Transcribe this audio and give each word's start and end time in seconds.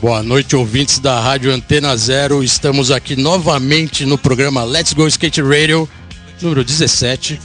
Boa 0.00 0.22
noite, 0.22 0.56
ouvintes 0.56 0.98
da 0.98 1.20
Rádio 1.20 1.52
Antena 1.52 1.94
Zero. 1.94 2.42
Estamos 2.42 2.90
aqui 2.90 3.16
novamente 3.16 4.06
no 4.06 4.16
programa 4.16 4.64
Let's 4.64 4.94
Go 4.94 5.06
Skate 5.06 5.42
Radio, 5.42 5.86
número 6.40 6.64
17. 6.64 7.38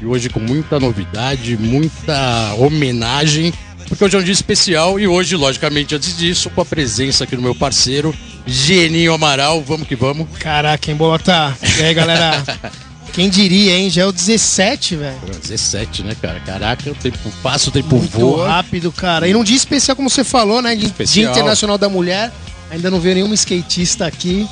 E 0.00 0.04
hoje 0.04 0.28
com 0.28 0.40
muita 0.40 0.80
novidade, 0.80 1.56
muita 1.56 2.54
homenagem, 2.58 3.54
porque 3.86 4.04
hoje 4.04 4.16
é 4.16 4.18
um 4.18 4.24
dia 4.24 4.32
especial 4.32 4.98
e 4.98 5.06
hoje, 5.06 5.36
logicamente, 5.36 5.94
antes 5.94 6.16
disso, 6.16 6.50
com 6.50 6.62
a 6.62 6.64
presença 6.64 7.22
aqui 7.22 7.36
do 7.36 7.42
meu 7.42 7.54
parceiro, 7.54 8.12
Geninho 8.44 9.14
Amaral. 9.14 9.62
Vamos 9.62 9.86
que 9.86 9.94
vamos. 9.94 10.26
Caraca, 10.40 10.90
hein, 10.90 10.96
Bolota? 10.96 11.56
E 11.78 11.84
aí, 11.84 11.94
galera? 11.94 12.42
Quem 13.12 13.28
diria, 13.28 13.76
hein? 13.76 13.90
Já 13.90 14.02
é 14.02 14.06
o 14.06 14.12
17, 14.12 14.96
velho. 14.96 15.18
17, 15.42 16.02
né, 16.02 16.16
cara? 16.20 16.40
Caraca, 16.40 16.90
o 16.90 16.94
tempo 16.94 17.18
passa, 17.42 17.68
o 17.68 17.72
tempo 17.72 17.96
Muito 17.96 18.18
voa. 18.18 18.48
rápido, 18.48 18.90
cara. 18.90 19.28
E 19.28 19.34
num 19.34 19.44
dia 19.44 19.56
especial, 19.56 19.94
como 19.94 20.08
você 20.08 20.24
falou, 20.24 20.62
né? 20.62 20.74
Dia, 20.74 20.86
Especial. 20.86 21.12
dia 21.12 21.30
Internacional 21.30 21.76
da 21.76 21.88
Mulher. 21.90 22.32
Ainda 22.70 22.90
não 22.90 22.98
veio 23.00 23.16
nenhum 23.16 23.34
skatista 23.34 24.06
aqui. 24.06 24.48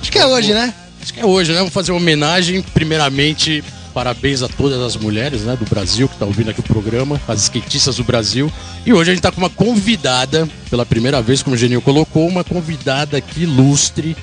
Acho 0.00 0.10
que 0.10 0.18
é 0.18 0.26
hoje, 0.26 0.52
né? 0.52 0.74
Acho 1.00 1.14
que 1.14 1.20
é 1.20 1.24
hoje, 1.24 1.52
né? 1.52 1.58
Vamos 1.58 1.72
fazer 1.72 1.92
uma 1.92 2.00
homenagem. 2.00 2.60
Primeiramente, 2.74 3.62
parabéns 3.94 4.42
a 4.42 4.48
todas 4.48 4.80
as 4.80 4.96
mulheres 4.96 5.42
né, 5.42 5.54
do 5.56 5.64
Brasil 5.64 6.08
que 6.08 6.14
estão 6.14 6.26
ouvindo 6.26 6.50
aqui 6.50 6.58
o 6.58 6.64
programa, 6.64 7.20
as 7.28 7.42
skatistas 7.42 7.96
do 7.96 8.04
Brasil. 8.04 8.52
E 8.84 8.92
hoje 8.92 9.10
a 9.10 9.14
gente 9.14 9.20
está 9.20 9.30
com 9.30 9.40
uma 9.40 9.50
convidada, 9.50 10.48
pela 10.68 10.84
primeira 10.84 11.22
vez, 11.22 11.40
como 11.40 11.54
o 11.54 11.58
Genil 11.58 11.80
colocou, 11.80 12.26
uma 12.26 12.42
convidada 12.42 13.16
aqui 13.16 13.42
ilustre, 13.42 14.16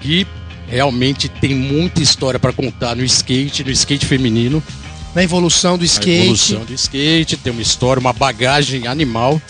que 0.00 0.26
realmente 0.68 1.28
tem 1.28 1.54
muita 1.54 2.02
história 2.02 2.38
para 2.40 2.52
contar 2.52 2.94
no 2.96 3.04
skate, 3.04 3.64
no 3.64 3.70
skate 3.70 4.06
feminino. 4.06 4.62
Na 5.14 5.22
evolução 5.22 5.78
do 5.78 5.82
A 5.82 5.86
skate. 5.86 6.10
evolução 6.22 6.64
do 6.64 6.72
skate, 6.74 7.36
tem 7.36 7.52
uma 7.52 7.62
história, 7.62 8.00
uma 8.00 8.12
bagagem 8.12 8.86
animal. 8.86 9.40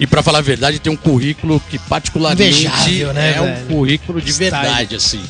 E 0.00 0.06
para 0.06 0.22
falar 0.22 0.38
a 0.38 0.42
verdade, 0.42 0.78
tem 0.78 0.92
um 0.92 0.96
currículo 0.96 1.60
que 1.70 1.78
particularmente 1.78 2.66
Invejável, 2.66 3.12
né, 3.12 3.34
é 3.36 3.40
um 3.40 3.44
velho? 3.44 3.66
currículo 3.66 4.20
de 4.20 4.32
Style. 4.32 4.50
verdade, 4.50 4.96
assim. 4.96 5.20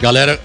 Galera, 0.00 0.40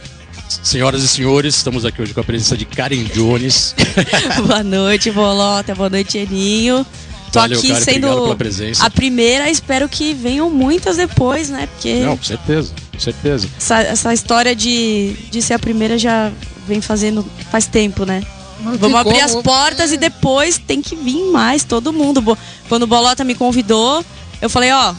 senhoras 0.61 1.01
e 1.03 1.07
senhores, 1.07 1.55
estamos 1.55 1.85
aqui 1.85 2.01
hoje 2.01 2.13
com 2.13 2.19
a 2.19 2.23
presença 2.23 2.55
de 2.57 2.65
Karen 2.65 3.03
Jones. 3.15 3.73
boa 4.45 4.63
noite, 4.63 5.09
Bolota. 5.11 5.73
Boa 5.73 5.89
noite, 5.89 6.17
Eninho. 6.17 6.85
Tô 7.31 7.39
Valeu, 7.39 7.57
aqui 7.57 7.69
Karen, 7.69 7.81
obrigado 7.81 7.93
sendo 8.11 8.21
pela 8.23 8.35
presença. 8.35 8.85
a 8.85 8.89
primeira, 8.89 9.49
espero 9.49 9.87
que 9.87 10.13
venham 10.13 10.49
muitas 10.49 10.97
depois, 10.97 11.49
né? 11.49 11.67
Porque 11.67 11.95
Não, 12.01 12.17
com 12.17 12.23
certeza, 12.23 12.73
certeza. 13.01 13.47
essa, 13.57 13.79
essa 13.81 14.13
história 14.13 14.55
de, 14.55 15.13
de 15.31 15.41
ser 15.41 15.53
a 15.55 15.59
primeira 15.59 15.97
já 15.97 16.31
vem 16.67 16.81
fazendo 16.81 17.25
faz 17.51 17.65
tempo, 17.67 18.05
né? 18.05 18.21
Não 18.61 18.77
Vamos 18.77 18.99
abrir 18.99 19.13
como. 19.21 19.25
as 19.25 19.35
portas 19.37 19.91
e 19.91 19.97
depois 19.97 20.57
tem 20.59 20.81
que 20.81 20.95
vir 20.95 21.31
mais, 21.31 21.63
todo 21.63 21.91
mundo. 21.91 22.37
Quando 22.69 22.83
o 22.83 22.87
Bolota 22.87 23.23
me 23.23 23.33
convidou, 23.33 24.05
eu 24.41 24.49
falei, 24.49 24.71
ó, 24.71 24.93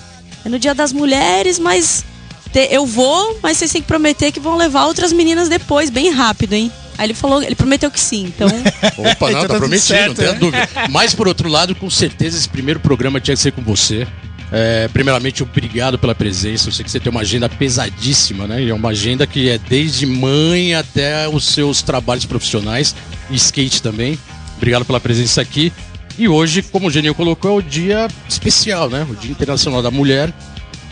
é 0.45 0.49
no 0.49 0.59
dia 0.59 0.75
das 0.75 0.93
mulheres, 0.93 1.61
mas 1.61 2.05
te- 2.53 2.69
eu 2.73 2.85
vou, 2.85 3.39
mas 3.41 3.59
vocês 3.59 3.71
têm 3.71 3.81
que 3.81 3.87
prometer 3.87 4.33
que 4.33 4.41
vão 4.41 4.57
levar 4.57 4.87
outras 4.87 5.13
meninas 5.13 5.49
depois, 5.49 5.91
bem 5.91 6.11
rápido, 6.11 6.55
hein? 6.55 6.73
Aí 6.99 7.07
ele 7.07 7.15
falou, 7.15 7.41
ele 7.43 7.55
prometeu 7.55 7.89
que 7.91 8.01
sim, 8.01 8.25
então. 8.25 8.49
Opa, 8.99 9.31
não, 9.31 9.39
Então 9.39 9.43
tá 9.43 9.49
tá 9.49 9.59
prometido, 9.59 9.87
certo, 9.87 10.09
não 10.09 10.15
tenha 10.15 10.33
né? 10.33 10.39
dúvida. 10.39 10.69
Mas 10.91 11.15
por 11.15 11.29
outro 11.29 11.49
lado, 11.49 11.73
com 11.77 11.89
certeza 11.89 12.37
esse 12.37 12.49
primeiro 12.49 12.81
programa 12.81 13.21
tinha 13.21 13.37
que 13.37 13.43
ser 13.43 13.53
com 13.53 13.63
você. 13.63 14.07
É, 14.55 14.87
primeiramente, 14.89 15.43
obrigado 15.43 15.99
pela 15.99 16.15
presença. 16.15 16.69
Eu 16.69 16.73
sei 16.73 16.85
que 16.85 16.91
você 16.91 17.01
tem 17.01 17.11
uma 17.11 17.23
agenda 17.23 17.49
pesadíssima, 17.49 18.47
né? 18.47 18.63
E 18.63 18.69
é 18.69 18.75
uma 18.75 18.91
agenda 18.91 19.27
que 19.27 19.49
é 19.49 19.57
desde 19.57 20.05
mãe 20.05 20.75
até 20.75 21.27
os 21.27 21.47
seus 21.47 21.81
trabalhos 21.81 22.27
profissionais 22.27 22.95
e 23.31 23.37
skate 23.37 23.81
também. 23.81 24.19
Obrigado 24.59 24.85
pela 24.85 25.01
presença 25.01 25.41
aqui. 25.41 25.73
E 26.19 26.29
hoje, 26.29 26.61
como 26.63 26.89
o 26.89 26.91
Genil 26.91 27.15
colocou, 27.15 27.51
é 27.51 27.55
o 27.55 27.63
dia 27.63 28.09
especial, 28.29 28.91
né? 28.91 29.07
O 29.09 29.17
Dia 29.17 29.31
Internacional 29.31 29.81
da 29.81 29.91
Mulher. 29.91 30.33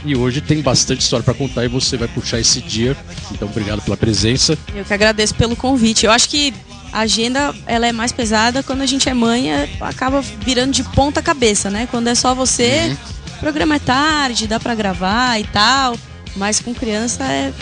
E 0.06 0.16
hoje 0.16 0.40
tem 0.40 0.62
bastante 0.62 1.02
história 1.02 1.22
para 1.22 1.34
contar 1.34 1.62
e 1.66 1.68
você 1.68 1.98
vai 1.98 2.08
puxar 2.08 2.40
esse 2.40 2.62
dia. 2.62 2.96
Então, 3.30 3.46
obrigado 3.46 3.82
pela 3.82 3.98
presença. 3.98 4.56
Eu 4.74 4.82
que 4.86 4.94
agradeço 4.94 5.34
pelo 5.34 5.54
convite. 5.54 6.06
Eu 6.06 6.12
acho 6.12 6.26
que 6.30 6.54
a 6.90 7.00
agenda 7.00 7.54
ela 7.66 7.86
é 7.86 7.92
mais 7.92 8.10
pesada 8.10 8.62
quando 8.62 8.80
a 8.80 8.86
gente 8.86 9.08
é 9.08 9.14
mãe, 9.14 9.52
é- 9.52 9.68
acaba 9.80 10.22
virando 10.22 10.72
de 10.72 10.82
ponta 10.82 11.20
cabeça, 11.20 11.68
né? 11.68 11.86
Quando 11.90 12.08
é 12.08 12.14
só 12.14 12.34
você, 12.34 12.96
o 13.19 13.19
programa 13.40 13.76
é 13.76 13.78
tarde, 13.78 14.46
dá 14.46 14.60
pra 14.60 14.74
gravar 14.74 15.40
e 15.40 15.44
tal. 15.44 15.96
Mas 16.36 16.60
com 16.60 16.72
criança 16.72 17.24
é 17.24 17.52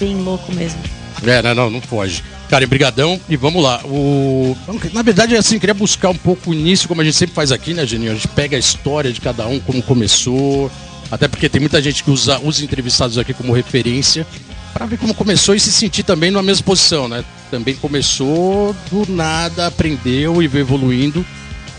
bem 0.00 0.16
louco 0.16 0.52
mesmo. 0.54 0.80
É, 1.26 1.42
não, 1.42 1.54
não, 1.54 1.70
não 1.70 1.80
foge. 1.80 2.22
Cara, 2.48 2.66
brigadão 2.66 3.20
e 3.28 3.36
vamos 3.36 3.62
lá. 3.62 3.80
O... 3.84 4.56
Na 4.92 5.02
verdade, 5.02 5.36
assim, 5.36 5.58
queria 5.58 5.74
buscar 5.74 6.10
um 6.10 6.16
pouco 6.16 6.50
o 6.50 6.54
início, 6.54 6.88
como 6.88 7.00
a 7.00 7.04
gente 7.04 7.16
sempre 7.16 7.34
faz 7.34 7.50
aqui, 7.50 7.74
né, 7.74 7.86
Geninho? 7.86 8.12
A 8.12 8.14
gente 8.14 8.28
pega 8.28 8.56
a 8.56 8.60
história 8.60 9.12
de 9.12 9.20
cada 9.20 9.46
um, 9.46 9.58
como 9.60 9.82
começou. 9.82 10.70
Até 11.10 11.28
porque 11.28 11.48
tem 11.48 11.60
muita 11.60 11.82
gente 11.82 12.02
que 12.02 12.10
usa 12.10 12.38
os 12.40 12.62
entrevistados 12.62 13.18
aqui 13.18 13.34
como 13.34 13.52
referência 13.52 14.26
para 14.72 14.86
ver 14.86 14.98
como 14.98 15.14
começou 15.14 15.54
e 15.54 15.60
se 15.60 15.70
sentir 15.70 16.02
também 16.02 16.30
numa 16.30 16.42
mesma 16.42 16.64
posição, 16.64 17.08
né? 17.08 17.24
Também 17.50 17.76
começou 17.76 18.74
do 18.90 19.10
nada, 19.10 19.68
aprendeu 19.68 20.42
e 20.42 20.48
veio 20.48 20.62
evoluindo. 20.62 21.24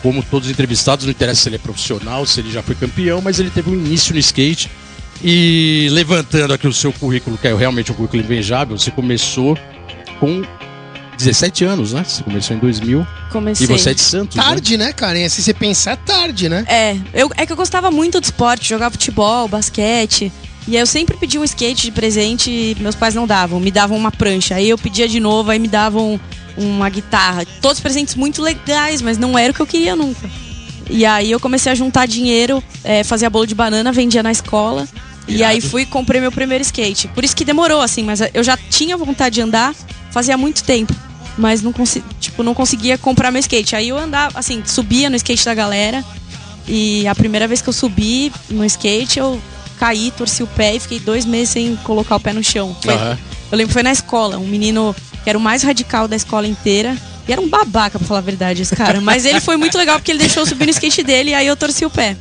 Como 0.06 0.22
todos 0.22 0.48
os 0.48 0.52
entrevistados, 0.52 1.04
não 1.04 1.10
interessa 1.10 1.42
se 1.42 1.50
ele 1.50 1.56
é 1.56 1.58
profissional, 1.58 2.28
se 2.28 2.40
ele 2.40 2.52
já 2.52 2.62
foi 2.62 2.76
campeão, 2.76 3.22
mas 3.24 3.40
ele 3.40 3.50
teve 3.50 3.72
um 3.72 3.74
início 3.74 4.14
no 4.14 4.20
skate. 4.20 4.70
E 5.24 5.88
levantando 5.90 6.54
aqui 6.54 6.68
o 6.68 6.74
seu 6.74 6.94
currículo, 6.94 7.40
que 7.40 7.48
é 7.48 7.56
realmente 7.56 7.92
um 7.92 7.96
currículo 7.96 8.22
invejável, 8.22 8.78
você 8.78 8.92
começou 8.92 9.58
com 10.20 10.44
17 11.18 11.66
anos, 11.66 11.94
né? 11.94 12.04
Você 12.04 12.22
começou 12.22 12.56
em 12.56 12.60
2000 12.60 13.08
Comecei. 13.32 13.66
e 13.66 13.68
você 13.68 13.90
é 13.90 13.94
de 13.96 14.02
Santos, 14.02 14.38
né? 14.38 14.44
Tarde, 14.44 14.78
né, 14.78 14.94
Karen? 14.94 15.28
Se 15.28 15.42
você 15.42 15.56
pensar, 15.56 15.94
é 15.94 15.96
tarde, 15.96 16.50
né? 16.50 16.64
É, 16.68 16.96
eu, 17.12 17.32
é 17.36 17.44
que 17.44 17.52
eu 17.52 17.58
gostava 17.58 17.90
muito 17.90 18.22
de 18.22 18.28
esporte, 18.28 18.70
jogar 18.70 18.92
futebol, 18.92 19.48
basquete. 19.48 20.32
E 20.68 20.76
aí 20.76 20.84
eu 20.84 20.86
sempre 20.86 21.18
pedia 21.18 21.42
um 21.42 21.44
skate 21.44 21.82
de 21.82 21.92
presente 21.92 22.52
e 22.52 22.78
meus 22.80 22.94
pais 22.94 23.16
não 23.16 23.26
davam, 23.26 23.60
me 23.60 23.72
davam 23.72 23.98
uma 23.98 24.12
prancha. 24.12 24.54
Aí 24.54 24.70
eu 24.70 24.78
pedia 24.78 25.08
de 25.08 25.20
novo, 25.20 25.50
aí 25.50 25.58
me 25.58 25.68
davam 25.68 26.22
uma 26.58 26.90
guitarra. 26.90 27.46
Todos 27.62 27.80
presentes 27.80 28.16
muito 28.16 28.42
legais, 28.42 29.02
mas 29.02 29.18
não 29.18 29.38
era 29.38 29.52
o 29.52 29.56
que 29.56 29.62
eu 29.62 29.68
queria 29.68 29.96
nunca. 29.96 30.30
E 30.90 31.06
aí 31.06 31.32
eu 31.32 31.40
comecei 31.40 31.72
a 31.72 31.76
juntar 31.76 32.06
dinheiro, 32.06 32.64
é, 32.84 33.04
fazia 33.04 33.30
bolo 33.30 33.46
de 33.48 33.56
banana, 33.56 33.92
vendia 33.92 34.22
na 34.22 34.32
escola. 34.32 34.88
E 35.28 35.36
Irado. 35.38 35.54
aí 35.54 35.62
fui 35.62 35.82
e 35.82 35.86
comprei 35.86 36.22
meu 36.22 36.32
primeiro 36.32 36.62
skate. 36.62 37.08
Por 37.08 37.24
isso 37.24 37.36
que 37.36 37.44
demorou, 37.44 37.82
assim, 37.82 38.04
mas 38.04 38.20
eu 38.34 38.44
já 38.44 38.56
tinha 38.56 38.96
vontade 38.96 39.36
de 39.36 39.42
andar 39.42 39.74
fazia 40.12 40.38
muito 40.38 40.64
tempo. 40.64 40.94
Mas 41.38 41.62
não, 41.62 41.74
consi 41.74 42.02
tipo, 42.22 42.44
não 42.44 42.54
conseguia 42.54 42.98
comprar 42.98 43.32
meu 43.32 43.40
skate. 43.40 43.76
Aí 43.76 43.90
eu 43.90 43.98
andava, 43.98 44.38
assim, 44.40 44.64
subia 44.66 45.10
no 45.10 45.16
skate 45.18 45.44
da 45.44 45.54
galera. 45.54 46.06
E 46.68 47.06
a 47.08 47.14
primeira 47.16 47.48
vez 47.48 47.62
que 47.62 47.68
eu 47.70 47.74
subi 47.74 48.32
no 48.50 48.64
skate, 48.66 49.20
eu 49.20 49.42
caí, 49.80 50.12
torci 50.12 50.42
o 50.44 50.48
pé 50.48 50.76
e 50.76 50.80
fiquei 50.80 51.00
dois 51.00 51.26
meses 51.26 51.50
sem 51.50 51.76
colocar 51.78 52.16
o 52.16 52.20
pé 52.20 52.32
no 52.32 52.44
chão. 52.44 52.76
Foi- 52.82 52.94
Aham. 52.94 53.18
Eu 53.52 53.58
lembro 53.58 53.68
que 53.70 53.74
foi 53.74 53.84
na 53.84 53.92
escola, 53.92 54.38
um 54.38 54.48
menino 54.48 54.96
que 55.26 55.30
era 55.32 55.40
o 55.40 55.42
mais 55.42 55.64
radical 55.64 56.08
da 56.08 56.16
escola 56.16 56.48
inteira. 56.48 56.96
E 57.28 57.32
era 57.32 57.42
um 57.42 57.50
babaca, 57.50 57.98
pra 57.98 58.08
falar 58.08 58.20
a 58.20 58.22
verdade, 58.22 58.62
esse 58.62 58.76
cara. 58.76 59.02
Mas 59.02 59.26
ele 59.26 59.42
foi 59.42 59.58
muito 59.58 59.76
legal 59.76 59.98
porque 59.98 60.12
ele 60.12 60.20
deixou 60.20 60.44
eu 60.44 60.48
subir 60.48 60.66
no 60.66 60.70
skate 60.70 61.02
dele 61.02 61.32
e 61.32 61.34
aí 61.34 61.48
eu 61.48 61.58
torci 61.58 61.84
o 61.84 61.90
pé. 61.90 62.16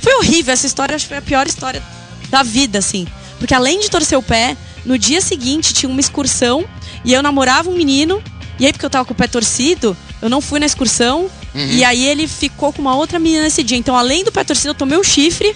Foi 0.00 0.14
horrível 0.14 0.54
essa 0.54 0.66
história, 0.66 0.96
acho 0.96 1.04
que 1.04 1.10
foi 1.10 1.18
a 1.18 1.22
pior 1.22 1.46
história 1.46 1.82
da 2.30 2.42
vida, 2.42 2.78
assim. 2.78 3.06
Porque 3.38 3.52
além 3.52 3.78
de 3.78 3.90
torcer 3.90 4.16
o 4.18 4.22
pé, 4.22 4.56
no 4.86 4.96
dia 4.98 5.20
seguinte 5.20 5.74
tinha 5.74 5.90
uma 5.90 6.00
excursão 6.00 6.64
e 7.04 7.12
eu 7.12 7.22
namorava 7.22 7.68
um 7.68 7.76
menino. 7.76 8.22
E 8.58 8.64
aí, 8.64 8.72
porque 8.72 8.86
eu 8.86 8.90
tava 8.90 9.04
com 9.04 9.12
o 9.12 9.16
pé 9.16 9.26
torcido, 9.26 9.94
eu 10.22 10.30
não 10.30 10.40
fui 10.40 10.58
na 10.58 10.64
excursão. 10.64 11.30
E 11.54 11.84
aí 11.84 12.06
ele 12.06 12.26
ficou 12.26 12.72
com 12.72 12.80
uma 12.80 12.96
outra 12.96 13.18
menina 13.18 13.42
nesse 13.42 13.62
dia. 13.62 13.76
Então, 13.76 13.94
além 13.94 14.24
do 14.24 14.32
pé 14.32 14.44
torcido, 14.44 14.70
eu 14.70 14.74
tomei 14.74 14.96
um 14.96 15.04
chifre. 15.04 15.54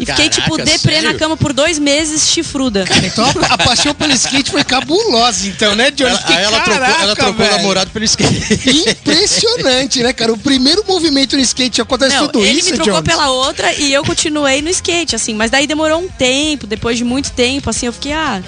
E 0.00 0.06
fiquei, 0.06 0.30
Caraca, 0.30 0.42
tipo, 0.42 0.56
deprê 0.56 0.94
sério? 0.94 1.12
na 1.12 1.18
cama 1.18 1.36
por 1.36 1.52
dois 1.52 1.78
meses, 1.78 2.28
chifruda. 2.30 2.86
Então 3.04 3.22
a, 3.26 3.54
a 3.54 3.58
paixão 3.58 3.94
pelo 3.94 4.12
skate 4.14 4.50
foi 4.50 4.64
cabulosa, 4.64 5.46
então, 5.46 5.76
né, 5.76 5.90
Johnny? 5.90 6.10
Ela, 6.10 6.22
aí 6.24 6.42
ela 6.42 6.60
trocou, 6.60 6.84
ela 6.84 7.16
trocou 7.16 7.46
o 7.46 7.50
namorado 7.50 7.90
pelo 7.90 8.04
skate. 8.06 8.70
Impressionante, 8.88 10.02
né, 10.02 10.12
cara? 10.14 10.32
O 10.32 10.38
primeiro 10.38 10.82
movimento 10.88 11.36
no 11.36 11.42
skate 11.42 11.82
acontece 11.82 12.16
Não, 12.16 12.28
tudo 12.28 12.44
ele 12.44 12.60
isso, 12.60 12.70
me 12.70 12.76
trocou 12.76 12.94
Jones? 12.94 13.08
pela 13.08 13.30
outra 13.30 13.74
e 13.74 13.92
eu 13.92 14.02
continuei 14.04 14.62
no 14.62 14.70
skate, 14.70 15.14
assim. 15.14 15.34
Mas 15.34 15.50
daí 15.50 15.66
demorou 15.66 16.00
um 16.00 16.08
tempo, 16.08 16.66
depois 16.66 16.96
de 16.96 17.04
muito 17.04 17.30
tempo, 17.32 17.68
assim, 17.68 17.84
eu 17.86 17.92
fiquei, 17.92 18.12
ah, 18.14 18.42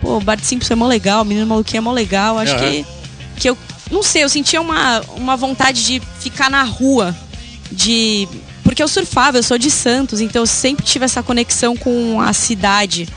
pô, 0.00 0.16
o 0.16 0.20
Bart 0.20 0.42
Simpson 0.42 0.72
é 0.72 0.76
mó 0.76 0.86
legal, 0.86 1.22
o 1.22 1.24
menino 1.26 1.46
maluquinho 1.46 1.78
é 1.78 1.82
mó 1.82 1.92
legal. 1.92 2.38
Acho 2.38 2.54
Aham. 2.54 2.70
que, 2.70 2.86
que 3.36 3.50
eu, 3.50 3.58
não 3.90 4.02
sei, 4.02 4.24
eu 4.24 4.28
sentia 4.30 4.60
uma, 4.62 5.02
uma 5.14 5.36
vontade 5.36 5.84
de 5.84 6.00
ficar 6.20 6.48
na 6.50 6.62
rua, 6.62 7.14
de... 7.70 8.26
porque 8.70 8.80
eu 8.84 8.86
surfava, 8.86 9.36
eu 9.36 9.42
sou 9.42 9.58
de 9.58 9.68
Santos, 9.68 10.20
então 10.20 10.42
eu 10.42 10.46
sempre 10.46 10.84
tive 10.86 11.04
essa 11.04 11.24
conexão 11.24 11.76
com 11.76 12.20
a 12.20 12.32
cidade. 12.32 13.08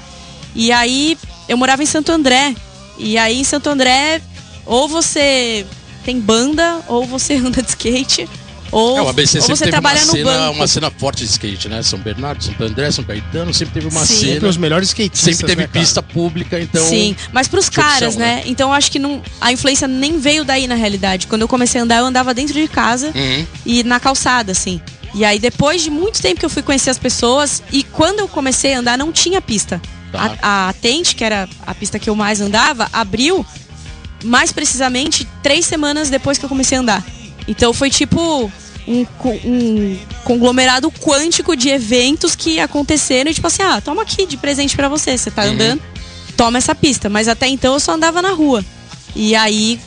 E 0.56 0.72
aí 0.72 1.16
eu 1.48 1.56
morava 1.56 1.84
em 1.84 1.86
Santo 1.86 2.12
André. 2.12 2.56
E 2.98 3.20
aí 3.20 3.40
em 3.40 3.44
Santo 3.44 3.70
André, 3.70 4.20
ou 4.66 4.88
você 4.90 5.64
tem 6.04 6.20
banda, 6.20 6.80
ou 6.88 7.06
você 7.06 7.36
anda 7.38 7.62
de 7.62 7.70
skate, 7.70 8.28
ou, 8.72 8.98
É, 8.98 9.02
o 9.04 9.08
ABC 9.10 9.38
ou 9.42 9.44
você 9.48 9.68
trabalha 9.68 10.00
uma 10.00 10.06
no 10.08 10.12
cena, 10.12 10.32
banco. 10.32 10.56
uma 10.56 10.68
cena 10.68 10.90
forte 10.90 11.20
de 11.24 11.30
skate, 11.30 11.70
né? 11.70 11.84
São 11.84 12.00
Bernardo, 12.00 12.44
Santo 12.44 12.64
André, 12.64 12.90
São 12.90 13.04
Caetano, 13.04 13.54
sempre 13.54 13.76
teve 13.76 13.88
uma 13.96 14.04
Sim. 14.04 14.16
cena. 14.16 14.34
Sempre 14.34 14.50
os 14.50 14.58
melhores 14.58 14.88
skatistas. 14.90 15.20
Sempre 15.36 15.46
teve 15.46 15.62
né, 15.62 15.68
pista 15.72 16.02
pública, 16.02 16.60
então. 16.60 16.84
Sim, 16.84 17.16
mas 17.32 17.48
pros 17.48 17.70
tinha 17.70 17.86
opção, 17.86 18.00
caras, 18.00 18.16
né? 18.16 18.38
né? 18.38 18.44
Então 18.48 18.70
eu 18.70 18.74
acho 18.74 18.92
que 18.92 18.98
não, 18.98 19.22
a 19.40 19.52
influência 19.52 19.88
nem 19.88 20.18
veio 20.18 20.44
daí 20.44 20.66
na 20.66 20.74
realidade. 20.74 21.28
Quando 21.28 21.44
eu 21.44 21.48
comecei 21.48 21.80
a 21.80 21.84
andar, 21.84 21.98
eu 22.00 22.06
andava 22.06 22.34
dentro 22.34 22.56
de 22.56 22.68
casa 22.68 23.12
Uhum. 23.14 23.46
e 23.64 23.84
na 23.84 24.00
calçada, 24.00 24.52
assim. 24.52 24.82
E 25.14 25.24
aí 25.24 25.40
depois 25.40 25.82
de 25.82 25.90
muito 25.90 26.22
tempo 26.22 26.40
que 26.40 26.46
eu 26.46 26.50
fui 26.50 26.64
conhecer 26.64 26.90
as 26.90 26.98
pessoas 26.98 27.62
e 27.72 27.84
quando 27.84 28.20
eu 28.20 28.28
comecei 28.28 28.74
a 28.74 28.80
andar 28.80 28.98
não 28.98 29.12
tinha 29.12 29.42
pista. 29.42 29.82
Tá. 30.12 30.38
A, 30.42 30.70
a 30.70 30.74
Tente, 30.74 31.16
que 31.16 31.24
era 31.24 31.48
a 31.66 31.74
pista 31.74 32.00
que 32.00 32.10
eu 32.10 32.16
mais 32.16 32.42
andava, 32.42 32.88
abriu 32.92 33.46
mais 34.24 34.52
precisamente 34.52 35.28
três 35.42 35.66
semanas 35.66 36.10
depois 36.10 36.38
que 36.38 36.46
eu 36.46 36.50
comecei 36.50 36.78
a 36.78 36.82
andar. 36.82 37.06
Então 37.48 37.74
foi 37.74 37.90
tipo 37.90 38.52
um, 38.88 39.06
um 39.46 40.00
conglomerado 40.24 40.92
quântico 40.92 41.56
de 41.56 41.70
eventos 41.70 42.36
que 42.36 42.60
aconteceram 42.60 43.32
e 43.32 43.34
tipo 43.34 43.48
assim, 43.48 43.64
ah, 43.64 43.82
toma 43.82 44.02
aqui 44.02 44.26
de 44.26 44.38
presente 44.38 44.76
pra 44.76 44.88
você, 44.88 45.18
você 45.18 45.30
tá 45.30 45.44
andando, 45.44 45.82
toma 46.36 46.58
essa 46.58 46.74
pista. 46.74 47.10
Mas 47.10 47.28
até 47.28 47.48
então 47.48 47.74
eu 47.74 47.80
só 47.80 47.94
andava 47.94 48.22
na 48.22 48.32
rua. 48.32 48.64
E 49.16 49.36
aí, 49.36 49.80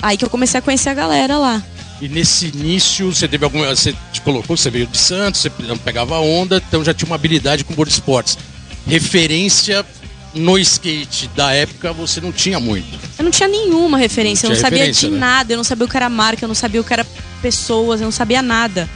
aí 0.00 0.16
que 0.16 0.24
eu 0.24 0.30
comecei 0.30 0.58
a 0.58 0.62
conhecer 0.62 0.88
a 0.88 0.94
galera 0.94 1.38
lá. 1.38 1.62
E 2.02 2.08
nesse 2.08 2.46
início, 2.48 3.14
você 3.14 3.28
teve 3.28 3.44
alguma. 3.44 3.68
Você 3.68 3.94
te 4.12 4.20
colocou, 4.22 4.56
você 4.56 4.68
veio 4.68 4.88
de 4.88 4.98
Santos, 4.98 5.40
você 5.40 5.50
pegava 5.84 6.18
onda, 6.18 6.60
então 6.68 6.84
já 6.84 6.92
tinha 6.92 7.06
uma 7.06 7.14
habilidade 7.14 7.62
com 7.62 7.72
board 7.74 7.92
esportes. 7.92 8.36
Referência 8.84 9.86
no 10.34 10.58
skate 10.58 11.28
da 11.36 11.52
época 11.52 11.92
você 11.92 12.20
não 12.20 12.32
tinha 12.32 12.58
muito. 12.58 12.98
Eu 13.16 13.24
não 13.24 13.30
tinha 13.30 13.48
nenhuma 13.48 13.98
referência, 13.98 14.46
eu 14.46 14.50
Não 14.50 14.56
não 14.56 14.60
tinha 14.68 14.78
sabia 14.80 14.92
de 14.92 15.08
né? 15.10 15.18
nada, 15.18 15.52
eu 15.52 15.56
não 15.56 15.62
sabia 15.62 15.84
o 15.84 15.88
que 15.88 15.96
era 15.96 16.08
marca, 16.08 16.42
eu 16.44 16.48
não 16.48 16.56
sabia 16.56 16.80
o 16.80 16.84
que 16.84 16.92
era 16.92 17.06
pessoas, 17.40 18.00
eu 18.00 18.06
não 18.06 18.12
sabia 18.12 18.42
nada. 18.42 18.88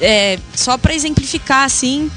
É, 0.00 0.38
só 0.54 0.78
pra 0.78 0.94
exemplificar, 0.94 1.64
assim, 1.64 2.08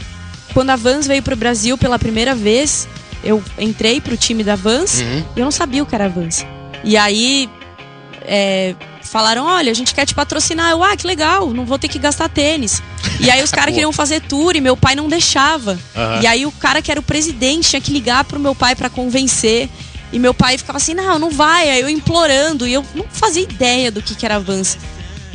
quando 0.53 0.69
a 0.69 0.75
Vans 0.75 1.07
veio 1.07 1.23
pro 1.23 1.35
Brasil 1.35 1.79
pela 1.79 1.97
primeira 1.97 2.35
vez, 2.35 2.87
eu 3.23 3.43
entrei 3.57 3.99
pro 3.99 4.15
time 4.15 4.43
da 4.43 4.55
Vans 4.55 5.01
Uhum. 5.01 5.23
e 5.35 5.39
eu 5.39 5.45
não 5.45 5.51
sabia 5.51 5.81
o 5.81 5.85
que 5.87 5.95
era 5.95 6.07
Vans. 6.07 6.45
E 6.83 6.95
aí 6.95 7.49
é, 8.21 8.75
falaram, 9.05 9.45
olha, 9.45 9.71
a 9.71 9.73
gente 9.73 9.93
quer 9.93 10.05
te 10.05 10.13
patrocinar. 10.13 10.71
Eu, 10.71 10.83
ah, 10.83 10.95
que 10.95 11.07
legal, 11.07 11.51
não 11.51 11.65
vou 11.65 11.79
ter 11.79 11.87
que 11.87 11.99
gastar 11.99 12.29
tênis. 12.29 12.81
E 13.19 13.29
aí 13.29 13.43
os 13.43 13.51
caras 13.53 13.73
queriam 13.73 13.91
fazer 13.93 14.21
tour 14.21 14.55
e 14.55 14.61
meu 14.61 14.75
pai 14.75 14.95
não 14.95 15.07
deixava. 15.07 15.79
Aham. 15.95 16.21
E 16.21 16.27
aí 16.27 16.45
o 16.45 16.51
cara 16.51 16.81
que 16.81 16.91
era 16.91 16.99
o 16.99 17.03
presidente 17.03 17.69
tinha 17.69 17.81
que 17.81 17.91
ligar 17.91 18.23
pro 18.23 18.39
meu 18.39 18.55
pai 18.55 18.75
pra 18.75 18.89
convencer. 18.89 19.69
E 20.11 20.19
meu 20.19 20.33
pai 20.33 20.57
ficava 20.57 20.77
assim, 20.77 20.93
não, 20.93 21.17
não 21.19 21.29
vai. 21.29 21.69
Aí 21.69 21.81
eu 21.81 21.89
implorando. 21.89 22.67
E 22.67 22.73
eu 22.73 22.85
não 22.93 23.05
fazia 23.09 23.43
ideia 23.43 23.91
do 23.91 24.01
que, 24.01 24.15
que 24.15 24.25
era 24.25 24.39
Vans. 24.39 24.77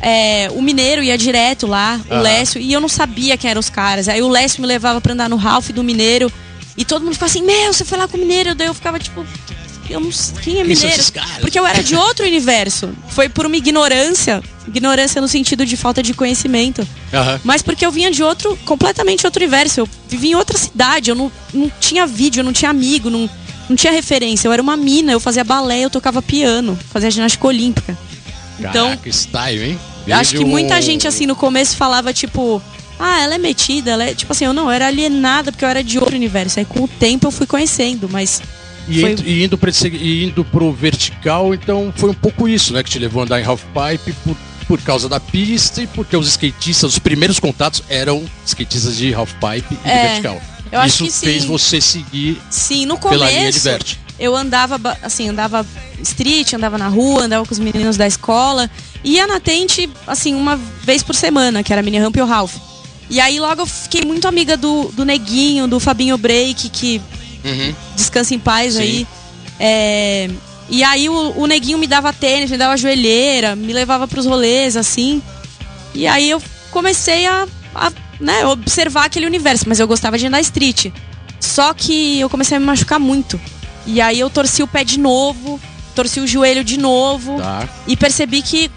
É, 0.03 0.49
o 0.53 0.63
Mineiro 0.63 1.03
ia 1.03 1.19
direto 1.19 1.67
lá, 1.67 2.01
o 2.09 2.15
Aham. 2.15 2.23
Lécio, 2.23 2.59
e 2.59 2.73
eu 2.73 2.81
não 2.81 2.89
sabia 2.89 3.37
quem 3.37 3.51
eram 3.51 3.61
os 3.61 3.69
caras. 3.69 4.09
Aí 4.09 4.23
o 4.23 4.29
Lécio 4.29 4.63
me 4.63 4.67
levava 4.67 5.01
pra 5.01 5.13
andar 5.13 5.29
no 5.29 5.37
Ralph 5.37 5.69
do 5.71 5.85
Mineiro. 5.85 6.33
E 6.77 6.85
todo 6.85 7.03
mundo 7.03 7.13
ficava 7.13 7.31
assim, 7.31 7.43
meu, 7.43 7.73
você 7.73 7.85
foi 7.85 7.99
lá 7.99 8.09
com 8.09 8.17
o 8.17 8.21
Mineiro. 8.21 8.55
Daí 8.55 8.67
eu 8.69 8.75
ficava 8.75 8.99
tipo, 8.99 9.27
eu 9.91 10.01
não 10.01 10.13
sei, 10.13 10.35
quem 10.43 10.61
é 10.61 10.65
Mineiro? 10.65 11.03
Porque 11.41 11.59
eu 11.59 11.67
era 11.67 11.83
de 11.83 11.95
outro 11.95 12.25
universo. 12.25 12.91
Foi 13.09 13.29
por 13.29 13.47
uma 13.47 13.57
ignorância. 13.57 14.43
Ignorância 14.67 15.21
no 15.21 15.29
sentido 15.29 15.67
de 15.67 15.77
falta 15.77 16.03
de 16.03 16.15
conhecimento. 16.15 16.87
Mas 17.45 17.63
porque 17.63 17.85
eu 17.85 17.91
vinha 17.91 18.11
de 18.11 18.23
outro, 18.23 18.57
completamente 18.65 19.27
outro 19.27 19.43
universo. 19.43 19.81
Eu 19.81 19.89
vivia 20.09 20.33
em 20.33 20.35
outra 20.35 20.57
cidade, 20.57 21.11
eu 21.11 21.17
não, 21.17 21.31
não 21.53 21.71
tinha 21.81 22.07
vídeo, 22.07 22.41
eu 22.41 22.45
não 22.45 22.53
tinha 22.53 22.71
amigo, 22.71 23.11
não, 23.11 23.29
não 23.69 23.77
tinha 23.77 23.93
referência. 23.93 24.49
Eu 24.49 24.53
era 24.53 24.63
uma 24.63 24.77
mina, 24.77 25.13
eu 25.13 25.21
fazia 25.21 25.45
balé, 25.45 25.81
eu 25.81 25.91
tocava 25.91 26.23
piano, 26.23 26.79
fazia 26.93 27.11
ginástica 27.11 27.47
olímpica. 27.47 27.99
Então, 28.59 28.89
Caraca, 28.91 29.09
style, 29.11 29.63
hein? 29.63 29.79
eu 30.07 30.17
acho 30.17 30.37
que 30.37 30.45
muita 30.45 30.81
gente, 30.83 31.09
assim, 31.09 31.27
no 31.27 31.35
começo 31.35 31.77
falava, 31.77 32.13
tipo, 32.13 32.63
ah, 32.99 33.23
ela 33.23 33.35
é 33.37 33.39
metida, 33.39 33.93
ela 33.93 34.05
é. 34.05 34.15
Tipo 34.15 34.33
assim, 34.33 34.45
eu 34.45 34.53
não, 34.53 34.65
eu 34.65 34.71
era 34.71 34.87
alienada 34.87 35.51
porque 35.51 35.65
eu 35.65 35.69
era 35.69 35.83
de 35.83 35.99
outro 35.99 36.15
universo. 36.15 36.59
Aí 36.59 36.67
com 36.67 36.85
o 36.85 36.89
tempo 36.89 37.27
eu 37.27 37.31
fui 37.31 37.47
conhecendo, 37.47 38.09
mas. 38.11 38.43
E, 38.91 39.01
Foi- 39.01 39.11
ent- 39.13 39.21
e 39.25 39.45
indo 39.45 39.59
e 39.95 40.25
indo 40.25 40.45
pro 40.45 40.73
vertical, 40.73 41.55
então 41.55 41.93
foi 41.97 42.11
um 42.11 42.15
pouco 42.15 42.49
isso, 42.49 42.73
né? 42.73 42.83
Que 42.83 42.91
te 42.91 42.99
levou 42.99 43.23
a 43.23 43.25
andar 43.25 43.41
em 43.41 43.45
half 43.45 43.63
pipe 43.65 44.13
por, 44.25 44.37
por 44.67 44.81
causa 44.83 45.09
da 45.09 45.19
pista 45.21 45.83
e 45.83 45.87
porque 45.87 46.17
os 46.17 46.27
skatistas, 46.29 46.93
os 46.93 46.99
primeiros 46.99 47.39
contatos 47.39 47.83
eram 47.89 48.25
skatistas 48.47 48.97
de 48.97 49.15
half 49.15 49.33
pipe 49.35 49.75
e 49.75 49.77
de 49.85 49.89
É, 49.91 50.07
vertical. 50.09 50.41
eu 50.73 50.81
acho 50.81 51.05
isso 51.05 51.05
que 51.05 51.11
sim. 51.13 51.27
fez 51.27 51.45
você 51.45 51.81
seguir 51.81 52.41
Sim, 52.51 52.87
no 52.87 52.99
pela 52.99 53.29
linha 53.29 53.51
de 53.53 53.59
começo. 53.61 53.61
vert. 53.65 53.97
eu 54.19 54.37
andava, 54.37 54.79
assim, 55.03 55.29
andava 55.29 55.67
street, 56.03 56.53
andava 56.55 56.77
na 56.79 56.89
rua, 56.89 57.25
andava 57.25 57.45
com 57.47 57.53
os 57.53 57.59
meninos 57.59 57.97
da 57.97 58.07
escola. 58.07 58.71
Ia 59.03 59.27
na 59.27 59.41
tente, 59.41 59.89
assim, 60.07 60.35
uma 60.35 60.57
vez 60.57 61.03
por 61.03 61.15
semana, 61.15 61.63
que 61.63 61.73
era 61.73 61.81
a 61.81 61.83
mini 61.83 61.99
ramp 61.99 62.17
e 62.17 62.21
o 62.21 62.27
Ralph. 62.27 62.55
E 63.09 63.19
aí 63.19 63.41
logo 63.41 63.63
eu 63.63 63.67
fiquei 63.67 64.03
muito 64.05 64.29
amiga 64.29 64.57
do, 64.57 64.85
do 64.95 65.05
Neguinho, 65.05 65.67
do 65.67 65.81
Fabinho 65.81 66.17
Break, 66.19 66.69
que 66.69 67.01
Uhum. 67.45 67.75
descansa 67.97 68.35
em 68.35 68.39
paz 68.39 68.75
Sim. 68.75 68.81
aí. 68.81 69.07
É, 69.59 70.31
e 70.69 70.83
aí 70.85 71.09
o, 71.09 71.33
o 71.37 71.47
Neguinho 71.47 71.79
me 71.79 71.87
dava 71.87 72.13
tênis, 72.13 72.51
me 72.51 72.57
dava 72.57 72.77
joelheira, 72.77 73.57
me 73.57 73.73
levava 73.73 74.07
pros 74.07 74.27
rolês, 74.27 74.77
assim. 74.77 75.23
E 75.95 76.07
aí 76.07 76.31
eu 76.31 76.41
comecei 76.71 77.27
a, 77.27 77.47
a, 77.75 77.93
né, 78.21 78.47
observar 78.47 79.07
aquele 79.07 79.27
universo, 79.27 79.65
mas 79.69 79.81
eu 79.81 79.89
gostava 79.89 80.17
de 80.17 80.27
andar 80.27 80.41
street. 80.41 80.87
Só 81.41 81.75
que 81.75 82.21
eu 82.21 82.31
comecei 82.31 82.57
a 82.57 82.61
me 82.61 82.67
machucar 82.67 83.01
muito. 83.01 83.41
E 83.87 84.01
aí 84.01 84.21
eu 84.21 84.31
torci 84.31 84.63
o 84.63 84.69
pé 84.69 84.85
de 84.85 84.99
novo, 84.99 85.61
torci 85.95 86.21
o 86.21 86.27
joelho 86.27 86.63
de 86.63 86.77
novo 86.79 87.39
Tá. 87.39 87.69
e 87.87 87.97
percebi 87.97 88.41
que 88.43 88.71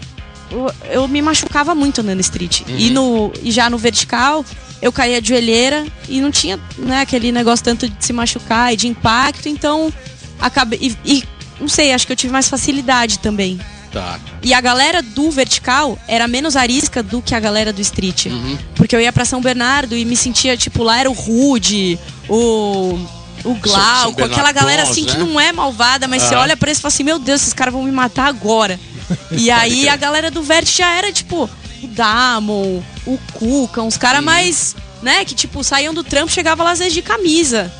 eu, 0.50 0.70
eu 0.90 1.08
me 1.08 1.22
machucava 1.22 1.74
muito 1.74 2.00
andando 2.00 2.20
street. 2.20 2.62
E, 2.66 2.90
no, 2.90 3.32
e 3.42 3.50
já 3.52 3.70
no 3.70 3.78
vertical, 3.78 4.44
eu 4.82 4.92
caía 4.92 5.20
de 5.20 5.28
joelheira 5.30 5.86
e 6.08 6.20
não 6.20 6.30
tinha 6.30 6.58
né, 6.78 7.00
aquele 7.00 7.32
negócio 7.32 7.64
tanto 7.64 7.88
de 7.88 8.04
se 8.04 8.12
machucar 8.12 8.72
e 8.72 8.76
de 8.76 8.86
impacto, 8.88 9.48
então 9.48 9.92
acabei. 10.40 10.78
E, 10.82 10.96
e 11.04 11.24
não 11.60 11.68
sei, 11.68 11.92
acho 11.92 12.06
que 12.06 12.12
eu 12.12 12.16
tive 12.16 12.32
mais 12.32 12.48
facilidade 12.48 13.18
também. 13.18 13.58
Tá. 13.92 14.18
E 14.42 14.52
a 14.52 14.60
galera 14.60 15.00
do 15.00 15.30
vertical 15.30 15.96
era 16.08 16.26
menos 16.26 16.56
arisca 16.56 17.00
do 17.02 17.22
que 17.22 17.32
a 17.34 17.38
galera 17.38 17.72
do 17.72 17.80
street. 17.80 18.26
Uhum. 18.26 18.58
Porque 18.74 18.94
eu 18.96 19.00
ia 19.00 19.12
pra 19.12 19.24
São 19.24 19.40
Bernardo 19.40 19.96
e 19.96 20.04
me 20.04 20.16
sentia, 20.16 20.56
tipo, 20.56 20.82
lá 20.82 20.98
era 20.98 21.08
o 21.10 21.14
Rude, 21.14 21.98
o. 22.28 22.98
O 23.44 23.54
Glauco, 23.56 24.24
aquela 24.24 24.50
galera 24.52 24.84
assim 24.84 25.04
que 25.04 25.18
né? 25.18 25.22
não 25.22 25.38
é 25.38 25.52
malvada, 25.52 26.08
mas 26.08 26.22
você 26.22 26.34
Ah. 26.34 26.40
olha 26.40 26.56
pra 26.56 26.70
eles 26.70 26.78
e 26.78 26.80
fala 26.80 26.88
assim: 26.94 27.02
Meu 27.04 27.18
Deus, 27.18 27.42
esses 27.42 27.52
caras 27.52 27.74
vão 27.74 27.82
me 27.82 27.92
matar 27.92 28.26
agora. 28.26 28.80
E 29.32 29.50
aí 29.50 29.80
crer. 29.82 29.88
a 29.90 29.96
galera 29.96 30.30
do 30.30 30.42
Vert 30.42 30.66
já 30.66 30.90
era 30.96 31.12
tipo 31.12 31.48
o 31.84 31.88
Damon, 31.88 32.82
o 33.06 33.18
Cuca, 33.32 33.82
uns 33.82 33.96
caras 33.96 34.22
mais, 34.22 34.76
né, 35.02 35.24
que 35.24 35.34
tipo 35.34 35.62
saíam 35.62 35.94
do 35.94 36.02
trampo, 36.04 36.30
chegava 36.32 36.62
lá 36.62 36.72
às 36.72 36.78
vezes 36.78 36.94
de 36.94 37.02
camisa. 37.02 37.72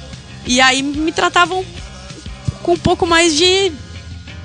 E 0.46 0.60
aí 0.60 0.82
me 0.82 1.10
tratavam 1.12 1.64
com 2.62 2.72
um 2.72 2.78
pouco 2.78 3.06
mais 3.06 3.34
de 3.34 3.72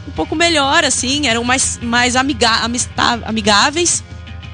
um 0.07 0.11
pouco 0.11 0.35
melhor 0.35 0.83
assim, 0.83 1.27
eram 1.27 1.43
mais 1.43 1.79
mais 1.81 2.15
amiga, 2.15 2.49
amista- 2.63 3.21
amigáveis 3.25 4.03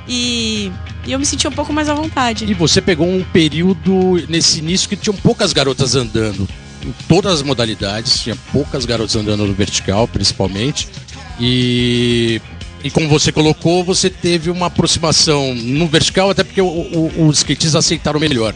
e, 0.07 0.71
e 1.05 1.11
eu 1.11 1.19
me 1.19 1.25
sentia 1.25 1.49
um 1.49 1.53
pouco 1.53 1.71
mais 1.71 1.87
à 1.87 1.93
vontade. 1.93 2.45
E 2.45 2.53
você 2.53 2.81
pegou 2.81 3.07
um 3.07 3.23
período 3.23 4.23
nesse 4.27 4.59
início 4.59 4.89
que 4.89 4.95
tinham 4.95 5.15
poucas 5.15 5.53
garotas 5.53 5.95
andando 5.95 6.47
em 6.83 6.93
todas 7.07 7.33
as 7.35 7.41
modalidades, 7.41 8.19
tinha 8.19 8.35
poucas 8.51 8.85
garotas 8.85 9.15
andando 9.15 9.45
no 9.45 9.53
vertical, 9.53 10.07
principalmente. 10.07 10.87
E, 11.39 12.39
e 12.85 12.91
como 12.91 13.09
você 13.09 13.31
colocou, 13.31 13.83
você 13.83 14.09
teve 14.09 14.49
uma 14.51 14.67
aproximação 14.67 15.53
no 15.55 15.87
vertical, 15.87 16.29
até 16.29 16.43
porque 16.43 16.61
o- 16.61 16.67
o- 16.67 17.27
os 17.27 17.39
skatistas 17.39 17.75
aceitaram 17.75 18.19
melhor. 18.19 18.53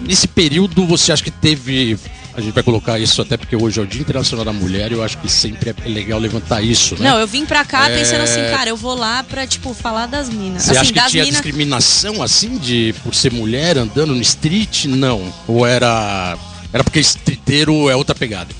Nesse 0.00 0.26
período, 0.26 0.86
você 0.86 1.12
acha 1.12 1.22
que 1.22 1.30
teve. 1.30 1.96
A 2.36 2.40
gente 2.40 2.52
vai 2.52 2.64
colocar 2.64 2.98
isso 2.98 3.22
até 3.22 3.36
porque 3.36 3.54
hoje 3.54 3.78
é 3.78 3.82
o 3.82 3.86
Dia 3.86 4.00
Internacional 4.00 4.44
da 4.44 4.52
Mulher 4.52 4.90
e 4.90 4.94
eu 4.94 5.04
acho 5.04 5.16
que 5.18 5.30
sempre 5.30 5.70
é 5.70 5.88
legal 5.88 6.18
levantar 6.18 6.62
isso, 6.62 6.96
né? 6.98 7.08
Não, 7.08 7.18
eu 7.20 7.28
vim 7.28 7.46
pra 7.46 7.64
cá 7.64 7.88
É. 7.88 7.96
pensando 7.96 8.22
assim, 8.22 8.40
cara, 8.50 8.68
eu 8.70 8.76
vou 8.76 8.96
lá 8.96 9.22
pra, 9.22 9.46
tipo, 9.46 9.72
falar 9.72 10.06
das 10.06 10.28
minas. 10.28 10.64
Você 10.64 10.70
assim, 10.72 10.80
acha 10.80 10.92
que 10.92 11.10
tinha 11.10 11.24
minas. 11.24 11.40
discriminação 11.40 12.22
assim 12.24 12.58
de 12.58 12.92
por 13.04 13.14
ser 13.14 13.30
mulher 13.32 13.78
andando 13.78 14.14
no 14.16 14.20
street? 14.22 14.86
Não. 14.86 15.32
Ou 15.46 15.64
era. 15.64 16.36
Era 16.72 16.82
porque 16.82 16.98
streeteiro 16.98 17.88
é 17.88 17.94
outra 17.94 18.16
pegada. 18.16 18.52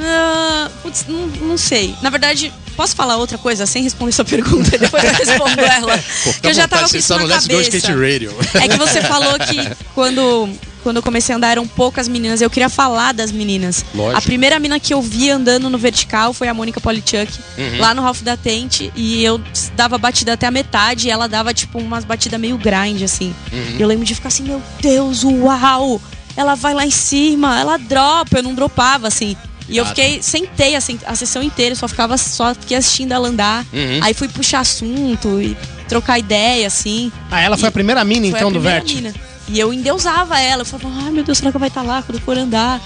Ah, 0.00 0.70
putz, 0.82 1.04
não, 1.08 1.26
não 1.48 1.56
sei. 1.58 1.94
Na 2.02 2.08
verdade, 2.10 2.52
posso 2.74 2.94
falar 2.94 3.16
outra 3.16 3.38
coisa 3.38 3.66
sem 3.66 3.82
responder 3.82 4.12
sua 4.12 4.24
pergunta? 4.24 4.70
Depois 4.78 5.02
eu 5.04 5.12
respondo 5.12 5.60
ela. 5.60 5.98
Pô, 6.24 6.32
que 6.32 6.46
eu 6.48 6.54
já 6.54 6.68
tava 6.68 6.88
com 6.88 6.96
isso 6.96 7.08
tá 7.08 7.18
na 7.18 7.28
cabeça. 7.28 7.76
Skate 7.76 7.92
Radio. 7.92 8.34
É 8.54 8.68
que 8.68 8.76
você 8.76 9.00
falou 9.02 9.38
que 9.38 9.70
quando, 9.94 10.48
quando 10.82 10.96
eu 10.96 11.02
comecei 11.02 11.32
a 11.32 11.36
andar 11.38 11.50
eram 11.52 11.66
poucas 11.66 12.08
meninas. 12.08 12.40
Eu 12.40 12.50
queria 12.50 12.68
falar 12.68 13.12
das 13.12 13.30
meninas. 13.32 13.84
Lógico. 13.94 14.18
A 14.18 14.22
primeira 14.22 14.58
mina 14.58 14.78
que 14.80 14.92
eu 14.92 15.00
vi 15.00 15.30
andando 15.30 15.70
no 15.70 15.78
vertical 15.78 16.32
foi 16.32 16.48
a 16.48 16.54
Mônica 16.54 16.80
Polichuk, 16.80 17.32
Uhum. 17.56 17.78
lá 17.80 17.94
no 17.94 18.02
Ralph 18.02 18.22
da 18.22 18.36
Tente. 18.36 18.92
E 18.94 19.22
eu 19.24 19.40
dava 19.76 19.96
batida 19.98 20.32
até 20.34 20.46
a 20.46 20.50
metade 20.50 21.08
e 21.08 21.10
ela 21.10 21.28
dava, 21.28 21.54
tipo, 21.54 21.78
umas 21.78 22.04
batidas 22.04 22.38
meio 22.40 22.58
grind, 22.58 23.02
assim. 23.02 23.34
Uhum. 23.52 23.76
E 23.78 23.80
eu 23.82 23.88
lembro 23.88 24.04
de 24.04 24.14
ficar 24.14 24.28
assim, 24.28 24.42
meu 24.42 24.60
Deus, 24.80 25.22
uau! 25.24 26.00
Ela 26.36 26.56
vai 26.56 26.74
lá 26.74 26.84
em 26.84 26.90
cima, 26.90 27.60
ela 27.60 27.76
dropa, 27.78 28.38
eu 28.38 28.42
não 28.42 28.54
dropava, 28.54 29.06
assim. 29.06 29.36
E 29.68 29.76
eu 29.78 29.86
fiquei, 29.86 30.20
sentei 30.22 30.76
assim, 30.76 30.98
a 31.06 31.14
sessão 31.14 31.42
inteira, 31.42 31.74
só 31.74 31.88
ficava, 31.88 32.18
só 32.18 32.54
fiquei 32.54 32.76
assistindo 32.76 33.12
ela 33.12 33.28
andar. 33.28 33.64
Uhum. 33.72 34.00
Aí 34.02 34.12
fui 34.12 34.28
puxar 34.28 34.60
assunto 34.60 35.40
e 35.40 35.56
trocar 35.88 36.18
ideia, 36.18 36.66
assim. 36.66 37.10
Ah, 37.30 37.40
ela 37.40 37.56
foi 37.56 37.68
a 37.68 37.72
primeira 37.72 38.04
mina, 38.04 38.26
então, 38.26 38.52
do 38.52 38.60
Vert. 38.60 38.84
mina. 38.92 39.14
E 39.48 39.58
eu 39.58 39.72
endeusava 39.72 40.38
ela. 40.38 40.62
Eu 40.62 40.66
falava, 40.66 41.04
ai 41.04 41.10
meu 41.10 41.24
Deus, 41.24 41.38
será 41.38 41.50
que 41.50 41.56
ela 41.56 41.60
vai 41.60 41.68
estar 41.68 41.82
lá 41.82 42.02
quando 42.02 42.20
for 42.20 42.36
andar? 42.36 42.80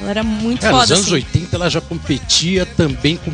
Ela 0.00 0.10
era 0.10 0.22
muito 0.24 0.66
É, 0.66 0.70
foda. 0.70 0.82
nos 0.82 0.90
anos 0.90 1.04
assim. 1.04 1.14
80 1.14 1.56
ela 1.56 1.70
já 1.70 1.80
competia 1.80 2.66
também 2.66 3.16
com 3.16 3.32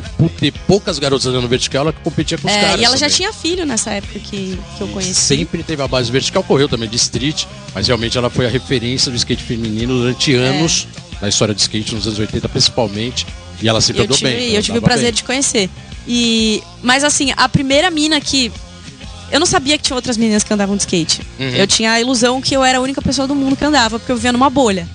poucas 0.67 0.99
garotas 0.99 1.27
andando 1.27 1.49
vertical, 1.49 1.83
ela 1.83 1.93
competia 1.93 2.37
com 2.37 2.47
os 2.47 2.53
É, 2.55 2.61
caras. 2.61 2.81
e 2.81 2.85
ela 2.85 2.97
já 2.99 3.07
também. 3.07 3.17
tinha 3.17 3.33
filho 3.33 3.65
nessa 3.65 3.91
época 3.93 4.19
que, 4.19 4.59
que 4.77 4.81
eu 4.81 4.89
conheci. 4.89 5.15
Sempre 5.15 5.63
teve 5.63 5.83
a 5.83 5.89
base 5.89 6.13
vertical, 6.13 6.43
correu 6.45 6.69
também 6.69 6.89
de 6.89 6.97
street, 6.97 7.45
mas 7.75 7.87
realmente 7.87 8.17
ela 8.19 8.29
foi 8.29 8.47
a 8.47 8.51
referência 8.51 9.11
do 9.11 9.17
skate 9.17 9.43
feminino 9.43 9.95
durante 10.01 10.35
anos, 10.35 10.87
na 11.21 11.29
história 11.29 11.55
do 11.55 11.59
skate, 11.59 11.95
nos 11.95 12.07
anos 12.07 12.19
80 12.19 12.49
principalmente, 12.49 13.27
e 13.61 13.69
ela 13.69 13.81
sempre 13.81 14.03
eu 14.03 14.05
andou 14.05 14.17
tive, 14.17 14.31
bem. 14.31 14.49
eu 14.49 14.55
ela 14.55 14.63
tive 14.63 14.79
o 14.79 14.83
prazer 14.83 15.07
bem. 15.07 15.15
de 15.15 15.25
conhecer. 15.25 15.71
E, 16.07 16.63
mas 16.83 17.05
assim, 17.05 17.33
a 17.37 17.49
primeira 17.49 17.91
mina 17.91 18.21
que. 18.21 18.51
Eu 19.31 19.39
não 19.39 19.47
sabia 19.47 19.79
que 19.79 19.85
tinha 19.85 19.95
outras 19.95 20.17
meninas 20.17 20.43
que 20.43 20.53
andavam 20.53 20.77
de 20.77 20.83
skate. 20.83 21.21
Uhum. 21.39 21.51
Eu 21.51 21.67
tinha 21.67 21.93
a 21.93 22.01
ilusão 22.01 22.41
que 22.41 22.55
eu 22.55 22.65
era 22.65 22.79
a 22.79 22.81
única 22.81 23.01
pessoa 23.01 23.29
do 23.29 23.35
mundo 23.35 23.55
que 23.55 23.65
andava, 23.65 23.99
porque 23.99 24.11
eu 24.11 24.17
vivia 24.17 24.33
numa 24.33 24.51
bolha. 24.51 24.89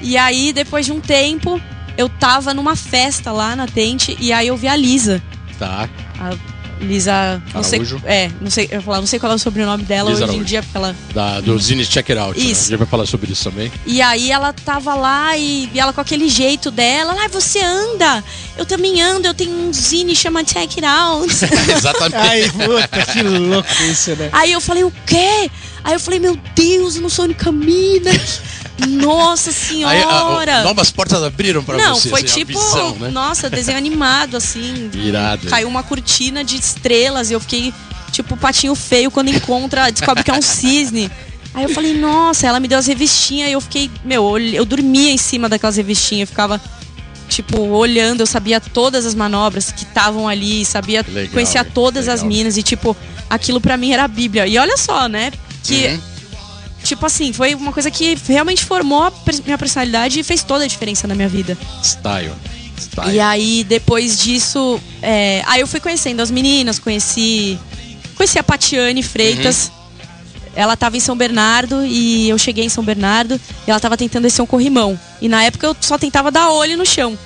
E 0.00 0.16
aí, 0.16 0.54
depois 0.54 0.86
de 0.86 0.92
um 0.92 1.00
tempo, 1.00 1.60
eu 1.96 2.08
tava 2.08 2.54
numa 2.54 2.76
festa 2.76 3.30
lá 3.30 3.54
na 3.54 3.66
tente 3.66 4.16
e 4.20 4.32
aí 4.32 4.48
eu 4.48 4.56
vi 4.56 4.68
a 4.68 4.76
Lisa. 4.76 5.22
Tá, 5.58 5.88
A 6.18 6.53
Lisa. 6.80 7.42
Não 7.52 7.62
sei, 7.62 7.80
é, 8.04 8.30
não 8.40 8.50
sei, 8.50 8.68
eu 8.70 8.82
falar, 8.82 8.98
não 9.00 9.06
sei 9.06 9.18
qual 9.18 9.32
é 9.32 9.34
o 9.34 9.38
sobrenome 9.38 9.82
dela 9.84 10.10
Lisa 10.10 10.24
hoje 10.24 10.32
em 10.32 10.34
Araújo. 10.34 10.48
dia, 10.48 10.62
porque 10.62 10.76
ela. 10.76 10.96
da, 11.14 11.40
do 11.40 11.58
Zine 11.58 11.84
Check 11.86 12.10
It 12.10 12.18
Out. 12.18 12.38
né? 12.38 12.44
Isso. 12.44 12.66
A 12.66 12.68
gente 12.70 12.78
vai 12.78 12.86
falar 12.86 13.06
sobre 13.06 13.32
isso 13.32 13.44
também. 13.50 13.70
E 13.86 14.00
aí 14.02 14.30
ela 14.30 14.52
tava 14.52 14.94
lá 14.94 15.36
e, 15.36 15.68
e 15.72 15.80
ela 15.80 15.92
com 15.92 16.00
aquele 16.00 16.28
jeito 16.28 16.70
dela, 16.70 17.14
ah, 17.24 17.28
você 17.28 17.60
anda, 17.60 18.22
eu 18.56 18.66
também 18.66 19.00
ando, 19.00 19.26
eu 19.26 19.34
tenho 19.34 19.52
um 19.52 19.72
zine 19.72 20.14
chama 20.14 20.44
Check 20.44 20.78
It 20.78 20.84
Out. 20.84 21.32
Exatamente. 21.76 22.16
Ai, 22.16 22.50
puta, 22.50 23.12
que 23.12 23.22
louco 23.22 23.68
isso, 23.90 24.14
né? 24.16 24.28
aí 24.32 24.52
eu 24.52 24.60
falei, 24.60 24.84
o 24.84 24.92
quê? 25.06 25.50
Aí 25.82 25.92
eu 25.94 26.00
falei, 26.00 26.18
meu 26.18 26.38
Deus, 26.54 26.96
eu 26.96 27.02
não 27.02 27.08
sou 27.08 27.24
a 27.24 27.26
única 27.26 27.52
mina. 27.52 28.10
Nossa 28.86 29.50
Aí, 29.50 29.56
a- 29.56 29.58
senhora! 30.08 30.56
a- 30.60 30.64
novas 30.64 30.90
portas 30.90 31.22
abriram 31.22 31.64
não, 31.66 31.94
você. 31.94 32.08
foi 32.10 32.22
assim, 32.24 32.40
tipo, 32.44 32.58
visão, 32.58 32.94
né? 32.96 33.08
nossa, 33.08 33.48
desenho 33.48 33.78
animado, 33.78 34.36
assim. 34.36 34.90
Irado. 34.94 35.46
Caiu 35.46 35.68
uma 35.68 35.82
cortina 35.82 36.42
de 36.42 36.56
estrelas 36.56 37.30
e 37.30 37.34
eu 37.34 37.40
fiquei 37.40 37.72
tipo 38.10 38.36
patinho 38.36 38.74
feio 38.74 39.10
quando 39.10 39.28
encontra, 39.28 39.90
descobre 39.90 40.22
que 40.24 40.30
é 40.30 40.34
um 40.34 40.42
cisne. 40.42 41.10
Aí 41.52 41.62
eu 41.64 41.68
falei, 41.68 41.96
nossa, 41.96 42.46
ela 42.48 42.58
me 42.58 42.66
deu 42.66 42.78
as 42.78 42.86
revistinhas 42.86 43.48
e 43.48 43.52
eu 43.52 43.60
fiquei, 43.60 43.88
meu, 44.04 44.36
eu 44.38 44.64
dormia 44.64 45.12
em 45.12 45.18
cima 45.18 45.48
daquelas 45.48 45.76
revistinhas, 45.76 46.22
eu 46.28 46.32
ficava 46.32 46.60
tipo 47.28 47.58
olhando, 47.60 48.20
eu 48.20 48.26
sabia 48.26 48.60
todas 48.60 49.06
as 49.06 49.14
manobras 49.14 49.70
que 49.72 49.84
estavam 49.84 50.28
ali, 50.28 50.64
sabia, 50.64 51.04
Legal, 51.08 51.32
conhecia 51.32 51.64
todas 51.64 52.08
as 52.08 52.22
Legal. 52.22 52.28
minas 52.36 52.56
e 52.56 52.62
tipo, 52.62 52.96
aquilo 53.30 53.60
pra 53.60 53.76
mim 53.76 53.92
era 53.92 54.02
a 54.04 54.08
Bíblia. 54.08 54.46
E 54.48 54.58
olha 54.58 54.76
só, 54.76 55.08
né? 55.08 55.32
Que 55.62 55.86
Uhum. 55.86 56.00
Tipo 56.84 57.04
assim, 57.06 57.32
foi 57.32 57.54
uma 57.54 57.72
coisa 57.72 57.90
que 57.90 58.16
realmente 58.28 58.64
formou 58.64 59.02
a 59.02 59.12
minha 59.44 59.58
personalidade 59.58 60.20
e 60.20 60.22
fez 60.22 60.42
toda 60.42 60.64
a 60.64 60.66
diferença 60.66 61.08
na 61.08 61.14
minha 61.14 61.28
vida. 61.28 61.56
Style. 61.82 62.32
Style. 62.78 63.14
E 63.14 63.20
aí, 63.20 63.64
depois 63.64 64.18
disso, 64.18 64.80
é, 65.00 65.42
aí 65.46 65.60
eu 65.60 65.66
fui 65.66 65.80
conhecendo 65.80 66.20
as 66.20 66.30
meninas, 66.30 66.78
conheci. 66.78 67.58
Conheci 68.14 68.38
a 68.38 68.44
Patiane 68.44 69.02
Freitas. 69.02 69.72
Ela 70.56 70.76
tava 70.76 70.96
em 70.96 71.00
São 71.00 71.16
Bernardo 71.16 71.84
e 71.84 72.28
eu 72.28 72.38
cheguei 72.38 72.64
em 72.64 72.68
São 72.68 72.84
Bernardo 72.84 73.40
e 73.66 73.70
ela 73.70 73.80
tava 73.80 73.96
tentando 73.96 74.22
descer 74.22 74.40
um 74.40 74.46
corrimão. 74.46 74.98
E 75.20 75.28
na 75.28 75.42
época 75.42 75.66
eu 75.66 75.76
só 75.80 75.98
tentava 75.98 76.30
dar 76.30 76.50
olho 76.50 76.76
no 76.76 76.86
chão. 76.86 77.18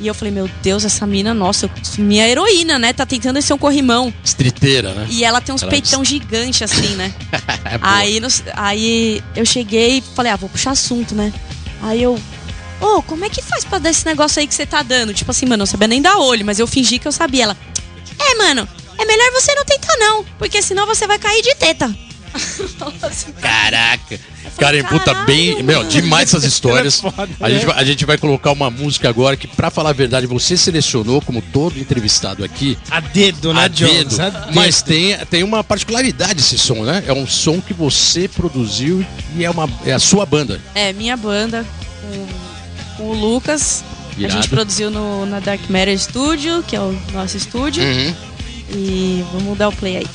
E 0.00 0.06
eu 0.08 0.14
falei, 0.14 0.32
meu 0.34 0.50
Deus, 0.62 0.84
essa 0.84 1.06
mina, 1.06 1.32
nossa, 1.32 1.70
minha 1.98 2.28
heroína, 2.28 2.78
né? 2.78 2.92
Tá 2.92 3.06
tentando 3.06 3.34
descer 3.36 3.52
um 3.54 3.58
corrimão. 3.58 4.12
Streeteira, 4.24 4.92
né? 4.92 5.06
E 5.08 5.24
ela 5.24 5.40
tem 5.40 5.54
uns 5.54 5.62
Ela- 5.62 5.70
peitão 5.70 6.04
gigante, 6.04 6.64
assim, 6.64 6.88
né? 6.96 7.12
É. 7.64 7.78
Aí, 7.80 8.20
nos- 8.20 8.42
aí 8.54 9.22
eu 9.34 9.46
cheguei 9.46 9.98
e 9.98 10.04
falei, 10.14 10.30
ah, 10.32 10.36
vou 10.36 10.48
puxar 10.50 10.72
assunto, 10.72 11.14
né? 11.14 11.32
Aí 11.82 12.02
eu. 12.02 12.20
Ô, 12.80 13.02
como 13.02 13.24
é 13.24 13.30
que 13.30 13.40
faz 13.40 13.64
pra 13.64 13.78
dar 13.78 13.88
esse 13.90 14.04
negócio 14.04 14.38
aí 14.40 14.46
que 14.46 14.54
você 14.54 14.66
tá 14.66 14.82
dando? 14.82 15.14
Tipo 15.14 15.30
assim, 15.30 15.46
mano, 15.46 15.54
eu 15.54 15.58
não 15.58 15.66
sabia 15.66 15.88
nem 15.88 16.02
dar 16.02 16.18
olho, 16.18 16.44
mas 16.44 16.58
eu 16.58 16.66
fingi 16.66 16.98
que 16.98 17.08
eu 17.08 17.12
sabia. 17.12 17.44
Ela. 17.44 17.56
É, 18.18 18.34
mano, 18.34 18.68
é 18.98 19.04
melhor 19.06 19.30
você 19.32 19.54
não 19.54 19.64
tentar, 19.64 19.96
não. 19.96 20.24
Porque 20.38 20.60
senão 20.60 20.86
você 20.86 21.06
vai 21.06 21.18
cair 21.18 21.40
de 21.42 21.54
teta. 21.54 21.94
Caraca. 23.40 24.20
Cara, 24.58 24.82
puta 24.84 25.12
bem. 25.24 25.62
Meu, 25.62 25.84
demais 25.84 26.28
essas 26.28 26.44
histórias. 26.44 27.00
Foda, 27.02 27.28
a, 27.40 27.50
gente, 27.50 27.60
né? 27.60 27.66
vai- 27.72 27.82
a 27.82 27.84
gente 27.84 28.04
vai 28.04 28.18
colocar 28.18 28.52
uma 28.52 28.70
música 28.70 29.08
agora 29.08 29.36
que, 29.36 29.46
pra 29.46 29.70
falar 29.70 29.90
a 29.90 29.92
verdade, 29.92 30.26
você 30.26 30.56
selecionou, 30.56 31.20
como 31.20 31.42
todo 31.42 31.78
entrevistado 31.78 32.44
aqui, 32.44 32.78
A 32.90 33.00
dedo, 33.00 33.52
né, 33.52 33.62
a 33.64 33.68
Jones? 33.68 34.16
dedo. 34.16 34.20
A 34.22 34.28
dedo. 34.30 34.54
Mas 34.54 34.82
tem, 34.82 35.16
tem 35.30 35.42
uma 35.42 35.62
particularidade 35.64 36.40
esse 36.40 36.56
som, 36.58 36.84
né? 36.84 37.02
É 37.06 37.12
um 37.12 37.26
som 37.26 37.60
que 37.60 37.74
você 37.74 38.28
produziu 38.28 39.04
e 39.36 39.44
é, 39.44 39.50
uma, 39.50 39.68
é 39.84 39.92
a 39.92 39.98
sua 39.98 40.24
banda. 40.24 40.60
É, 40.74 40.92
minha 40.92 41.16
banda 41.16 41.64
com, 42.00 42.96
com 42.96 43.10
o 43.10 43.14
Lucas. 43.14 43.82
A 44.16 44.20
Irado. 44.20 44.34
gente 44.34 44.48
produziu 44.48 44.90
no, 44.92 45.26
na 45.26 45.40
Dark 45.40 45.60
Matter 45.68 45.98
Studio, 45.98 46.62
que 46.66 46.76
é 46.76 46.80
o 46.80 46.96
nosso 47.12 47.36
estúdio. 47.36 47.82
Uhum. 47.82 48.14
E 48.72 49.24
vamos 49.32 49.58
dar 49.58 49.68
o 49.68 49.72
play 49.72 49.96
aí. 49.98 50.06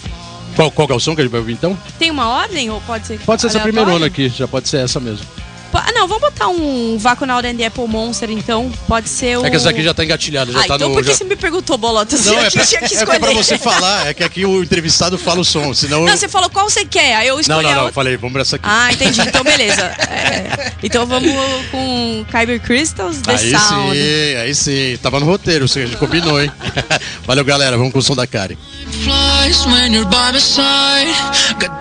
Qual, 0.60 0.70
qual 0.70 0.90
é 0.90 0.94
o 0.94 1.00
som 1.00 1.16
que 1.16 1.22
a 1.22 1.24
gente 1.24 1.32
vai 1.32 1.40
ouvir 1.40 1.54
então? 1.54 1.78
Tem 1.98 2.12
uma 2.12 2.28
ordem 2.28 2.70
ou 2.70 2.82
pode 2.82 3.08
ser. 3.08 3.18
Pode 3.22 3.40
ser 3.40 3.48
essa 3.48 3.62
primeira 3.62 4.06
aqui, 4.06 4.28
já 4.28 4.46
pode 4.46 4.68
ser 4.68 4.80
essa 4.80 5.00
mesmo. 5.00 5.26
Ah, 5.74 5.92
não, 5.94 6.08
vamos 6.08 6.22
botar 6.30 6.48
um 6.48 6.98
Vacunaut 6.98 7.46
and 7.48 7.56
the 7.56 7.66
Apple 7.66 7.88
Monster, 7.88 8.30
então. 8.32 8.72
Pode 8.88 9.08
ser 9.10 9.38
o. 9.38 9.46
É 9.46 9.50
que 9.50 9.56
essa 9.56 9.70
aqui 9.70 9.84
já 9.84 9.94
tá 9.94 10.04
engatilhada, 10.04 10.52
já 10.52 10.60
ah, 10.62 10.68
tá 10.68 10.76
então 10.76 10.90
no. 10.90 10.96
por 10.96 11.04
que 11.04 11.10
já- 11.12 11.16
você 11.18 11.24
me 11.24 11.36
perguntou, 11.36 11.78
Bolota? 11.78 12.18
Não, 12.18 12.34
é 12.40 12.50
pra, 12.50 12.62
eu 12.62 12.66
tinha 12.66 12.80
que 12.80 12.86
é 12.86 12.88
que 12.90 12.96
é 12.96 12.98
escolher. 13.00 13.20
pra 13.20 13.34
você 13.34 13.58
falar, 13.58 14.08
é 14.08 14.14
que 14.14 14.24
aqui 14.24 14.46
o 14.46 14.64
entrevistado 14.64 15.18
fala 15.18 15.42
o 15.42 15.46
som, 15.46 15.74
senão. 15.74 16.02
Não, 16.06 16.10
eu- 16.14 16.18
você 16.18 16.28
falou 16.28 16.50
qual 16.50 16.70
você 16.70 16.86
quer, 16.86 17.16
aí 17.16 17.28
eu 17.28 17.36
não, 17.36 17.42
escolhi 17.42 17.64
não, 17.64 17.70
a 17.70 17.72
não, 17.74 17.80
eu 17.80 17.86
outra. 17.86 17.94
falei, 17.94 18.18
vamos 18.18 18.34
pra 18.34 18.42
essa 18.42 18.56
aqui. 18.56 18.66
Ah, 18.68 18.92
entendi. 18.92 19.22
Então, 19.22 19.44
beleza. 19.44 19.92
É, 20.10 20.74
então 20.84 21.06
vamos 21.06 21.32
com 21.72 22.26
Kyber 22.32 22.60
Crystals, 22.62 23.22
The 23.22 23.32
aí 23.32 23.52
Sound. 23.52 23.96
sim, 23.98 24.36
aí 24.42 24.56
sim. 24.56 24.98
Tava 25.02 25.20
no 25.20 25.26
roteiro, 25.26 25.68
você 25.68 25.88
combinou, 25.98 26.42
hein? 26.42 26.52
Valeu, 27.26 27.46
galera. 27.46 27.78
Vamos 27.78 27.94
com 27.94 28.00
o 28.00 28.02
som 28.02 28.16
da 28.16 28.28
Karen. 28.28 28.56
flies 29.04 29.66
when 29.66 29.94
you're 29.94 30.10
by 30.10 30.32
my 30.34 30.40
side. 30.40 31.14
Got 31.60 31.72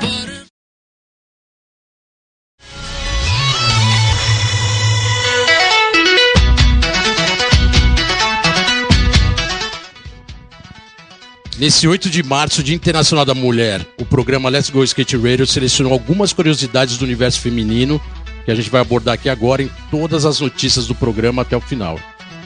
Nesse 11.59 11.88
8 11.88 12.09
de 12.09 12.23
março, 12.23 12.62
Dia 12.62 12.77
Internacional 12.77 13.25
da 13.25 13.35
Mulher, 13.35 13.85
o 14.00 14.05
programa 14.05 14.49
Let's 14.49 14.71
Go 14.71 14.85
Skate 14.85 15.17
Radio 15.17 15.45
selecionou 15.45 15.93
algumas 15.93 16.33
curiosidades 16.33 16.97
do 16.97 17.05
universo 17.05 17.41
feminino 17.41 18.00
que 18.45 18.53
a 18.53 18.55
gente 18.55 18.71
vai 18.71 18.81
abordar 18.81 19.15
aqui 19.15 19.29
agora 19.29 19.61
em 19.61 19.71
todas 19.91 20.25
as 20.25 20.38
notícias 20.38 20.87
do 20.87 20.95
programa 20.95 21.43
até 21.43 21.57
o 21.57 21.61
final. 21.61 21.99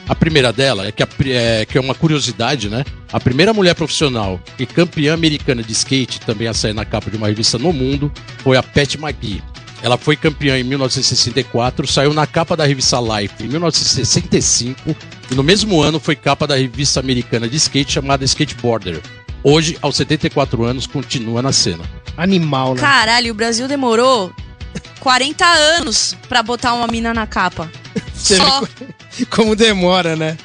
A 0.09 0.15
primeira 0.15 0.51
dela 0.51 0.87
é 0.87 0.91
que, 0.91 1.03
a 1.03 1.07
é 1.27 1.63
que 1.63 1.77
é 1.77 1.81
uma 1.81 1.93
curiosidade, 1.93 2.69
né? 2.69 2.83
A 3.11 3.19
primeira 3.19 3.53
mulher 3.53 3.75
profissional 3.75 4.41
e 4.57 4.65
campeã 4.65 5.13
americana 5.13 5.61
de 5.61 5.73
skate, 5.73 6.19
também 6.21 6.47
a 6.47 6.53
sair 6.53 6.73
na 6.73 6.83
capa 6.83 7.11
de 7.11 7.15
uma 7.15 7.27
revista 7.27 7.59
no 7.59 7.71
mundo, 7.71 8.11
foi 8.39 8.57
a 8.57 8.63
Pat 8.63 8.95
McGee. 8.95 9.43
Ela 9.83 9.97
foi 9.97 10.15
campeã 10.15 10.57
em 10.57 10.63
1964, 10.63 11.85
saiu 11.85 12.13
na 12.13 12.25
capa 12.25 12.55
da 12.55 12.65
revista 12.65 12.97
Life 13.01 13.43
em 13.43 13.49
1965 13.49 14.95
e 15.29 15.35
no 15.35 15.43
mesmo 15.43 15.81
ano 15.81 15.99
foi 15.99 16.15
capa 16.15 16.47
da 16.47 16.55
revista 16.55 17.01
americana 17.01 17.49
de 17.49 17.57
skate 17.57 17.91
chamada 17.91 18.23
Skateboarder. 18.23 19.01
Hoje, 19.43 19.77
aos 19.81 19.97
74 19.97 20.63
anos, 20.63 20.87
continua 20.87 21.41
na 21.41 21.51
cena. 21.51 21.83
Animal, 22.15 22.75
né? 22.75 22.79
Caralho, 22.79 23.33
o 23.33 23.35
Brasil 23.35 23.67
demorou 23.67 24.31
40 25.01 25.45
anos 25.45 26.15
pra 26.29 26.41
botar 26.41 26.73
uma 26.75 26.87
mina 26.87 27.13
na 27.13 27.27
capa. 27.27 27.69
Você 28.15 28.37
Só. 28.37 28.61
vê 28.61 29.25
como 29.25 29.53
demora, 29.53 30.15
né? 30.15 30.37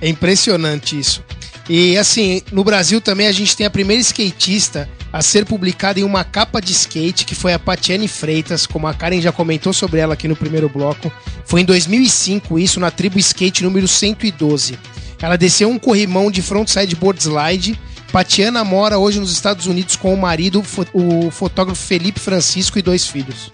É 0.00 0.08
impressionante 0.08 0.98
isso. 0.98 1.22
E 1.68 1.96
assim, 1.96 2.42
no 2.50 2.64
Brasil 2.64 3.00
também 3.00 3.28
a 3.28 3.32
gente 3.32 3.56
tem 3.56 3.66
a 3.66 3.70
primeira 3.70 4.00
skatista 4.02 4.90
a 5.12 5.22
ser 5.22 5.44
publicada 5.44 5.98
em 5.98 6.04
uma 6.04 6.24
capa 6.24 6.60
de 6.60 6.72
skate, 6.72 7.24
que 7.24 7.34
foi 7.34 7.52
a 7.52 7.58
Patiane 7.58 8.06
Freitas, 8.06 8.66
como 8.66 8.86
a 8.86 8.94
Karen 8.94 9.20
já 9.20 9.32
comentou 9.32 9.72
sobre 9.72 10.00
ela 10.00 10.14
aqui 10.14 10.28
no 10.28 10.36
primeiro 10.36 10.68
bloco. 10.68 11.12
Foi 11.44 11.62
em 11.62 11.64
2005 11.64 12.58
isso, 12.58 12.78
na 12.78 12.90
tribo 12.90 13.18
skate 13.18 13.64
número 13.64 13.88
112. 13.88 14.78
Ela 15.20 15.36
desceu 15.36 15.68
um 15.68 15.78
corrimão 15.78 16.30
de 16.30 16.40
frontside 16.40 16.94
board 16.96 17.20
slide. 17.22 17.78
Patiana 18.12 18.64
mora 18.64 18.98
hoje 18.98 19.20
nos 19.20 19.30
Estados 19.30 19.66
Unidos 19.66 19.96
com 19.96 20.14
o 20.14 20.16
marido, 20.16 20.62
o 20.92 21.30
fotógrafo 21.30 21.80
Felipe 21.80 22.18
Francisco 22.18 22.78
e 22.78 22.82
dois 22.82 23.06
filhos. 23.06 23.50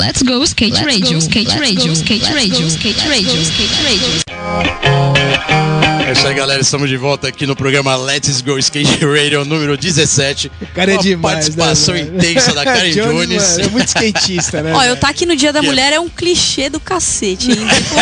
Let's 0.00 0.22
go 0.22 0.42
skate 0.44 0.82
radio, 0.84 1.18
skate 1.18 1.58
radio, 1.58 1.92
skate 1.92 2.32
radio, 2.32 2.66
skate 2.66 3.08
radio, 3.08 3.42
skate 3.42 3.82
radio. 3.84 5.30
É 6.08 6.12
isso 6.12 6.26
aí, 6.26 6.34
galera. 6.34 6.60
Estamos 6.60 6.88
de 6.88 6.96
volta 6.96 7.28
aqui 7.28 7.46
no 7.46 7.54
programa 7.54 7.94
Let's 7.94 8.40
Go 8.40 8.58
Skate 8.58 9.04
Radio 9.04 9.44
número 9.44 9.76
17. 9.76 10.50
O 10.60 10.66
cara 10.74 10.90
é 10.90 10.94
Uma 10.94 11.02
demais, 11.04 11.34
participação 11.34 11.94
né, 11.94 12.00
intensa 12.00 12.52
da 12.52 12.64
Karen 12.66 12.90
Jones. 12.90 13.42
mano, 13.58 13.60
é 13.60 13.68
muito 13.68 13.86
skatista, 13.88 14.60
né? 14.60 14.72
Ó, 14.74 14.82
eu 14.82 14.96
tá 14.96 15.08
aqui 15.08 15.24
no 15.24 15.36
Dia 15.36 15.52
da 15.52 15.60
Que 15.60 15.66
é- 15.66 15.68
Mulher 15.68 15.92
é 15.92 16.00
um 16.00 16.08
clichê 16.08 16.68
do 16.68 16.80
cacete, 16.80 17.52
hein? 17.52 17.58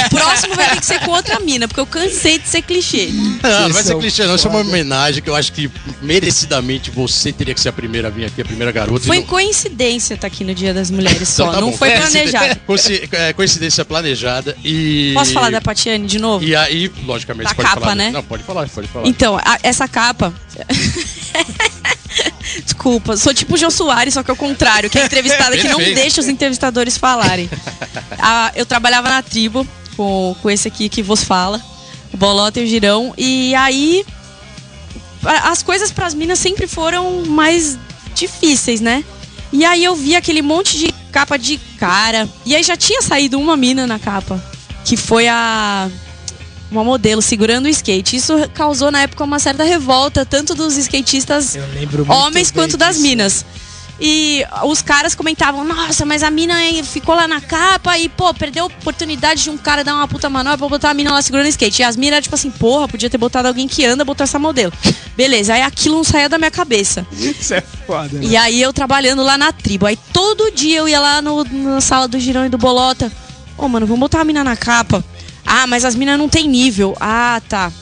O 0.06 0.08
próximo 0.10 0.54
vai 0.54 0.70
ter 0.70 0.80
que 0.80 0.86
ser 0.86 1.00
com 1.00 1.10
outra 1.10 1.38
mina, 1.40 1.68
porque 1.68 1.80
eu 1.80 1.86
cansei 1.86 2.38
de 2.38 2.48
ser 2.48 2.62
clichê. 2.62 3.10
Não, 3.42 3.50
não 3.64 3.72
vai 3.74 3.82
ser 3.82 3.88
são 3.90 4.00
clichê, 4.00 4.24
não. 4.24 4.36
Isso 4.36 4.46
é 4.46 4.50
uma 4.50 4.60
homenagem 4.60 5.22
que 5.22 5.28
eu 5.28 5.36
acho 5.36 5.52
que 5.52 5.70
merecidamente 6.00 6.90
você 6.90 7.30
teria 7.30 7.52
que 7.52 7.60
ser 7.60 7.68
a 7.68 7.72
primeira 7.74 8.08
a 8.08 8.10
vir 8.10 8.24
aqui, 8.24 8.40
a 8.40 8.44
primeira 8.44 8.72
garota. 8.72 9.04
Foi 9.06 9.18
não- 9.18 9.26
coincidência 9.26 10.16
tá 10.16 10.26
aqui 10.28 10.44
no 10.44 10.54
Dia 10.54 10.72
das 10.72 10.90
Mulheres 10.90 11.28
só, 11.28 11.42
Então 11.42 11.54
tá 11.56 11.60
não 11.60 11.70
bom. 11.72 11.76
Foi 11.90 12.00
planejado. 12.00 12.60
é, 13.12 13.32
Coincidência 13.32 13.84
planejada 13.84 14.56
e. 14.64 15.12
Posso 15.14 15.32
falar 15.32 15.50
da 15.50 15.60
Patiane 15.60 16.06
de 16.06 16.18
novo? 16.18 16.44
E 16.44 16.54
aí, 16.56 16.90
logicamente, 17.04 17.48
Da 17.48 17.54
pode 17.54 17.68
capa, 17.68 17.80
falar. 17.80 17.94
né? 17.94 18.10
Não, 18.10 18.22
pode 18.22 18.42
falar, 18.42 18.68
pode 18.68 18.88
falar. 18.88 19.06
Então, 19.06 19.36
a- 19.36 19.58
essa 19.62 19.86
capa. 19.88 20.32
Desculpa, 22.64 23.16
sou 23.16 23.32
tipo 23.34 23.54
o 23.54 23.56
Jô 23.56 23.70
Soares, 23.70 24.14
só 24.14 24.22
que 24.22 24.30
ao 24.30 24.36
contrário, 24.36 24.88
que 24.90 24.98
é 24.98 25.04
entrevistada 25.04 25.56
que 25.56 25.68
não 25.68 25.78
deixa 25.78 26.20
os 26.20 26.28
entrevistadores 26.28 26.96
falarem. 26.96 27.48
Ah, 28.18 28.50
eu 28.54 28.66
trabalhava 28.66 29.08
na 29.08 29.22
tribo 29.22 29.66
com, 29.96 30.34
com 30.42 30.50
esse 30.50 30.66
aqui 30.68 30.88
que 30.88 31.02
vos 31.02 31.22
fala, 31.22 31.60
o 32.12 32.16
Bolota 32.16 32.60
e 32.60 32.64
o 32.64 32.66
Girão, 32.66 33.14
e 33.16 33.54
aí 33.54 34.04
as 35.24 35.62
coisas 35.62 35.92
pras 35.92 36.14
minas 36.14 36.38
sempre 36.38 36.66
foram 36.66 37.24
mais 37.26 37.78
difíceis, 38.14 38.80
né? 38.80 39.04
E 39.52 39.64
aí 39.64 39.84
eu 39.84 39.94
vi 39.96 40.14
aquele 40.14 40.42
monte 40.42 40.78
de 40.78 40.92
capa 41.10 41.38
de 41.38 41.58
cara, 41.78 42.28
e 42.44 42.54
aí 42.54 42.62
já 42.62 42.76
tinha 42.76 43.00
saído 43.00 43.38
uma 43.38 43.56
mina 43.56 43.86
na 43.86 43.98
capa, 43.98 44.42
que 44.84 44.96
foi 44.96 45.26
a 45.26 45.88
uma 46.70 46.84
modelo 46.84 47.22
segurando 47.22 47.66
o 47.66 47.68
skate. 47.68 48.16
Isso 48.16 48.34
causou 48.52 48.90
na 48.90 49.02
época 49.02 49.24
uma 49.24 49.38
certa 49.38 49.64
revolta, 49.64 50.24
tanto 50.24 50.54
dos 50.54 50.76
skatistas 50.76 51.56
homens 52.08 52.50
quanto 52.50 52.76
das 52.76 52.96
disso. 52.96 53.02
minas. 53.02 53.44
E 54.00 54.44
os 54.64 54.80
caras 54.80 55.14
comentavam, 55.14 55.64
nossa, 55.64 56.04
mas 56.04 56.22
a 56.22 56.30
mina 56.30 56.54
ficou 56.84 57.14
lá 57.16 57.26
na 57.26 57.40
capa 57.40 57.98
e, 57.98 58.08
pô, 58.08 58.32
perdeu 58.32 58.64
a 58.64 58.66
oportunidade 58.66 59.42
de 59.42 59.50
um 59.50 59.58
cara 59.58 59.82
dar 59.82 59.94
uma 59.94 60.06
puta 60.06 60.30
manobra 60.30 60.56
pra 60.56 60.68
botar 60.68 60.90
a 60.90 60.94
mina 60.94 61.12
lá 61.12 61.20
segurando 61.20 61.46
o 61.46 61.48
skate. 61.48 61.82
E 61.82 61.84
as 61.84 61.96
minas, 61.96 62.22
tipo 62.22 62.34
assim, 62.34 62.50
porra, 62.50 62.86
podia 62.86 63.10
ter 63.10 63.18
botado 63.18 63.48
alguém 63.48 63.66
que 63.66 63.84
anda, 63.84 64.04
botar 64.04 64.24
essa 64.24 64.38
modelo. 64.38 64.72
Beleza, 65.16 65.54
aí 65.54 65.62
aquilo 65.62 65.96
não 65.96 66.04
saía 66.04 66.28
da 66.28 66.38
minha 66.38 66.50
cabeça. 66.50 67.04
Isso 67.12 67.54
é 67.54 67.60
foda, 67.60 68.18
né? 68.18 68.24
E 68.24 68.36
aí 68.36 68.62
eu 68.62 68.72
trabalhando 68.72 69.22
lá 69.24 69.36
na 69.36 69.52
tribo. 69.52 69.86
Aí 69.86 69.98
todo 70.12 70.52
dia 70.52 70.78
eu 70.78 70.88
ia 70.88 71.00
lá 71.00 71.20
no, 71.20 71.42
na 71.44 71.80
sala 71.80 72.06
do 72.06 72.20
Girão 72.20 72.46
e 72.46 72.48
do 72.48 72.58
Bolota. 72.58 73.10
Ô, 73.56 73.68
mano, 73.68 73.84
vamos 73.84 74.00
botar 74.00 74.20
a 74.20 74.24
mina 74.24 74.44
na 74.44 74.56
capa. 74.56 75.04
Ah, 75.44 75.66
mas 75.66 75.84
as 75.84 75.96
minas 75.96 76.16
não 76.16 76.28
tem 76.28 76.46
nível. 76.46 76.96
Ah, 77.00 77.40
tá. 77.48 77.72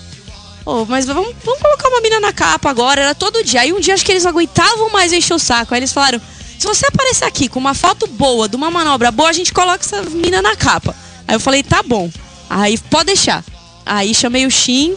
Ô, 0.66 0.84
mas 0.84 1.06
vamos, 1.06 1.32
vamos 1.44 1.60
colocar 1.60 1.88
uma 1.88 2.00
mina 2.00 2.18
na 2.18 2.32
capa 2.32 2.68
agora. 2.68 3.00
Era 3.00 3.14
todo 3.14 3.44
dia. 3.44 3.60
Aí 3.60 3.72
um 3.72 3.78
dia 3.78 3.94
acho 3.94 4.04
que 4.04 4.10
eles 4.10 4.24
não 4.24 4.30
aguentavam 4.30 4.90
mais 4.90 5.12
encher 5.12 5.34
o 5.34 5.38
saco. 5.38 5.72
Aí 5.72 5.78
eles 5.78 5.92
falaram: 5.92 6.20
se 6.58 6.66
você 6.66 6.86
aparecer 6.86 7.24
aqui 7.24 7.48
com 7.48 7.60
uma 7.60 7.72
foto 7.72 8.08
boa, 8.08 8.48
de 8.48 8.56
uma 8.56 8.68
manobra 8.68 9.12
boa, 9.12 9.28
a 9.28 9.32
gente 9.32 9.52
coloca 9.52 9.84
essa 9.84 10.02
mina 10.10 10.42
na 10.42 10.56
capa. 10.56 10.94
Aí 11.28 11.36
eu 11.36 11.40
falei: 11.40 11.62
tá 11.62 11.84
bom. 11.84 12.10
Aí 12.50 12.76
pode 12.76 13.06
deixar. 13.06 13.44
Aí 13.86 14.12
chamei 14.12 14.44
o 14.44 14.50
Shin 14.50 14.96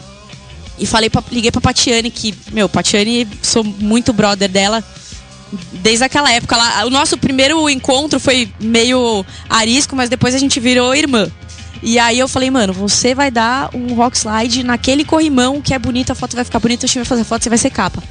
e 0.79 0.88
falei 0.88 1.09
pra, 1.09 1.23
liguei 1.31 1.51
pra 1.51 1.61
Patiane 1.61 2.09
que, 2.09 2.33
meu, 2.51 2.67
Patiane, 2.67 3.27
sou 3.43 3.63
muito 3.63 4.11
brother 4.11 4.49
dela 4.49 4.83
desde 5.73 6.03
aquela 6.03 6.31
época 6.31 6.57
lá. 6.57 6.85
O 6.85 6.89
nosso 6.89 7.15
primeiro 7.15 7.69
encontro 7.69 8.19
foi 8.19 8.51
meio 8.59 9.23
arisco, 9.47 9.95
mas 9.95 10.09
depois 10.09 10.33
a 10.33 10.39
gente 10.39 10.59
virou 10.59 10.95
irmã. 10.95 11.29
E 11.81 11.98
aí 11.98 12.19
eu 12.19 12.27
falei, 12.27 12.51
mano, 12.51 12.74
você 12.74 13.15
vai 13.15 13.31
dar 13.31 13.69
um 13.74 13.93
rock 13.93 14.17
slide 14.17 14.63
naquele 14.63 15.05
corrimão 15.05 15.62
que 15.62 15.74
é 15.74 15.79
bonito, 15.79 16.12
a 16.12 16.15
foto 16.15 16.36
vai 16.36 16.43
ficar 16.43 16.59
bonita, 16.59 16.86
o 16.86 16.89
time 16.89 17.03
vai 17.03 17.09
fazer 17.09 17.24
foto, 17.24 17.44
você 17.44 17.50
vai 17.50 17.57
ser 17.57 17.70
capa. 17.70 18.03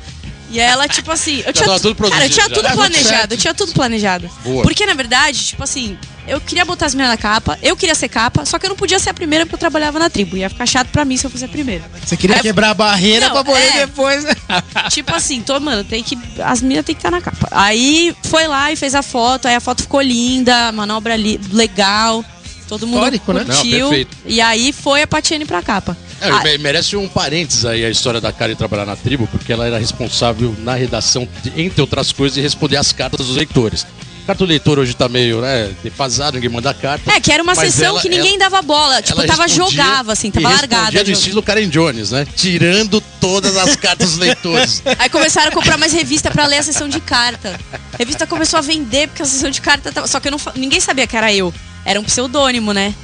E 0.51 0.59
ela, 0.59 0.89
tipo 0.89 1.13
assim, 1.13 1.43
eu 1.47 1.53
tinha, 1.53 1.79
tudo 1.79 1.95
cara, 2.09 2.25
eu 2.25 2.31
tinha 2.31 2.49
já. 2.49 2.55
tudo 2.55 2.71
planejado, 2.73 3.35
eu 3.35 3.39
tinha 3.39 3.53
tudo 3.53 3.73
planejado. 3.75 4.31
Boa. 4.43 4.63
Porque 4.63 4.87
na 4.87 4.95
verdade, 4.95 5.45
tipo 5.45 5.63
assim, 5.63 5.99
eu 6.27 6.41
queria 6.41 6.65
botar 6.65 6.87
as 6.87 6.95
meninas 6.95 7.11
na 7.19 7.23
capa, 7.23 7.59
eu 7.63 7.77
queria 7.77 7.95
ser 7.95 8.09
capa, 8.09 8.47
só 8.47 8.59
que 8.59 8.65
eu 8.65 8.71
não 8.71 8.77
podia 8.77 8.99
ser 8.99 9.11
a 9.11 9.15
primeira 9.15 9.45
porque 9.45 9.57
eu 9.57 9.59
trabalhava 9.59 9.99
na 9.99 10.09
tribo. 10.09 10.39
Ia 10.39 10.49
ficar 10.49 10.65
chato 10.65 10.89
pra 10.89 11.05
mim 11.05 11.19
se 11.19 11.27
eu 11.27 11.31
fosse 11.31 11.45
a 11.45 11.49
primeira. 11.49 11.85
Você 12.03 12.17
queria 12.17 12.37
Aí- 12.37 12.41
quebrar 12.43 12.71
a 12.71 12.75
barreira 12.75 13.27
Não, 13.27 13.35
pra 13.35 13.45
poder 13.45 13.61
é. 13.77 13.87
depois. 13.87 14.25
né? 14.25 14.33
tipo 14.89 15.15
assim, 15.15 15.43
tô, 15.43 15.61
mano, 15.61 15.85
tem 15.85 16.03
que. 16.03 16.19
As 16.43 16.63
minas 16.63 16.83
tem 16.87 16.95
que 16.95 17.01
estar 17.01 17.11
na 17.11 17.21
capa. 17.21 17.47
Aí 17.51 18.17
foi 18.25 18.47
lá 18.47 18.73
e 18.73 18.77
fez 18.77 18.95
a 18.95 19.03
foto, 19.03 19.49
aí 19.49 19.55
a 19.55 19.61
foto 19.61 19.83
ficou 19.83 20.01
linda, 20.01 20.73
manobra 20.73 21.15
li- 21.15 21.39
legal. 21.53 22.25
Todo 22.69 22.87
mundo 22.87 22.97
Histórico, 22.99 23.33
né? 23.33 23.45
Não, 23.49 23.55
curtiu. 23.57 23.89
perfeito. 23.89 24.17
e 24.27 24.41
aí 24.41 24.73
foi 24.73 25.03
a 25.03 25.07
Patiane 25.07 25.45
pra 25.47 25.63
capa. 25.63 25.97
É, 26.21 26.29
Ah, 26.31 26.43
me- 26.43 26.59
merece 26.59 26.97
um 26.97 27.09
parênteses 27.09 27.65
aí 27.65 27.85
a 27.85 27.91
história 27.91 28.21
da 28.21 28.31
Karen 28.33 28.55
trabalhar 28.55 28.85
na 28.85 28.97
tribo, 28.97 29.27
porque 29.29 29.53
ela 29.53 29.67
era 29.67 29.79
responsável 29.79 30.55
na 30.59 30.75
redação, 30.75 31.27
entre 31.57 31.81
outras 31.81 32.13
coisas, 32.13 32.35
de 32.35 32.41
responder 32.43 32.77
as 32.77 32.93
cartas 32.93 33.27
dos 33.27 33.37
leitores. 33.37 33.87
A 34.25 34.27
carta 34.29 34.45
do 34.45 34.49
leitor 34.51 34.79
hoje 34.79 34.93
tá 34.93 35.09
meio, 35.09 35.41
né, 35.41 35.71
defasado, 35.83 36.35
ninguém 36.35 36.51
manda 36.51 36.75
carta. 36.75 37.11
é, 37.11 37.19
que 37.19 37.33
era 37.33 37.43
uma 37.43 37.55
sessão 37.55 37.87
ela- 37.87 38.03
que 38.03 38.11
ninguém 38.11 38.33
ela- 38.37 38.51
dava 38.51 38.61
bola. 38.61 39.01
Tipo, 39.01 39.25
tava 39.27 39.49
jogava, 39.49 40.13
assim, 40.13 40.31
tava 40.31 40.51
largada. 40.51 41.03
do 41.03 41.11
estilo 41.11 41.43
Karen 41.43 41.67
Jones, 41.71 42.11
né? 42.11 42.27
Tirando 42.37 43.01
todas 43.21 43.57
as 43.57 43.75
cartas 43.77 44.11
dos 44.11 44.19
leitores. 44.19 44.83
Aí 44.99 45.09
começaram 45.09 45.49
a 45.49 45.53
comprar 45.53 45.79
mais 45.79 45.95
revista 45.95 46.31
pra 46.31 46.45
ler 46.47 46.59
a 46.59 46.63
sessão 46.63 46.89
de 46.91 47.01
carta. 47.01 47.59
A 47.95 47.97
revista 47.97 48.27
começou 48.27 48.59
a 48.59 48.61
vender 48.61 49.09
porque 49.09 49.23
a 49.23 49.27
sessão 49.27 49.49
de 49.51 49.63
carta 49.63 49.91
tava. 49.91 50.07
Só 50.07 50.21
que 50.21 50.29
eu 50.29 50.33
não, 50.33 50.41
ninguém 50.57 50.79
sabia 50.81 51.07
que 51.07 51.17
era 51.17 51.33
eu. 51.33 51.55
Era 51.89 51.99
um 52.01 52.05
pseudônimo, 52.05 52.73
né? 52.73 52.95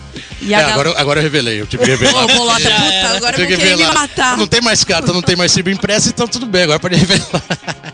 E 0.42 0.52
É, 0.54 0.58
gal- 0.58 0.70
agora, 0.72 0.94
agora 1.00 1.20
eu 1.20 1.22
revelei, 1.24 1.60
eu 1.60 1.66
tive 1.66 1.84
que 1.84 1.90
revelar. 1.90 2.24
Ô, 2.24 2.28
bolota, 2.28 2.60
puta, 2.70 3.16
agora 3.16 3.40
eu 3.40 3.46
querer 3.46 3.56
me 3.62 3.68
revelar. 3.70 3.94
matar. 3.94 4.36
Não 4.36 4.46
tem 4.46 4.60
mais 4.60 4.84
carta, 4.84 5.12
não 5.12 5.22
tem 5.22 5.34
mais 5.36 5.50
cibo 5.52 5.70
impressa, 5.70 6.10
então 6.10 6.28
tudo 6.28 6.46
bem, 6.46 6.64
agora 6.64 6.78
pode 6.78 6.94
revelar. 6.96 7.42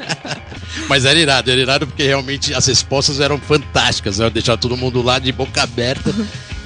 Mas 0.89 1.05
era 1.05 1.19
irado, 1.19 1.51
era 1.51 1.61
irado 1.61 1.87
porque 1.87 2.03
realmente 2.03 2.53
as 2.53 2.67
respostas 2.67 3.21
eram 3.21 3.39
fantásticas, 3.39 4.19
né? 4.19 4.29
Deixar 4.31 4.57
todo 4.57 4.77
mundo 4.77 5.01
lá 5.03 5.19
de 5.19 5.31
boca 5.33 5.63
aberta. 5.63 6.13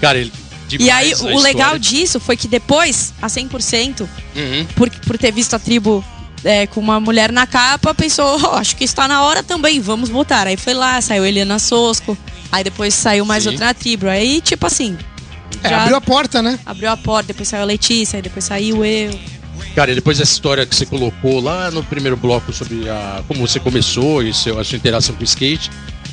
Cara, 0.00 0.18
ele. 0.18 0.32
E 0.78 0.90
aí, 0.90 1.14
o 1.14 1.26
legal 1.40 1.76
história. 1.76 1.78
disso 1.78 2.18
foi 2.18 2.36
que 2.36 2.48
depois, 2.48 3.12
a 3.20 3.26
100%, 3.28 4.08
Uhum. 4.34 4.66
por, 4.74 4.88
por 4.90 5.18
ter 5.18 5.30
visto 5.30 5.54
a 5.54 5.58
tribo 5.58 6.02
é, 6.42 6.66
com 6.66 6.80
uma 6.80 6.98
mulher 6.98 7.30
na 7.30 7.46
capa, 7.46 7.94
pensou, 7.94 8.40
"Oh, 8.42 8.56
acho 8.56 8.74
que 8.74 8.84
está 8.84 9.06
na 9.06 9.22
hora 9.22 9.42
também, 9.42 9.78
vamos 9.80 10.08
botar. 10.08 10.46
Aí 10.46 10.56
foi 10.56 10.72
lá, 10.74 11.00
saiu 11.00 11.24
Eliana 11.24 11.58
Sosco, 11.58 12.16
aí 12.54 12.64
depois 12.64 12.94
saiu 12.94 13.24
mais 13.24 13.42
Sim. 13.44 13.50
outra 13.50 13.74
tribo. 13.74 14.08
Aí, 14.08 14.40
tipo 14.40 14.66
assim, 14.66 14.96
É, 15.62 15.74
abriu 15.74 15.96
a 15.96 16.00
porta, 16.00 16.40
né? 16.42 16.58
abriu 16.64 16.90
a 16.90 16.96
porta, 16.96 17.28
depois 17.28 17.48
saiu 17.48 17.62
a 17.62 17.66
Letícia, 17.66 18.16
aí 18.16 18.22
depois 18.22 18.44
saiu 18.44 18.84
eu. 18.84 19.18
Cara, 19.74 19.90
e 19.90 19.94
depois 19.94 20.18
dessa 20.18 20.32
história 20.32 20.64
que 20.64 20.74
você 20.74 20.86
colocou 20.86 21.40
lá 21.40 21.70
no 21.70 21.82
primeiro 21.82 22.16
bloco 22.16 22.52
sobre 22.52 22.88
a, 22.88 23.22
como 23.26 23.40
você 23.46 23.58
começou 23.58 24.22
e 24.22 24.32
seu, 24.32 24.58
a 24.58 24.64
sua 24.64 24.76
interação 24.76 25.14
com 25.16 25.22
o 25.22 25.24
skate, 25.24 25.70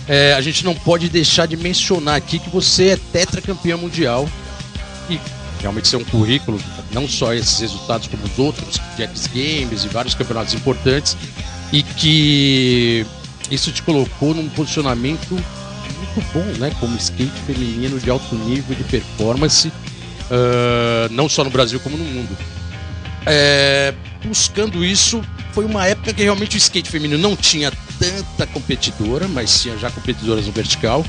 é, 0.08 0.34
a 0.34 0.42
gente 0.42 0.66
não 0.66 0.74
pode 0.74 1.10
deixar 1.10 1.46
de 1.46 1.56
mencionar 1.56 2.16
aqui 2.16 2.40
que 2.40 2.50
você 2.50 2.90
é 2.90 2.98
tetracampeão 2.98 3.78
mundial 3.78 4.28
e 5.10 5.20
realmente 5.60 5.88
seu 5.88 6.00
um 6.00 6.04
currículo, 6.04 6.60
não 6.92 7.08
só 7.08 7.34
esses 7.34 7.60
resultados 7.60 8.08
como 8.08 8.24
os 8.24 8.40
outros, 8.40 8.82
de 8.96 9.04
X 9.04 9.28
Games 9.28 9.84
e 9.84 9.88
vários 9.90 10.16
campeonatos 10.16 10.56
importantes, 10.56 11.16
e 11.72 11.84
que 11.84 13.06
isso 13.52 13.72
te 13.72 13.84
colocou 13.84 14.34
num 14.34 14.50
posicionamento 14.50 15.38
muito 16.02 16.34
bom, 16.34 16.46
né? 16.60 16.72
Como 16.80 16.98
skate 16.98 17.40
feminino 17.46 18.00
de 18.00 18.10
alto 18.10 18.36
nível 18.36 18.76
de 18.76 18.84
performance, 18.84 19.72
ah, 20.32 21.08
não 21.12 21.28
só 21.28 21.44
no 21.44 21.50
Brasil 21.50 21.80
como 21.80 21.98
no 21.98 22.06
mundo. 22.06 22.38
É, 23.26 23.94
buscando 24.24 24.84
isso, 24.84 25.22
foi 25.52 25.66
uma 25.66 25.86
época 25.86 26.14
que 26.14 26.24
realmente 26.24 26.56
o 26.56 26.58
skate 26.58 26.90
feminino 26.90 27.22
não 27.22 27.36
tinha 27.36 27.72
tanta 28.00 28.48
competidora, 28.48 29.28
mas 29.28 29.62
tinha 29.62 29.78
já 29.78 29.92
competidoras 29.92 30.48
no 30.48 30.52
vertical. 30.52 31.06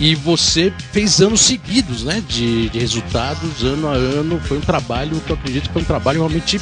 E 0.00 0.14
você 0.14 0.72
fez 0.92 1.20
anos 1.20 1.40
seguidos, 1.40 2.04
né? 2.04 2.22
De, 2.28 2.68
de 2.68 2.78
resultados, 2.78 3.64
ano 3.64 3.88
a 3.88 3.94
ano. 3.94 4.40
Foi 4.40 4.58
um 4.58 4.60
trabalho 4.60 5.20
que 5.20 5.30
eu 5.30 5.36
acredito 5.36 5.66
que 5.68 5.72
foi 5.72 5.82
um 5.82 5.86
trabalho 5.86 6.18
realmente 6.18 6.60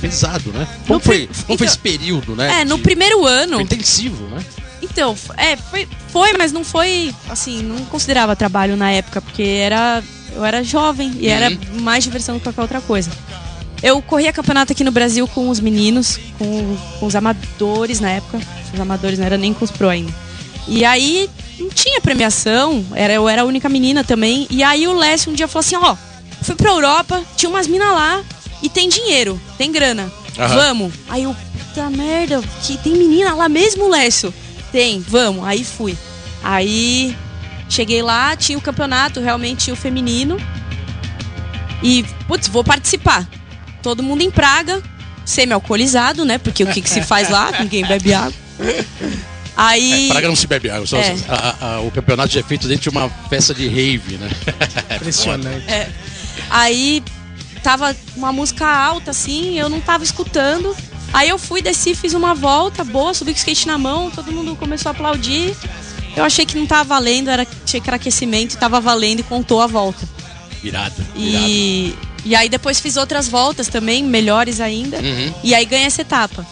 pesado, 0.00 0.50
né? 0.52 0.66
Como 0.86 0.98
No 0.98 1.00
foi, 1.00 1.26
como 1.26 1.34
foi 1.44 1.54
então- 1.54 1.66
esse 1.66 1.78
período, 1.78 2.34
né? 2.36 2.60
É, 2.60 2.64
no 2.64 2.76
de- 2.76 2.82
primeiro 2.82 3.24
ano. 3.26 3.54
Foi 3.54 3.62
intensivo, 3.62 4.26
né? 4.28 4.44
Então, 4.82 5.16
é, 5.36 5.56
foi, 5.56 5.88
foi, 6.12 6.32
mas 6.34 6.52
não 6.52 6.64
foi, 6.64 7.14
assim, 7.28 7.62
não 7.62 7.84
considerava 7.86 8.34
trabalho 8.36 8.76
na 8.76 8.90
época, 8.90 9.20
porque 9.20 9.42
era, 9.42 10.02
eu 10.34 10.44
era 10.44 10.62
jovem 10.62 11.12
e 11.18 11.28
era 11.28 11.50
mais 11.80 12.04
diversão 12.04 12.36
do 12.36 12.38
que 12.40 12.44
qualquer 12.44 12.62
outra 12.62 12.80
coisa. 12.80 13.10
Eu 13.82 14.00
corria 14.02 14.32
campeonato 14.32 14.72
aqui 14.72 14.82
no 14.82 14.90
Brasil 14.90 15.26
com 15.28 15.48
os 15.50 15.60
meninos, 15.60 16.18
com, 16.38 16.76
com 16.98 17.06
os 17.06 17.14
amadores 17.14 18.00
na 18.00 18.10
época. 18.10 18.40
Os 18.72 18.80
amadores 18.80 19.18
não 19.18 19.26
era 19.26 19.36
nem 19.38 19.52
com 19.54 19.64
os 19.64 19.70
pro 19.70 19.88
ainda. 19.88 20.12
E 20.66 20.84
aí 20.84 21.28
não 21.58 21.68
tinha 21.70 22.00
premiação, 22.00 22.84
era, 22.94 23.12
eu 23.12 23.28
era 23.28 23.42
a 23.42 23.44
única 23.44 23.68
menina 23.68 24.02
também. 24.04 24.46
E 24.50 24.62
aí 24.62 24.86
o 24.88 24.92
Lécio 24.94 25.30
um 25.30 25.34
dia 25.34 25.46
falou 25.48 25.60
assim: 25.60 25.76
ó, 25.76 25.96
fui 26.42 26.54
pra 26.56 26.70
Europa, 26.70 27.22
tinha 27.36 27.48
umas 27.48 27.66
minas 27.68 27.88
lá 27.88 28.22
e 28.62 28.68
tem 28.68 28.88
dinheiro, 28.88 29.40
tem 29.56 29.70
grana. 29.72 30.10
Aham. 30.38 30.54
Vamos. 30.56 30.94
Aí 31.08 31.24
eu, 31.24 31.34
puta 31.34 31.90
merda, 31.90 32.42
que 32.62 32.76
tem 32.78 32.92
menina 32.94 33.34
lá 33.34 33.48
mesmo, 33.48 33.88
Lécio? 33.88 34.32
Tem, 34.70 35.00
vamos. 35.00 35.44
Aí 35.46 35.64
fui. 35.64 35.96
Aí 36.42 37.16
Cheguei 37.70 38.00
lá, 38.00 38.34
tinha 38.34 38.56
o 38.56 38.62
campeonato, 38.62 39.20
realmente 39.20 39.64
tinha 39.64 39.74
o 39.74 39.76
feminino. 39.76 40.38
E, 41.82 42.02
putz, 42.26 42.48
vou 42.48 42.64
participar. 42.64 43.28
Todo 43.82 44.02
mundo 44.02 44.22
em 44.22 44.30
Praga, 44.30 44.82
semi-alcoolizado, 45.24 46.24
né? 46.24 46.38
Porque 46.38 46.64
o 46.64 46.66
que, 46.68 46.80
que 46.80 46.88
se 46.88 47.02
faz 47.02 47.28
lá? 47.28 47.52
Ninguém 47.60 47.84
bebe 47.84 48.14
água. 48.14 48.32
Aí. 49.56 50.08
Praga 50.10 50.28
não 50.28 50.36
se 50.36 50.46
bebe 50.46 50.70
água. 50.70 50.86
Só, 50.86 50.96
É. 50.96 51.14
a- 51.28 51.56
a- 51.74 51.80
o 51.80 51.90
campeonato 51.90 52.32
já 52.32 52.40
é 52.40 52.42
feito 52.42 52.66
dentro 52.66 52.90
de 52.90 52.96
uma 52.96 53.10
festa 53.28 53.52
de 53.52 53.68
rave, 53.68 54.16
né? 54.16 54.30
Impressionante. 54.96 55.66
Aí 56.48 57.02
tava 57.58 57.94
uma 58.16 58.32
música 58.32 58.66
alta, 58.66 59.10
assim, 59.10 59.58
eu 59.58 59.68
não 59.68 59.80
tava 59.80 60.04
escutando. 60.04 60.74
Aí 61.12 61.28
eu 61.28 61.38
fui, 61.38 61.62
desci, 61.62 61.94
fiz 61.94 62.12
uma 62.12 62.34
volta 62.34 62.84
boa, 62.84 63.14
subi 63.14 63.32
com 63.32 63.36
o 63.36 63.38
skate 63.38 63.66
na 63.66 63.78
mão, 63.78 64.10
todo 64.10 64.30
mundo 64.30 64.54
começou 64.56 64.90
a 64.90 64.92
aplaudir. 64.92 65.56
Eu 66.16 66.24
achei 66.24 66.44
que 66.44 66.58
não 66.58 66.66
tava 66.66 66.84
valendo, 66.84 67.30
era, 67.30 67.46
achei 67.64 67.80
que 67.80 67.88
era 67.88 67.96
aquecimento, 67.96 68.56
tava 68.58 68.80
valendo 68.80 69.20
e 69.20 69.22
contou 69.22 69.62
a 69.62 69.66
volta. 69.66 70.06
Irado. 70.62 70.94
irado. 71.14 71.46
E, 71.48 71.94
e 72.24 72.34
aí 72.34 72.48
depois 72.48 72.80
fiz 72.80 72.96
outras 72.96 73.28
voltas 73.28 73.68
também, 73.68 74.02
melhores 74.04 74.60
ainda. 74.60 74.98
Uhum. 74.98 75.32
E 75.42 75.54
aí 75.54 75.64
ganhei 75.64 75.86
essa 75.86 76.02
etapa. 76.02 76.46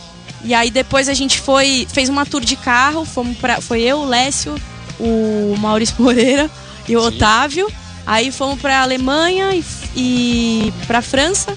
E 0.45 0.55
aí 0.55 0.71
depois 0.71 1.09
a 1.09 1.15
gente 1.15 1.41
foi, 1.41 1.87
fez 1.93 2.09
uma 2.09 2.25
tour 2.25 2.45
de 2.45 2.57
carro, 2.57 3.05
fomos 3.05 3.37
pra, 3.37 3.61
foi 3.61 3.83
eu, 3.83 3.99
o 3.99 4.07
Lécio, 4.07 4.55
o 4.99 5.57
Maurício 5.59 5.97
Moreira 5.99 6.51
e 6.89 6.97
o 6.97 7.01
Sim. 7.01 7.07
Otávio. 7.09 7.73
Aí 8.07 8.31
fomos 8.31 8.61
pra 8.61 8.83
Alemanha 8.83 9.53
e, 9.53 9.65
e 9.97 10.73
pra 10.87 11.01
França. 11.03 11.57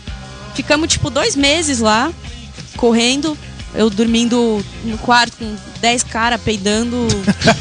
Ficamos 0.56 0.88
tipo 0.88 1.10
dois 1.10 1.36
meses 1.36 1.80
lá, 1.80 2.12
correndo. 2.78 3.38
Eu 3.75 3.88
dormindo 3.89 4.65
no 4.84 4.97
quarto 4.97 5.38
com 5.38 5.56
10 5.80 6.02
caras 6.04 6.41
peidando, 6.41 7.08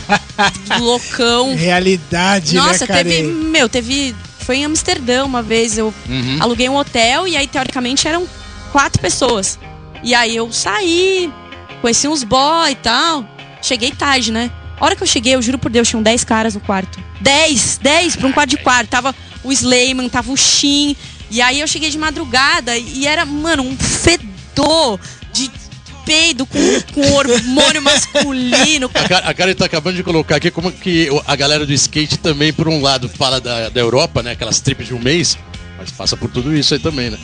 loucão. 0.81 1.55
Realidade, 1.55 2.57
Nossa, 2.57 2.87
né, 2.87 2.95
teve. 3.05 3.23
Meu, 3.25 3.69
teve. 3.69 4.14
Foi 4.41 4.57
em 4.57 4.64
Amsterdã 4.64 5.25
uma 5.25 5.43
vez. 5.43 5.77
Eu 5.77 5.93
Uhum. 6.09 6.38
aluguei 6.41 6.69
um 6.69 6.77
hotel 6.77 7.29
e 7.29 7.37
aí, 7.37 7.47
teoricamente, 7.47 8.09
eram 8.09 8.27
quatro 8.73 9.01
pessoas. 9.03 9.59
E 10.03 10.14
aí 10.14 10.35
eu 10.35 10.51
saí, 10.53 11.31
conheci 11.83 12.09
uns 12.09 12.25
boy 12.25 12.71
e 12.71 12.75
tal. 12.77 13.25
Cheguei 13.61 13.91
tarde, 13.91 14.33
né? 14.33 14.51
A 14.81 14.85
hora 14.85 14.97
que 14.97 15.03
eu 15.03 15.07
cheguei, 15.07 15.35
eu 15.35 15.43
juro 15.43 15.59
por 15.59 15.71
Deus, 15.71 15.88
tinham 15.88 16.03
10 16.03 16.25
caras 16.25 16.55
no 16.55 16.61
quarto. 16.61 16.99
10! 17.21 17.81
10 17.83 18.17
pra 18.17 18.29
um 18.29 18.33
quarto 18.33 18.51
de 18.51 18.57
quarto. 18.59 18.88
Tava 18.88 19.14
o 19.44 19.53
Slayman, 19.53 20.09
tava 20.09 20.31
o 20.33 20.37
Shin. 20.37 20.96
E 21.31 21.40
aí 21.42 21.61
eu 21.61 21.66
cheguei 21.66 21.90
de 21.90 21.98
madrugada 21.98 22.77
e 22.77 23.07
era, 23.07 23.24
mano, 23.27 23.62
um 23.62 23.77
fedor 23.77 24.98
de 25.33 25.51
peido 26.07 26.46
com, 26.46 26.59
com 26.94 27.12
hormônio 27.12 27.83
masculino. 27.83 28.90
A 28.94 29.09
cara, 29.09 29.29
a 29.29 29.35
cara 29.35 29.55
tá 29.55 29.66
acabando 29.66 29.96
de 29.96 30.03
colocar 30.03 30.37
aqui 30.37 30.51
como 30.51 30.72
que 30.72 31.11
o- 31.11 31.22
a 31.27 31.37
galera 31.37 31.66
do 31.66 31.72
skate 31.72 32.16
também, 32.18 32.53
por 32.53 32.66
um 32.68 32.81
lado, 32.81 33.09
fala 33.09 33.40
da, 33.40 33.68
da 33.68 33.81
Europa, 33.81 34.22
né? 34.22 34.33
Aquelas 34.33 34.61
trips 34.61 34.87
de 34.87 34.94
um 34.94 34.98
mês, 34.98 35.37
mas 35.77 35.90
passa 35.90 36.16
por 36.16 36.31
tudo 36.31 36.57
isso 36.57 36.72
aí 36.72 36.81
também, 36.81 37.11
né? 37.11 37.18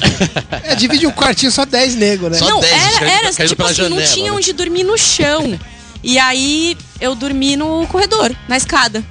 É, 0.65 0.75
divide 0.75 1.07
um 1.07 1.11
quartinho 1.13 1.51
só 1.51 1.65
10 1.65 1.95
nego, 1.97 2.29
né? 2.29 2.37
Só 2.39 2.47
não, 2.49 2.61
10, 2.61 2.73
era, 2.75 3.11
era 3.11 3.33
caindo 3.33 3.49
tipo 3.49 3.63
assim, 3.65 3.83
não 3.83 3.89
janela, 3.91 4.13
tinha 4.13 4.31
né? 4.31 4.37
onde 4.37 4.53
dormir 4.53 4.85
no 4.85 4.99
chão. 4.99 5.59
E 6.03 6.19
aí 6.19 6.77
eu 7.01 7.15
dormi 7.15 7.57
no 7.57 7.87
corredor, 7.87 8.37
na 8.47 8.59
escada. 8.59 9.03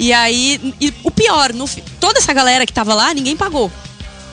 E 0.00 0.12
aí, 0.12 0.72
e 0.80 0.94
o 1.02 1.10
pior, 1.10 1.52
no, 1.52 1.68
toda 1.98 2.20
essa 2.20 2.32
galera 2.32 2.64
que 2.64 2.72
tava 2.72 2.94
lá, 2.94 3.12
ninguém 3.12 3.36
pagou. 3.36 3.70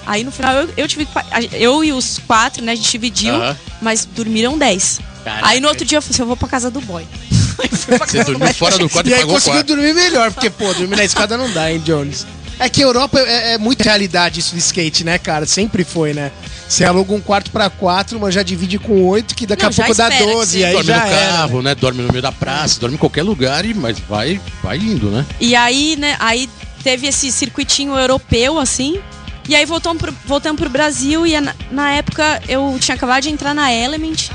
Aí 0.06 0.24
no 0.24 0.32
final 0.32 0.54
eu, 0.56 0.70
eu 0.78 0.88
tive 0.88 1.08
eu 1.54 1.84
e 1.84 1.92
os 1.92 2.20
quatro, 2.28 2.64
né, 2.64 2.74
a 2.74 2.76
gente 2.76 2.92
dividiu, 2.92 3.34
mas 3.82 4.06
dormiram 4.06 4.56
dez. 4.60 5.00
Caraca. 5.24 5.48
Aí 5.48 5.60
no 5.60 5.68
outro 5.68 5.84
dia 5.84 5.98
eu 5.98 6.02
falei 6.04 6.14
assim, 6.14 6.22
eu 6.22 6.28
vou 6.28 6.38
pra 6.38 6.48
casa 6.48 6.70
do 6.70 6.80
boy. 6.82 7.04
Aí 7.58 7.70
Você 7.70 8.24
dormiu 8.24 8.54
fora 8.54 8.78
do 8.78 8.88
quarto 8.90 9.08
E 9.08 9.12
e 9.12 9.14
aí 9.14 9.20
pagou 9.22 9.32
o 9.34 9.36
conseguiu 9.38 9.60
quarto. 9.64 9.68
dormir 9.76 9.94
melhor, 9.96 10.32
porque, 10.32 10.50
pô, 10.50 10.72
dormir 10.74 10.98
na 10.98 11.04
escada 11.06 11.38
não 11.38 11.50
dá, 11.52 11.72
hein, 11.72 11.80
Jones? 11.84 12.28
É 12.60 12.70
que 12.70 12.82
Europa 12.82 13.20
é, 13.20 13.54
é 13.54 13.58
muita 13.58 13.84
realidade 13.84 14.40
isso 14.40 14.54
de 14.54 14.60
skate, 14.60 15.04
né, 15.04 15.18
cara? 15.18 15.46
Sempre 15.46 15.84
foi, 15.84 16.14
né? 16.14 16.32
Você 16.68 16.84
aluga 16.84 17.14
um 17.14 17.22
quarto 17.22 17.52
pra 17.52 17.70
quatro, 17.70 18.20
mas 18.20 18.34
já 18.34 18.42
divide 18.44 18.80
com 18.80 19.04
oito, 19.08 19.36
que 19.36 19.46
daqui 19.46 19.64
Não, 19.64 19.70
a 19.70 19.74
pouco 19.74 19.94
dá 19.94 20.08
espera 20.10 20.26
que 20.26 20.34
12, 20.34 20.52
você- 20.52 20.58
e 20.60 20.66
aí 20.66 20.74
Dorme 20.74 20.88
já 20.88 20.98
no 20.98 21.06
era. 21.12 21.28
carro, 21.32 21.62
né? 21.62 21.76
Dorme 21.76 22.02
no 22.02 22.10
meio 22.10 22.22
da 22.22 22.32
praça, 22.32 22.80
dorme 22.80 22.96
em 22.96 23.00
qualquer 23.00 23.24
lugar, 23.24 23.66
e, 23.66 23.74
mas 23.74 24.00
vai, 24.00 24.40
vai 24.64 24.78
indo, 24.78 25.12
né? 25.12 25.26
E 25.40 25.56
aí, 25.56 25.96
né, 25.98 26.16
aí 26.20 26.50
teve 26.84 27.08
esse 27.08 27.32
circuitinho 27.32 27.96
europeu, 27.98 28.58
assim. 28.58 29.00
E 29.48 29.56
aí 29.56 29.66
voltamos 29.66 30.02
pro, 30.02 30.16
voltamos 30.26 30.60
pro 30.60 30.70
Brasil 30.70 31.26
e 31.28 31.40
na, 31.40 31.54
na 31.70 31.92
época 31.92 32.42
eu 32.48 32.78
tinha 32.80 32.96
acabado 32.96 33.24
de 33.24 33.30
entrar 33.30 33.54
na 33.54 33.72
Element. 33.72 34.30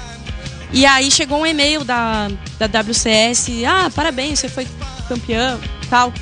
E 0.72 0.86
aí 0.86 1.10
chegou 1.10 1.40
um 1.40 1.46
e-mail 1.46 1.82
da, 1.82 2.28
da 2.58 2.66
WCS, 2.80 3.64
ah, 3.66 3.90
parabéns, 3.92 4.38
você 4.38 4.48
foi 4.48 4.68
campeão 5.08 5.58
tal. 5.88 6.12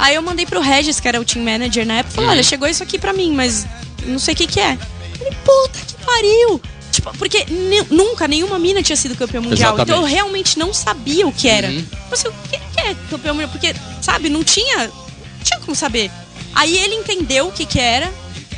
Aí 0.00 0.14
eu 0.14 0.22
mandei 0.22 0.46
pro 0.46 0.60
Regis, 0.60 0.98
que 0.98 1.06
era 1.06 1.20
o 1.20 1.24
team 1.24 1.44
manager 1.44 1.86
na 1.86 1.98
época, 1.98 2.14
falei, 2.14 2.30
olha, 2.30 2.42
chegou 2.42 2.66
isso 2.66 2.82
aqui 2.82 2.98
pra 2.98 3.12
mim, 3.12 3.32
mas 3.34 3.66
não 4.06 4.18
sei 4.18 4.32
o 4.32 4.36
que 4.36 4.46
que 4.46 4.58
é. 4.58 4.78
Ele, 5.20 5.36
puta 5.44 5.78
que 5.86 5.94
pariu! 6.04 6.60
Tipo, 6.90 7.16
porque 7.18 7.46
nunca 7.90 8.26
nenhuma 8.26 8.58
mina 8.58 8.82
tinha 8.82 8.96
sido 8.96 9.14
campeã 9.14 9.40
mundial. 9.40 9.74
Exatamente. 9.74 9.90
Então 9.90 10.02
eu 10.02 10.08
realmente 10.08 10.58
não 10.58 10.72
sabia 10.72 11.26
o 11.26 11.32
que 11.32 11.48
era. 11.48 11.68
Uhum. 11.68 11.82
Tipo 11.82 12.14
assim, 12.14 12.28
o 12.28 12.32
que 12.48 12.58
que 12.58 12.80
é 12.80 12.96
campeão 13.10 13.34
mundial? 13.34 13.50
Porque, 13.50 13.74
sabe, 14.00 14.28
não 14.28 14.42
tinha, 14.42 14.88
não 14.88 15.44
tinha 15.44 15.60
como 15.60 15.76
saber. 15.76 16.10
Aí 16.54 16.76
ele 16.78 16.94
entendeu 16.94 17.48
o 17.48 17.52
que 17.52 17.64
que 17.66 17.78
era 17.78 18.12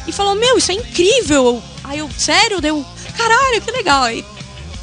e 0.07 0.13
falou, 0.13 0.35
meu, 0.35 0.57
isso 0.57 0.71
é 0.71 0.75
incrível. 0.75 1.63
Aí 1.85 1.99
eu, 1.99 2.09
sério? 2.17 2.61
Deu, 2.61 2.87
caralho, 3.17 3.61
que 3.61 3.71
legal. 3.71 4.05
Aí 4.05 4.25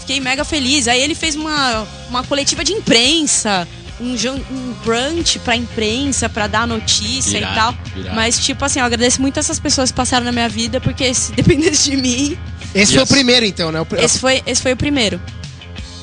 fiquei 0.02 0.20
mega 0.20 0.44
feliz. 0.44 0.88
Aí 0.88 1.02
ele 1.02 1.16
fez 1.16 1.36
uma, 1.36 1.88
uma 2.10 2.24
coletiva 2.24 2.64
de 2.64 2.74
imprensa, 2.74 3.68
um, 4.00 4.16
um 4.52 4.74
brunch 4.84 5.40
pra 5.40 5.56
imprensa, 5.56 6.30
pra 6.30 6.48
dar 6.48 6.68
notícia 6.68 7.38
Irado, 7.38 7.54
e 7.54 7.56
tal. 7.56 7.78
irado. 8.02 8.16
Mas, 8.16 8.40
tipo 8.40 8.64
assim, 8.64 8.80
eu 8.80 8.86
agradeço 8.86 9.22
muito 9.22 9.40
essas 9.40 9.60
pessoas 9.60 9.92
que 9.92 9.98
passaram 9.98 10.26
na 10.26 10.32
minha 10.32 10.50
vida, 10.50 10.80
porque 10.82 11.14
se 11.14 11.32
dependesse 11.38 11.92
de 11.92 11.98
mim, 11.98 12.38
Esse 12.74 12.94
foi 12.94 13.02
o 13.02 13.04
Yes. 13.04 13.10
primeiro, 13.12 13.46
então, 13.46 13.72
né? 13.72 13.82
O 13.82 13.88
esse 13.98 14.20
foi, 14.20 14.42
esse 14.46 14.62
foi 14.62 14.74
o 14.74 14.78
primeiro. 14.78 15.20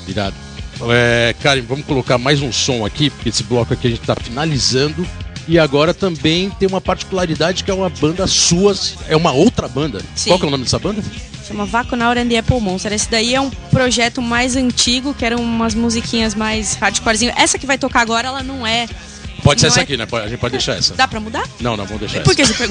Irado. 0.06 0.36
É, 0.90 1.34
Karen, 1.42 1.62
vamos 1.62 1.86
colocar 1.86 2.18
mais 2.18 2.42
um 2.42 2.52
som 2.52 2.84
aqui, 2.84 3.08
porque 3.08 3.30
esse 3.30 3.42
bloco 3.44 3.72
aqui 3.72 3.86
a 3.86 3.90
gente 3.90 4.02
tá 4.02 4.14
finalizando. 4.14 5.06
E 5.48 5.58
agora 5.58 5.94
também 5.94 6.50
tem 6.50 6.68
uma 6.68 6.80
particularidade 6.80 7.62
que 7.62 7.70
é 7.70 7.74
uma 7.74 7.88
banda 7.88 8.26
suas, 8.26 8.96
é 9.08 9.16
uma 9.16 9.32
outra 9.32 9.68
banda. 9.68 10.00
Sim. 10.14 10.30
Qual 10.30 10.38
que 10.38 10.44
é 10.44 10.48
o 10.48 10.50
nome 10.50 10.64
dessa 10.64 10.78
banda? 10.78 11.02
Chama 11.46 11.64
Vacunaur 11.64 12.18
and 12.18 12.28
the 12.28 12.38
Apple 12.38 12.60
Monster. 12.60 12.92
Esse 12.92 13.08
daí 13.08 13.32
é 13.32 13.40
um 13.40 13.50
projeto 13.70 14.20
mais 14.20 14.56
antigo, 14.56 15.14
que 15.14 15.24
eram 15.24 15.38
umas 15.38 15.74
musiquinhas 15.74 16.34
mais 16.34 16.74
hardcorezinho. 16.74 17.32
Essa 17.36 17.56
que 17.56 17.66
vai 17.66 17.78
tocar 17.78 18.00
agora, 18.00 18.26
ela 18.26 18.42
não 18.42 18.66
é. 18.66 18.88
Pode 19.46 19.60
ser 19.60 19.68
essa 19.68 19.78
é- 19.80 19.82
aqui, 19.84 19.96
né? 19.96 20.06
A 20.10 20.28
gente 20.28 20.38
pode 20.40 20.52
deixar 20.52 20.76
essa. 20.76 20.94
Dá 20.94 21.06
pra 21.06 21.20
mudar? 21.20 21.44
Não, 21.60 21.76
não, 21.76 21.84
vamos 21.86 22.00
deixar 22.00 22.20
Por 22.24 22.32
essa. 22.32 22.34
que 22.34 22.44
você 22.44 22.66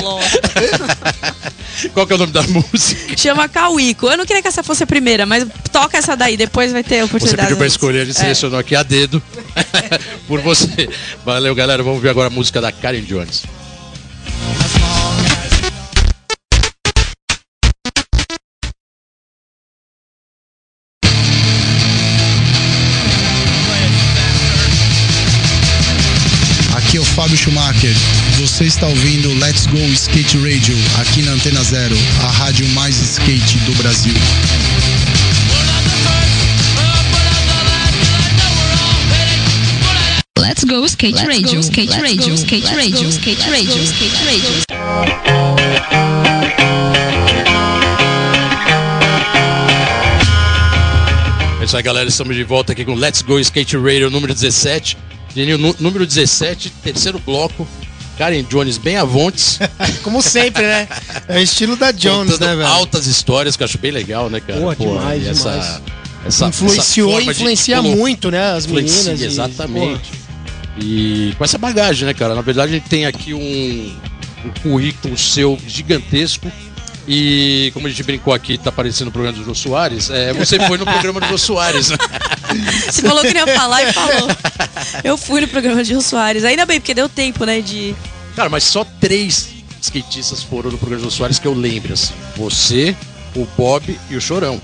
bosta. 0.00 0.42
Qual 1.94 2.06
que 2.06 2.12
é 2.12 2.16
o 2.16 2.18
nome 2.18 2.32
da 2.32 2.42
música? 2.42 3.16
Chama 3.16 3.48
Cauíco. 3.48 4.06
Eu 4.06 4.16
não 4.18 4.26
queria 4.26 4.42
que 4.42 4.48
essa 4.48 4.62
fosse 4.62 4.82
a 4.84 4.86
primeira, 4.86 5.24
mas 5.24 5.46
toca 5.72 5.96
essa 5.96 6.14
daí, 6.14 6.36
depois 6.36 6.70
vai 6.72 6.84
ter 6.84 6.96
a 6.96 6.98
Você 6.98 7.04
oportunidade. 7.06 7.42
pediu 7.48 7.56
pra 7.56 7.66
escolher, 7.66 8.02
a 8.02 8.04
gente 8.04 8.16
É. 8.16 8.20
selecionou 8.20 8.58
aqui 8.58 8.76
a 8.76 8.82
dedo. 8.82 9.22
Por 10.28 10.40
você. 10.40 10.88
Valeu, 11.24 11.54
galera. 11.54 11.82
Vamos 11.82 12.02
ver 12.02 12.10
agora 12.10 12.26
a 12.28 12.30
música 12.30 12.60
da 12.60 12.70
Karen 12.70 13.00
Jones. 13.02 13.42
Schumacher. 27.42 27.92
Você 28.38 28.66
está 28.66 28.86
ouvindo 28.86 29.34
Let's 29.40 29.66
Go 29.66 29.76
Skate 29.94 30.38
Radio 30.38 30.76
aqui 31.00 31.22
na 31.22 31.32
Antena 31.32 31.60
Zero, 31.64 31.96
a 32.22 32.30
rádio 32.30 32.68
mais 32.68 32.96
skate 33.00 33.58
do 33.66 33.74
Brasil. 33.74 34.14
Let's 40.38 40.62
go 40.62 40.84
skate 40.86 41.18
radio, 41.26 41.58
skate 41.58 42.00
radio, 42.00 42.34
skate 42.34 42.76
radio, 42.76 43.08
skate 43.08 43.50
radio, 43.50 43.82
skate 43.82 44.24
radio. 44.24 44.62
É 51.60 51.64
isso 51.64 51.76
aí, 51.76 51.82
galera. 51.82 52.08
Estamos 52.08 52.36
de 52.36 52.44
volta 52.44 52.70
aqui 52.70 52.84
com 52.84 52.94
Let's 52.94 53.22
Go 53.22 53.40
Skate 53.40 53.76
Radio 53.76 54.08
número 54.10 54.32
17. 54.32 54.96
Nu- 55.34 55.76
número 55.80 56.06
17, 56.06 56.70
terceiro 56.82 57.18
bloco. 57.18 57.66
Karen 58.18 58.42
Jones 58.44 58.76
bem 58.76 58.96
avontes. 58.98 59.58
Como 60.04 60.20
sempre, 60.22 60.62
né? 60.62 60.86
É 61.28 61.38
o 61.38 61.42
estilo 61.42 61.76
da 61.76 61.90
Jones, 61.90 62.38
né, 62.38 62.54
velho? 62.54 62.66
Altas 62.66 63.06
histórias 63.06 63.56
que 63.56 63.62
eu 63.62 63.64
acho 63.64 63.78
bem 63.78 63.90
legal, 63.90 64.28
né, 64.28 64.38
cara? 64.40 64.60
Pô, 64.60 64.74
demais, 64.74 65.24
e 65.24 65.28
essa, 65.30 65.50
demais. 65.50 65.82
essa 66.26 66.46
Influenciou 66.46 67.10
essa 67.12 67.20
e 67.22 67.24
de 67.24 67.30
influencia 67.30 67.76
colo- 67.80 67.96
muito, 67.96 68.30
né? 68.30 68.52
As 68.52 68.66
meninas. 68.66 69.20
exatamente. 69.20 70.10
E 70.78 71.34
com 71.38 71.44
essa 71.44 71.56
bagagem, 71.58 72.06
né, 72.06 72.14
cara? 72.14 72.34
Na 72.34 72.42
verdade, 72.42 72.72
a 72.72 72.74
gente 72.74 72.88
tem 72.88 73.06
aqui 73.06 73.32
um, 73.34 73.96
um 74.44 74.50
currículo 74.62 75.16
seu 75.16 75.58
gigantesco. 75.66 76.50
E 77.08 77.70
como 77.74 77.86
a 77.88 77.90
gente 77.90 78.02
brincou 78.04 78.32
aqui, 78.32 78.56
tá 78.56 78.68
aparecendo 78.68 79.06
no 79.06 79.12
programa 79.12 79.36
do 79.36 79.44
Jô 79.44 79.54
Soares, 79.56 80.08
é, 80.08 80.32
você 80.32 80.56
foi 80.68 80.78
no 80.78 80.84
programa 80.84 81.18
do 81.20 81.26
Jô 81.26 81.36
Soares, 81.38 81.88
né? 81.90 81.96
Você 82.86 83.02
falou 83.02 83.22
que 83.22 83.34
não 83.34 83.46
ia 83.46 83.54
falar 83.54 83.82
e 83.82 83.92
falou. 83.92 84.28
Eu 85.04 85.16
fui 85.16 85.40
no 85.40 85.48
programa 85.48 85.82
de 85.82 85.94
Jô 85.94 86.00
Soares. 86.00 86.44
Ainda 86.44 86.66
bem, 86.66 86.80
porque 86.80 86.94
deu 86.94 87.08
tempo, 87.08 87.44
né, 87.44 87.60
de... 87.60 87.94
Cara, 88.36 88.48
mas 88.48 88.64
só 88.64 88.84
três 89.00 89.48
skatistas 89.80 90.42
foram 90.42 90.70
no 90.70 90.78
programa 90.78 91.04
do 91.04 91.10
Soares 91.10 91.38
que 91.38 91.46
eu 91.46 91.54
lembro, 91.54 91.92
assim. 91.92 92.14
Você, 92.36 92.96
o 93.34 93.46
Bob 93.56 93.98
e 94.10 94.16
o 94.16 94.20
Chorão. 94.20 94.60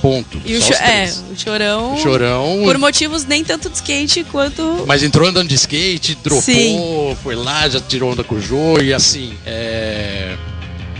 Ponto. 0.00 0.40
E 0.44 0.56
o, 0.56 0.62
cho 0.62 0.72
é, 0.74 1.12
o 1.32 1.36
Chorão... 1.36 1.94
O 1.94 1.98
Chorão. 1.98 2.60
Por 2.62 2.78
motivos 2.78 3.24
nem 3.24 3.42
tanto 3.42 3.68
de 3.68 3.76
skate 3.76 4.24
quanto... 4.24 4.84
Mas 4.86 5.02
entrou 5.02 5.28
andando 5.28 5.48
de 5.48 5.56
skate, 5.56 6.16
dropou, 6.22 6.42
Sim. 6.42 7.16
foi 7.22 7.34
lá, 7.34 7.68
já 7.68 7.80
tirou 7.80 8.12
onda 8.12 8.22
com 8.22 8.36
o 8.36 8.40
Jô 8.40 8.78
e 8.80 8.94
assim. 8.94 9.34
É... 9.44 10.36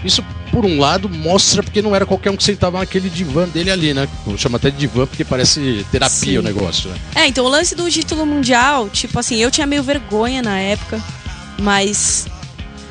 Isso, 0.04 0.24
por 0.50 0.64
um 0.64 0.78
lado, 0.78 1.08
mostra 1.08 1.62
porque 1.62 1.80
não 1.82 1.94
era 1.94 2.04
qualquer 2.06 2.30
um 2.30 2.36
que 2.36 2.44
sentava 2.44 2.78
naquele 2.78 3.08
divã 3.08 3.46
dele 3.48 3.70
ali, 3.70 3.94
né? 3.94 4.08
Chama 4.36 4.56
até 4.56 4.70
de 4.70 4.76
divã 4.76 5.06
porque 5.06 5.24
parece 5.24 5.86
terapia 5.90 6.32
Sim. 6.32 6.38
o 6.38 6.42
negócio, 6.42 6.90
né? 6.90 6.96
É, 7.14 7.26
então 7.26 7.44
o 7.44 7.48
lance 7.48 7.74
do 7.74 7.90
título 7.90 8.26
mundial, 8.26 8.88
tipo 8.88 9.18
assim, 9.18 9.36
eu 9.36 9.50
tinha 9.50 9.66
meio 9.66 9.82
vergonha 9.82 10.42
na 10.42 10.58
época, 10.58 11.02
mas 11.60 12.26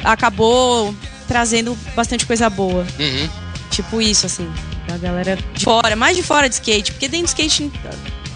acabou 0.03 0.93
trazendo 1.27 1.77
bastante 1.95 2.25
coisa 2.25 2.49
boa. 2.49 2.85
Uhum. 2.99 3.29
Tipo 3.69 4.01
isso, 4.01 4.25
assim, 4.25 4.49
a 4.91 4.97
galera 4.97 5.37
de 5.53 5.63
fora, 5.63 5.95
mais 5.95 6.15
de 6.15 6.23
fora 6.23 6.47
de 6.47 6.55
skate, 6.55 6.91
porque 6.91 7.07
dentro 7.07 7.27
do 7.27 7.29
skate 7.29 7.71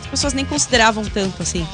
as 0.02 0.08
pessoas 0.08 0.34
nem 0.34 0.46
consideravam 0.46 1.04
tanto, 1.06 1.42
assim. 1.42 1.66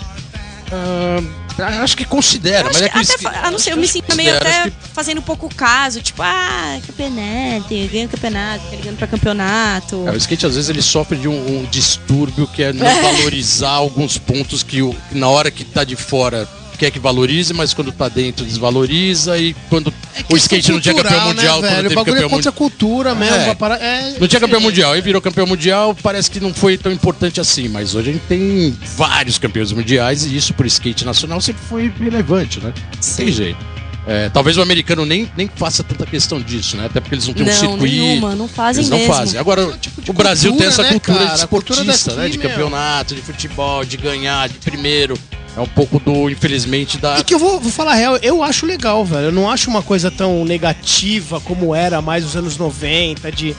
Ah, 0.71 1.46
acho 1.63 1.97
que 1.97 2.05
considera, 2.05 2.67
Eu 2.67 2.73
mas 2.73 2.81
é 2.81 2.89
que 2.89 2.97
até, 2.99 3.37
ah, 3.43 3.51
não 3.51 3.59
sei, 3.59 3.73
eu 3.73 3.77
me 3.77 3.87
sinto 3.87 4.15
meio 4.15 4.35
até 4.35 4.71
fazendo 4.93 5.19
um 5.19 5.23
pouco 5.23 5.53
caso, 5.53 6.01
tipo, 6.01 6.21
ah, 6.21 6.79
campeonato, 6.85 7.67
ganha 7.91 8.07
campeonato, 8.07 8.63
tá 8.65 8.75
ligando 8.75 8.97
pra 8.97 9.07
campeonato. 9.07 10.07
É, 10.07 10.11
o 10.11 10.17
skate 10.17 10.45
às 10.45 10.55
vezes 10.55 10.69
ele 10.69 10.81
sofre 10.81 11.17
de 11.17 11.27
um, 11.27 11.59
um 11.59 11.65
distúrbio 11.65 12.47
que 12.47 12.63
é 12.63 12.73
não 12.73 12.85
valorizar 13.01 13.71
alguns 13.71 14.17
pontos 14.17 14.63
que 14.63 14.79
na 15.11 15.29
hora 15.29 15.51
que 15.51 15.63
tá 15.63 15.83
de 15.83 15.95
fora 15.95 16.47
quer 16.77 16.91
que 16.91 16.99
valorize, 16.99 17.53
mas 17.53 17.73
quando 17.73 17.91
tá 17.91 18.07
dentro 18.09 18.45
desvaloriza 18.45 19.37
e 19.37 19.53
quando 19.69 19.93
o 20.29 20.37
skate 20.37 20.71
não 20.71 20.79
tinha 20.79 20.93
campeão 20.93 21.11
Cultural, 21.11 21.27
mundial, 21.35 21.61
né, 21.61 21.67
quando 21.67 21.75
velho? 21.75 21.91
O 21.91 21.95
bagulho 21.95 22.13
campeão 22.13 22.27
é 22.27 22.29
contra 22.29 22.49
a 22.49 22.51
mundial. 22.51 22.53
cultura 22.53 23.15
mesmo. 23.15 23.35
É. 23.35 23.55
para- 23.55 23.75
é 23.75 24.15
Não 24.19 24.27
tinha 24.27 24.39
campeão 24.39 24.61
mundial, 24.61 24.93
aí 24.93 25.01
virou 25.01 25.21
campeão 25.21 25.47
mundial, 25.47 25.95
parece 26.01 26.29
que 26.29 26.39
não 26.39 26.53
foi 26.53 26.77
tão 26.77 26.91
importante 26.91 27.39
assim, 27.41 27.67
mas 27.67 27.95
hoje 27.95 28.09
a 28.09 28.13
gente 28.13 28.25
tem 28.27 28.77
vários 28.95 29.37
campeões 29.37 29.71
mundiais 29.71 30.25
e 30.25 30.35
isso 30.35 30.53
pro 30.53 30.67
skate 30.67 31.03
nacional 31.05 31.41
sempre 31.41 31.61
foi 31.67 31.91
relevante, 31.99 32.59
né? 32.59 32.73
Tem 33.15 33.31
jeito. 33.31 33.77
É, 34.09 34.29
talvez 34.29 34.55
o 34.55 34.61
americano 34.61 35.05
nem, 35.05 35.29
nem 35.35 35.49
faça 35.53 35.83
tanta 35.83 36.05
questão 36.05 36.39
disso, 36.39 36.77
né? 36.77 36.85
Até 36.85 37.01
porque 37.01 37.15
eles 37.15 37.27
não 37.27 37.33
têm 37.33 37.43
um 37.43 37.47
Não, 37.47 37.53
circuito. 37.53 37.83
nenhuma, 37.83 38.35
não 38.35 38.47
fazem 38.47 38.79
Eles 38.79 38.89
não 38.89 38.97
mesmo. 38.99 39.13
fazem. 39.13 39.37
Agora, 39.37 39.67
tipo 39.81 40.01
de 40.01 40.09
o 40.09 40.13
Brasil 40.13 40.55
tem 40.55 40.65
essa 40.67 40.81
né, 40.81 40.91
cultura 40.93 41.17
cara? 41.25 41.35
de 41.35 41.43
A 41.43 41.47
cultura 41.47 41.79
esportista, 41.81 42.11
daqui, 42.11 42.21
né? 42.23 42.29
De 42.29 42.37
campeonato, 42.37 43.13
de 43.15 43.21
futebol, 43.21 43.83
de 43.83 43.97
ganhar, 43.97 44.47
de 44.47 44.59
primeiro. 44.59 45.19
É 45.57 45.59
um 45.61 45.65
pouco 45.67 45.99
do, 45.99 46.29
infelizmente, 46.29 46.99
da. 46.99 47.17
E 47.19 47.23
que 47.23 47.33
eu 47.33 47.39
vou, 47.39 47.59
vou 47.59 47.71
falar 47.71 47.93
a 47.93 47.95
real, 47.95 48.17
eu 48.21 48.43
acho 48.43 48.65
legal, 48.65 49.03
velho. 49.03 49.25
Eu 49.25 49.31
não 49.31 49.49
acho 49.49 49.69
uma 49.71 49.81
coisa 49.81 50.11
tão 50.11 50.45
negativa 50.45 51.41
como 51.41 51.73
era 51.73 51.99
mais 52.01 52.23
nos 52.23 52.35
anos 52.35 52.57
90, 52.57 53.31
de. 53.31 53.55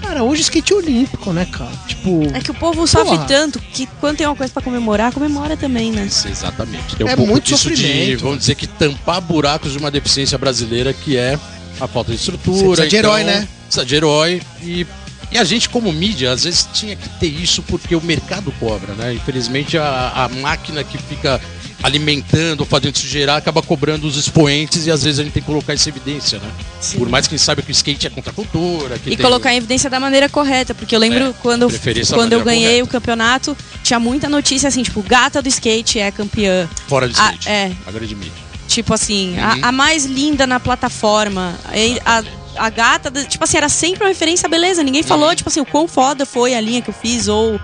Cara, 0.00 0.22
hoje 0.22 0.42
skate 0.42 0.72
é 0.72 0.76
olímpico, 0.76 1.32
né, 1.32 1.44
cara? 1.44 1.70
Tipo. 1.86 2.22
É 2.34 2.40
que 2.40 2.50
o 2.50 2.54
povo 2.54 2.86
sofre 2.86 3.16
Porra. 3.16 3.24
tanto 3.26 3.58
que 3.58 3.86
quando 4.00 4.16
tem 4.16 4.26
uma 4.26 4.34
coisa 4.36 4.52
pra 4.52 4.62
comemorar, 4.62 5.12
comemora 5.12 5.54
também, 5.56 5.92
né? 5.92 6.06
Exatamente. 6.06 6.96
Tem 6.96 7.06
um 7.06 7.10
É 7.10 7.16
pouco 7.16 7.30
muito 7.30 7.44
disso 7.44 7.68
de, 7.70 7.76
sofrimento. 7.76 8.20
vamos 8.22 8.38
dizer 8.38 8.54
que 8.54 8.66
tampar 8.66 9.20
buracos 9.20 9.72
de 9.72 9.78
uma 9.78 9.90
deficiência 9.90 10.36
brasileira 10.38 10.92
que 10.94 11.16
é 11.16 11.38
a 11.80 11.86
falta 11.86 12.10
de 12.10 12.16
estrutura. 12.16 12.56
Você 12.56 12.64
precisa 12.64 12.88
de 12.88 12.96
herói, 12.96 13.24
né? 13.24 13.48
Precisa 13.66 13.84
de 13.86 13.94
herói. 13.96 14.42
E, 14.62 14.86
e 15.34 15.38
a 15.38 15.44
gente, 15.44 15.68
como 15.68 15.92
mídia, 15.92 16.30
às 16.32 16.44
vezes 16.44 16.66
tinha 16.72 16.94
que 16.94 17.08
ter 17.18 17.26
isso 17.26 17.60
porque 17.64 17.94
o 17.96 18.00
mercado 18.00 18.52
cobra, 18.60 18.94
né? 18.94 19.12
Infelizmente, 19.12 19.76
a, 19.76 20.12
a 20.14 20.28
máquina 20.28 20.82
que 20.84 20.96
fica 20.96 21.40
alimentando, 21.82 22.64
fazendo 22.64 22.96
isso 22.96 23.06
gerar, 23.06 23.36
acaba 23.36 23.60
cobrando 23.60 24.06
os 24.06 24.16
expoentes 24.16 24.86
e 24.86 24.90
às 24.90 25.02
vezes 25.04 25.20
a 25.20 25.22
gente 25.22 25.32
tem 25.32 25.42
que 25.42 25.46
colocar 25.46 25.74
em 25.74 25.78
evidência, 25.86 26.38
né? 26.38 26.50
Sim. 26.80 26.98
Por 26.98 27.08
mais 27.08 27.26
que 27.26 27.34
a 27.34 27.36
gente 27.36 27.44
saiba 27.44 27.60
que 27.62 27.70
o 27.70 27.72
skate 27.72 28.06
é 28.06 28.10
contra 28.10 28.30
a 28.30 28.34
cultura. 28.34 28.96
E 28.96 28.98
tem- 29.00 29.16
colocar 29.18 29.52
em 29.52 29.58
evidência 29.58 29.90
da 29.90 30.00
maneira 30.00 30.28
correta, 30.28 30.74
porque 30.74 30.94
eu 30.96 30.98
lembro 31.00 31.24
É, 31.26 31.34
quando, 31.42 31.66
quando 32.14 32.32
eu 32.32 32.42
ganhei 32.42 32.66
correta. 32.78 32.84
o 32.84 32.88
campeonato, 32.88 33.56
tinha 33.82 33.98
muita 34.00 34.28
notícia 34.28 34.68
assim, 34.68 34.82
tipo, 34.82 35.02
gata 35.02 35.42
do 35.42 35.48
skate 35.48 35.98
é 35.98 36.10
campeã. 36.10 36.68
Fora 36.88 37.06
de 37.08 37.14
Ah, 37.18 37.24
skate. 37.32 37.48
é. 37.48 37.72
A 37.86 37.90
grande 37.90 38.14
mídia. 38.14 38.32
Tipo 38.66 38.94
assim, 38.94 39.34
Uhum. 39.36 39.64
a, 39.64 39.68
a 39.68 39.72
mais 39.72 40.06
linda 40.06 40.46
na 40.46 40.58
plataforma. 40.58 41.54
E 41.74 42.00
A, 42.04 42.24
a 42.56 42.70
gata, 42.70 43.10
tipo 43.24 43.44
assim, 43.44 43.56
era 43.56 43.68
sempre 43.68 44.02
uma 44.04 44.08
referência, 44.08 44.48
beleza. 44.48 44.82
Ninguém 44.82 45.02
falou, 45.02 45.28
Uhum. 45.28 45.34
tipo 45.34 45.48
assim, 45.48 45.60
o 45.60 45.66
quão 45.66 45.86
foda 45.88 46.24
foi 46.26 46.54
a 46.54 46.60
linha 46.60 46.80
que 46.82 46.90
eu 46.90 46.94
fiz, 46.94 47.28
ou. 47.28 47.60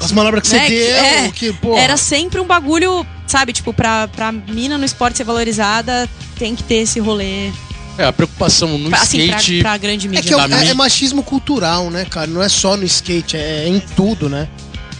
As 0.00 0.10
manobras 0.10 0.42
que 0.42 0.48
você 0.48 0.56
né, 0.56 0.66
que- 0.66 0.74
deu, 0.78 0.96
é, 0.96 1.30
que, 1.30 1.52
pô. 1.52 1.76
Era 1.76 1.96
sempre 1.96 2.40
um 2.40 2.44
bagulho, 2.46 3.06
sabe, 3.26 3.52
tipo, 3.52 3.72
pra, 3.72 4.08
pra 4.08 4.32
mina 4.32 4.76
no 4.76 4.84
esporte 4.84 5.16
ser 5.18 5.24
valorizada, 5.24 6.08
tem 6.38 6.56
que 6.56 6.62
ter 6.64 6.76
esse 6.76 6.98
rolê. 6.98 7.50
É, 7.98 8.04
a 8.06 8.12
preocupação 8.12 8.78
no 8.78 8.88
Pra, 8.88 9.02
assim, 9.02 9.28
pra, 9.28 9.36
skate. 9.36 9.60
pra 9.60 9.76
grande 9.76 10.06
É 10.06 10.10
mídia. 10.10 10.22
que 10.24 10.34
é, 10.34 10.48
Da 10.48 10.54
é- 10.56 10.58
é 10.58 10.60
mídia. 10.60 10.74
machismo 10.74 11.22
cultural, 11.22 11.90
né, 11.90 12.04
cara? 12.06 12.26
Não 12.26 12.42
é 12.42 12.48
só 12.48 12.76
no 12.76 12.84
skate, 12.84 13.36
é 13.36 13.68
em 13.68 13.78
tudo, 13.94 14.28
né? 14.28 14.48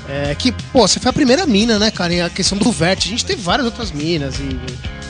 É 0.08 0.34
que, 0.34 0.52
pô, 0.72 0.86
você 0.86 1.00
foi 1.00 1.08
a 1.08 1.12
primeira 1.12 1.46
mina, 1.46 1.78
né, 1.78 1.90
cara? 1.90 2.12
E 2.12 2.20
a 2.20 2.28
questão 2.28 2.58
do 2.58 2.70
vert. 2.70 2.98
A 3.06 3.08
gente 3.08 3.24
teve 3.24 3.40
várias 3.40 3.64
outras 3.64 3.90
minas. 3.90 4.34
E, 4.38 4.42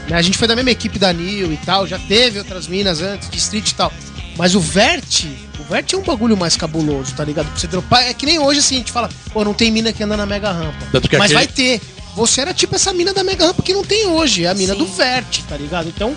né, 0.08 0.16
a 0.16 0.22
gente 0.22 0.38
foi 0.38 0.46
da 0.46 0.54
mesma 0.54 0.70
equipe 0.70 0.98
da 0.98 1.12
Nil 1.12 1.52
e 1.52 1.56
tal. 1.56 1.86
Já 1.86 1.98
teve 1.98 2.38
outras 2.38 2.68
minas 2.68 3.00
antes, 3.02 3.28
de 3.28 3.36
street 3.38 3.70
e 3.70 3.74
tal. 3.74 3.92
Mas 4.36 4.54
o 4.54 4.60
vert, 4.60 5.24
o 5.60 5.64
vert 5.64 5.92
é 5.92 5.96
um 5.96 6.02
bagulho 6.02 6.36
mais 6.36 6.56
cabuloso, 6.56 7.12
tá 7.14 7.24
ligado? 7.24 7.46
Pra 7.48 7.58
você 7.58 7.66
dropar. 7.66 8.02
É 8.04 8.14
que 8.14 8.24
nem 8.26 8.38
hoje, 8.38 8.60
assim, 8.60 8.76
a 8.76 8.78
gente 8.78 8.92
fala, 8.92 9.08
pô, 9.32 9.44
não 9.44 9.52
tem 9.54 9.70
mina 9.70 9.92
que 9.92 10.02
anda 10.02 10.16
na 10.16 10.24
mega 10.26 10.50
rampa. 10.50 10.86
Tanto 10.90 11.08
que 11.08 11.16
Mas 11.18 11.30
aquele- 11.32 11.46
vai 11.46 11.54
ter. 11.54 11.80
Você 12.16 12.40
era 12.40 12.52
tipo 12.54 12.74
essa 12.74 12.92
mina 12.92 13.12
da 13.14 13.22
mega 13.24 13.46
rampa 13.46 13.62
que 13.62 13.72
não 13.72 13.84
tem 13.84 14.06
hoje. 14.06 14.44
É 14.44 14.48
a 14.48 14.54
mina 14.54 14.72
Sim. 14.72 14.78
do 14.78 14.86
vert, 14.86 15.40
tá 15.48 15.56
ligado? 15.56 15.88
Então, 15.88 16.14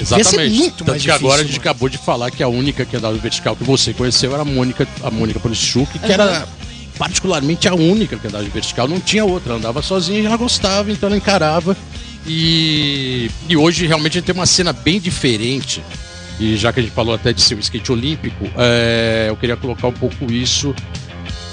Exatamente. 0.00 0.34
Ia 0.34 0.48
ser 0.48 0.50
muito 0.50 0.76
Tanto 0.78 0.90
mais 0.92 1.02
que 1.02 1.10
agora 1.10 1.34
a 1.34 1.36
difícil, 1.38 1.46
gente 1.52 1.58
mano. 1.58 1.70
acabou 1.70 1.88
de 1.90 1.98
falar 1.98 2.30
que 2.30 2.42
a 2.42 2.48
única 2.48 2.84
que 2.86 2.96
andava 2.96 3.14
vertical 3.18 3.54
que 3.54 3.62
você 3.64 3.92
conheceu 3.92 4.32
era 4.32 4.40
a 4.42 4.44
Mônica, 4.46 4.88
a 5.04 5.10
Mônica 5.10 5.38
Polichuk, 5.38 5.98
que 5.98 6.10
era 6.10 6.48
particularmente 6.96 7.68
a 7.68 7.74
única 7.74 8.16
que 8.16 8.26
andava 8.26 8.42
de 8.42 8.48
vertical, 8.50 8.88
não 8.88 8.98
tinha 8.98 9.24
outra, 9.26 9.50
ela 9.50 9.58
andava 9.58 9.82
sozinha 9.82 10.20
e 10.20 10.24
ela 10.26 10.38
gostava, 10.38 10.90
então 10.90 11.06
ela 11.08 11.16
encarava. 11.18 11.76
E, 12.26 13.30
e 13.48 13.56
hoje 13.56 13.86
realmente 13.86 14.12
a 14.12 14.20
gente 14.20 14.24
tem 14.26 14.34
uma 14.34 14.46
cena 14.46 14.72
bem 14.72 14.98
diferente. 15.00 15.82
E 16.40 16.56
já 16.56 16.72
que 16.72 16.80
a 16.80 16.82
gente 16.82 16.92
falou 16.94 17.14
até 17.14 17.32
de 17.32 17.40
ser 17.42 17.54
um 17.54 17.58
skate 17.60 17.92
olímpico, 17.92 18.46
é, 18.56 19.26
eu 19.28 19.36
queria 19.36 19.56
colocar 19.56 19.86
um 19.88 19.92
pouco 19.92 20.32
isso, 20.32 20.74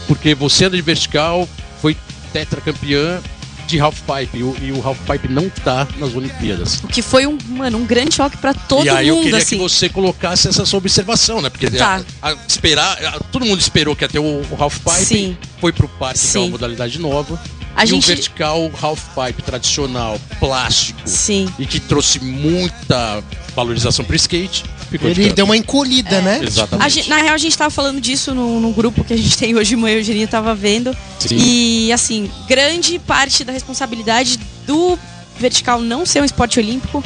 porque 0.08 0.34
você 0.34 0.66
anda 0.66 0.78
de 0.78 0.82
vertical, 0.82 1.48
foi 1.82 1.96
tetracampeã 2.32 3.20
de 3.68 3.82
halfpipe, 3.82 4.38
e 4.38 4.44
o, 4.44 4.56
e 4.62 4.72
o 4.72 4.82
halfpipe 4.88 5.28
não 5.28 5.50
tá 5.50 5.86
nas 5.98 6.16
Olimpíadas. 6.16 6.80
O 6.86 6.88
que 6.88 7.02
foi 7.02 7.28
um, 7.28 7.38
mano, 7.50 7.78
um 7.80 7.86
grande 7.86 8.16
choque 8.16 8.38
pra 8.38 8.54
todo 8.54 8.86
e 8.86 8.90
aí 8.90 9.10
eu 9.10 9.16
mundo, 9.16 9.26
queria 9.26 9.40
assim. 9.40 9.58
que 9.58 9.62
você 9.62 9.90
colocasse 9.90 10.48
essa 10.48 10.66
sua 10.66 10.78
observação, 10.78 11.42
né? 11.42 11.50
Porque 11.50 11.70
Tá. 11.72 12.02
a- 12.22 12.30
a- 12.32 12.38
esperar, 12.48 12.98
a- 13.06 13.20
todo 13.30 13.46
mundo 13.46 13.60
esperou 13.60 13.94
que 13.94 14.08
ter 14.08 14.20
o, 14.20 14.24
o 14.24 14.58
half 14.58 14.78
pipe, 14.80 15.06
Sim. 15.06 15.38
foi 15.60 15.74
pro 15.74 15.90
parque, 15.90 16.18
que 16.26 16.38
é 16.38 16.40
uma 16.40 16.50
modalidade 16.52 16.98
nova. 16.98 17.38
A 17.76 17.84
e 17.84 17.88
gente- 17.88 18.06
um 18.06 18.08
vertical 18.08 18.72
half 18.82 19.02
pipe 19.14 19.42
tradicional, 19.42 20.18
plástico, 20.40 21.02
Sim. 21.04 21.50
e 21.60 21.66
que 21.66 21.82
trouxe 21.82 22.22
muita 22.24 23.22
valorização 23.54 24.06
pro 24.06 24.16
skate, 24.16 24.64
ficou 24.90 25.12
de 25.14 25.20
ele 25.22 25.28
canto. 25.30 25.36
deu 25.36 25.46
uma 25.46 25.58
encolhida, 25.58 26.22
né? 26.22 26.40
Exatamente. 26.44 26.86
A 26.86 26.90
gente- 26.90 27.10
na 27.10 27.18
real, 27.18 27.34
a 27.36 27.38
gente 27.38 27.58
tava 27.58 27.70
falando 27.70 28.00
disso 28.02 28.34
no, 28.34 28.60
no 28.60 28.72
grupo 28.72 29.04
que 29.04 29.14
a 29.14 29.18
gente 29.18 29.36
tem 29.40 29.56
hoje 29.56 29.70
de 29.72 29.76
manhã, 29.76 29.96
o 29.96 30.00
Eugenia 30.00 30.28
tava 30.28 30.54
vendo. 30.56 30.96
Sim. 31.20 31.36
E, 31.38 31.92
assim, 31.92 32.30
grande 32.48 33.00
parte 33.00 33.44
da 33.44 33.52
responsabilidade 33.54 34.40
do 34.66 34.98
vertical 35.40 35.80
não 35.82 36.06
ser 36.06 36.22
um 36.22 36.26
esporte 36.26 36.60
olímpico 36.60 37.04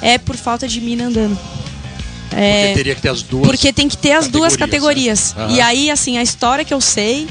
é 0.00 0.16
por 0.18 0.36
falta 0.36 0.66
de 0.68 0.80
mina 0.80 1.04
andando. 1.06 1.36
Porque 2.30 2.36
É, 2.44 2.74
teria 2.74 2.94
que 2.94 3.00
ter 3.02 3.08
as 3.08 3.22
duas. 3.22 3.46
porque 3.46 3.72
tem 3.72 3.88
que 3.88 3.96
ter 3.96 4.12
as 4.12 4.28
duas 4.28 4.54
categorias, 4.56 5.32
categorias. 5.32 5.50
né? 5.50 5.56
E 5.56 5.60
aí, 5.60 5.90
assim, 5.90 6.18
a 6.18 6.22
história 6.22 6.64
que 6.64 6.72
eu 6.74 6.80
sei 6.80 7.26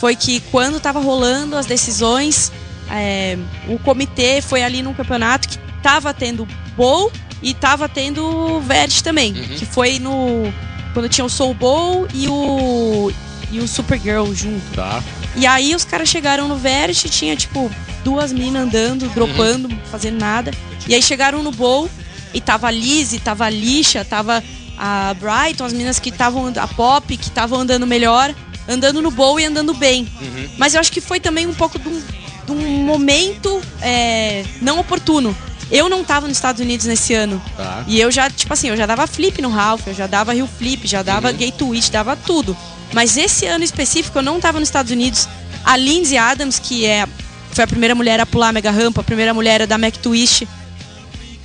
foi 0.00 0.14
que 0.14 0.40
quando 0.52 0.78
tava 0.80 1.00
rolando 1.00 1.56
as 1.56 1.66
decisões, 1.66 2.52
é, 2.90 3.36
o 3.68 3.78
comitê 3.80 4.40
foi 4.40 4.62
ali 4.62 4.80
num 4.80 4.94
campeonato 4.94 5.48
que 5.48 5.58
tava 5.82 6.14
tendo 6.14 6.46
bowl 6.76 7.10
e 7.42 7.54
tava 7.54 7.88
tendo 7.88 8.60
vert 8.60 9.00
também. 9.02 9.32
Uhum. 9.32 9.56
Que 9.56 9.66
foi 9.66 9.98
no. 9.98 10.52
Quando 10.92 11.08
tinha 11.08 11.24
o 11.24 11.30
Soul 11.30 11.54
Bowl 11.54 12.08
e 12.14 12.28
o. 12.28 13.12
E 13.50 13.60
o 13.60 13.68
Supergirl 13.68 14.32
junto. 14.34 14.62
Tá. 14.74 15.02
E 15.36 15.46
aí 15.46 15.74
os 15.74 15.84
caras 15.84 16.08
chegaram 16.08 16.48
no 16.48 16.56
vert, 16.56 17.04
tinha 17.08 17.34
tipo 17.34 17.70
duas 18.04 18.32
minas 18.32 18.62
andando, 18.62 19.08
dropando, 19.10 19.68
fazendo 19.90 20.18
nada. 20.18 20.50
E 20.86 20.94
aí 20.94 21.02
chegaram 21.02 21.42
no 21.42 21.52
bowl 21.52 21.88
e 22.34 22.40
tava 22.40 22.66
a 22.66 22.70
Lizzie, 22.70 23.20
tava 23.20 23.46
a 23.46 23.50
Lixa, 23.50 24.04
tava 24.04 24.42
a 24.76 25.14
Brighton, 25.14 25.64
as 25.64 25.72
minas 25.72 25.98
que 25.98 26.10
estavam 26.10 26.52
a 26.56 26.68
Pop, 26.68 27.16
que 27.16 27.24
estavam 27.24 27.60
andando 27.60 27.86
melhor, 27.86 28.34
andando 28.68 29.02
no 29.02 29.10
bowl 29.10 29.40
e 29.40 29.44
andando 29.44 29.74
bem. 29.74 30.06
Uhum. 30.20 30.48
Mas 30.56 30.74
eu 30.74 30.80
acho 30.80 30.92
que 30.92 31.00
foi 31.00 31.20
também 31.20 31.46
um 31.46 31.54
pouco 31.54 31.78
de 31.78 31.88
um, 31.88 32.02
de 32.46 32.52
um 32.52 32.84
momento 32.84 33.60
é, 33.80 34.44
não 34.60 34.78
oportuno. 34.78 35.36
Eu 35.70 35.88
não 35.88 36.02
tava 36.02 36.26
nos 36.26 36.36
Estados 36.36 36.60
Unidos 36.60 36.86
nesse 36.86 37.12
ano. 37.14 37.40
Tá. 37.56 37.84
E 37.86 38.00
eu 38.00 38.10
já, 38.10 38.30
tipo 38.30 38.52
assim, 38.52 38.68
eu 38.68 38.76
já 38.76 38.86
dava 38.86 39.06
flip 39.06 39.40
no 39.42 39.50
Ralph, 39.50 39.86
eu 39.86 39.94
já 39.94 40.06
dava 40.06 40.32
Rio 40.32 40.46
Flip, 40.46 40.86
já 40.86 41.02
dava 41.02 41.30
Uhum. 41.30 41.36
Gay 41.36 41.52
Twitch, 41.52 41.90
dava 41.90 42.16
tudo. 42.16 42.56
Mas 42.92 43.16
esse 43.16 43.44
ano 43.46 43.62
específico 43.62 44.18
eu 44.18 44.22
não 44.22 44.40
tava 44.40 44.58
nos 44.58 44.68
Estados 44.68 44.90
Unidos. 44.90 45.28
A 45.64 45.76
Lindsay 45.76 46.16
Adams, 46.16 46.58
que 46.58 46.86
é, 46.86 47.06
foi 47.52 47.64
a 47.64 47.66
primeira 47.66 47.94
mulher 47.94 48.18
a 48.18 48.24
pular 48.24 48.48
a 48.48 48.52
mega 48.52 48.70
rampa, 48.70 49.02
a 49.02 49.04
primeira 49.04 49.34
mulher 49.34 49.66
da 49.66 49.76
Mac 49.76 49.96
Twist, 49.96 50.48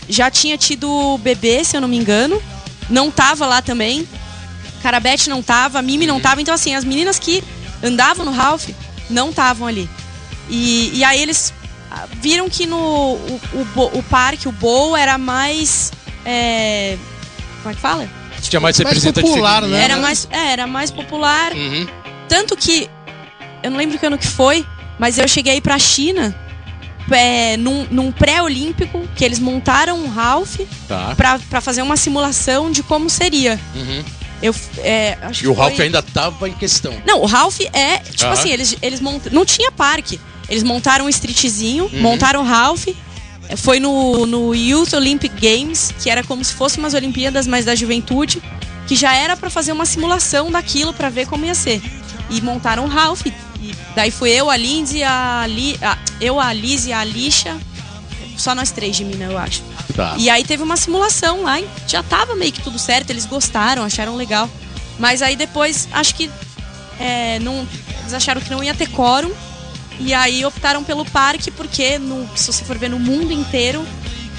já 0.07 0.31
tinha 0.31 0.57
tido 0.57 1.17
bebê, 1.17 1.63
se 1.63 1.75
eu 1.75 1.81
não 1.81 1.87
me 1.87 1.97
engano. 1.97 2.41
Não 2.89 3.11
tava 3.11 3.45
lá 3.45 3.61
também. 3.61 4.07
Carabete 4.81 5.29
não 5.29 5.41
tava, 5.41 5.79
a 5.79 5.81
Mimi 5.81 6.05
não 6.05 6.19
tava. 6.19 6.41
Então, 6.41 6.53
assim, 6.53 6.75
as 6.75 6.83
meninas 6.83 7.19
que 7.19 7.43
andavam 7.81 8.25
no 8.25 8.31
Ralph 8.31 8.69
não 9.09 9.29
estavam 9.29 9.67
ali. 9.67 9.89
E, 10.49 10.91
e 10.93 11.03
aí 11.03 11.21
eles 11.21 11.53
viram 12.21 12.49
que 12.49 12.65
no 12.65 12.77
o, 12.77 13.39
o, 13.75 13.99
o 13.99 14.03
parque, 14.03 14.47
o 14.47 14.51
Bowl, 14.51 14.95
era 14.97 15.17
mais. 15.17 15.91
é, 16.25 16.97
como 17.61 17.71
é 17.71 17.75
que 17.75 17.81
fala? 17.81 18.07
Tinha 18.41 18.59
mais 18.59 18.77
Mais 18.77 18.89
representatividade. 18.95 19.29
popular, 19.33 19.61
né? 19.61 19.83
Era 19.83 19.97
mais, 19.97 20.27
é, 20.31 20.51
era 20.51 20.67
mais 20.67 20.91
popular. 20.91 21.53
Uhum. 21.53 21.87
Tanto 22.27 22.55
que. 22.57 22.89
Eu 23.61 23.71
não 23.71 23.77
lembro 23.77 23.97
que 23.97 24.05
ano 24.05 24.17
que 24.17 24.27
foi, 24.27 24.65
mas 24.99 25.17
eu 25.17 25.27
cheguei 25.27 25.53
aí 25.53 25.61
pra 25.61 25.79
China 25.79 26.35
é, 27.11 27.55
num, 27.57 27.87
num 27.89 28.11
pré-olímpico, 28.11 29.07
que 29.15 29.23
eles 29.23 29.39
montaram 29.39 29.97
um 30.03 30.09
Ralph 30.09 30.59
Tá. 30.87 31.13
pra, 31.15 31.39
pra 31.49 31.61
fazer 31.61 31.81
uma 31.81 31.95
simulação 31.95 32.69
de 32.71 32.83
como 32.83 33.09
seria. 33.09 33.57
Uhum. 33.75 34.03
Eu, 34.41 34.53
é, 34.79 35.17
acho 35.21 35.45
E 35.45 35.47
o 35.47 35.55
foi- 35.55 35.63
Ralph 35.63 35.79
ainda 35.79 36.01
tava 36.03 36.49
em 36.49 36.53
questão. 36.53 36.93
Não, 37.05 37.21
o 37.21 37.25
Ralph 37.25 37.61
é. 37.71 37.99
Tipo 37.99 38.25
Aham. 38.25 38.33
assim, 38.33 38.49
eles, 38.49 38.75
eles 38.81 38.99
montam. 38.99 39.31
Não 39.31 39.45
tinha 39.45 39.71
parque. 39.71 40.19
Eles 40.53 40.61
montaram 40.63 41.05
um 41.05 41.09
streetzinho, 41.09 41.85
Uhum. 41.91 42.01
montaram 42.01 42.41
o 42.41 42.43
Ralph. 42.45 42.87
é, 43.49 43.55
Foi 43.55 43.79
no, 43.79 44.27
no 44.27 44.53
Youth 44.53 44.93
Olympic 44.93 45.33
Games, 45.41 45.91
que 45.99 46.11
era 46.11 46.23
como 46.23 46.43
se 46.45 46.53
fosse 46.53 46.77
umas 46.77 46.93
Olimpíadas, 46.93 47.47
mas 47.47 47.65
da 47.65 47.73
juventude, 47.73 48.39
que 48.87 48.95
já 48.95 49.15
era 49.15 49.35
pra 49.35 49.49
fazer 49.49 49.71
uma 49.71 49.85
simulação 49.87 50.51
daquilo 50.51 50.93
pra 50.93 51.09
ver 51.09 51.25
como 51.25 51.43
ia 51.43 51.55
ser. 51.55 51.81
E 52.29 52.39
montaram 52.39 52.85
o 52.85 52.87
Ralph. 52.87 53.25
E 53.25 53.33
daí 53.95 54.11
fui 54.11 54.29
eu, 54.29 54.47
a 54.49 54.55
Lindsay, 54.55 55.03
a, 55.03 55.43
Li, 55.47 55.75
a 55.81 55.97
eu, 56.21 56.39
a 56.39 56.53
Liz 56.53 56.85
e 56.85 56.93
a 56.93 56.99
Alicia. 56.99 57.57
Só 58.37 58.53
nós 58.53 58.69
três 58.71 58.95
de 58.95 59.03
mina, 59.03 59.25
eu 59.25 59.37
acho. 59.37 59.63
Tá. 59.95 60.13
E 60.19 60.29
aí 60.29 60.43
teve 60.43 60.61
uma 60.61 60.77
simulação 60.77 61.41
lá, 61.43 61.59
já 61.87 62.03
tava 62.03 62.35
meio 62.35 62.51
que 62.51 62.61
tudo 62.61 62.77
certo, 62.77 63.09
eles 63.09 63.25
gostaram, 63.25 63.83
acharam 63.83 64.15
legal. 64.15 64.47
Mas 64.99 65.21
aí 65.23 65.35
depois, 65.35 65.87
acho 65.91 66.13
que 66.15 66.29
é, 66.99 67.39
não, 67.39 67.67
eles 68.01 68.13
acharam 68.13 68.39
que 68.41 68.49
não 68.51 68.63
ia 68.63 68.73
ter 68.75 68.87
quórum. 68.89 69.31
E 69.99 70.13
aí 70.13 70.43
optaram 70.45 70.83
pelo 70.83 71.05
parque, 71.05 71.51
porque 71.51 71.97
no- 71.97 72.27
se 72.35 72.51
você 72.51 72.63
for 72.63 72.77
ver 72.77 72.89
no 72.89 72.99
mundo 72.99 73.31
inteiro, 73.31 73.85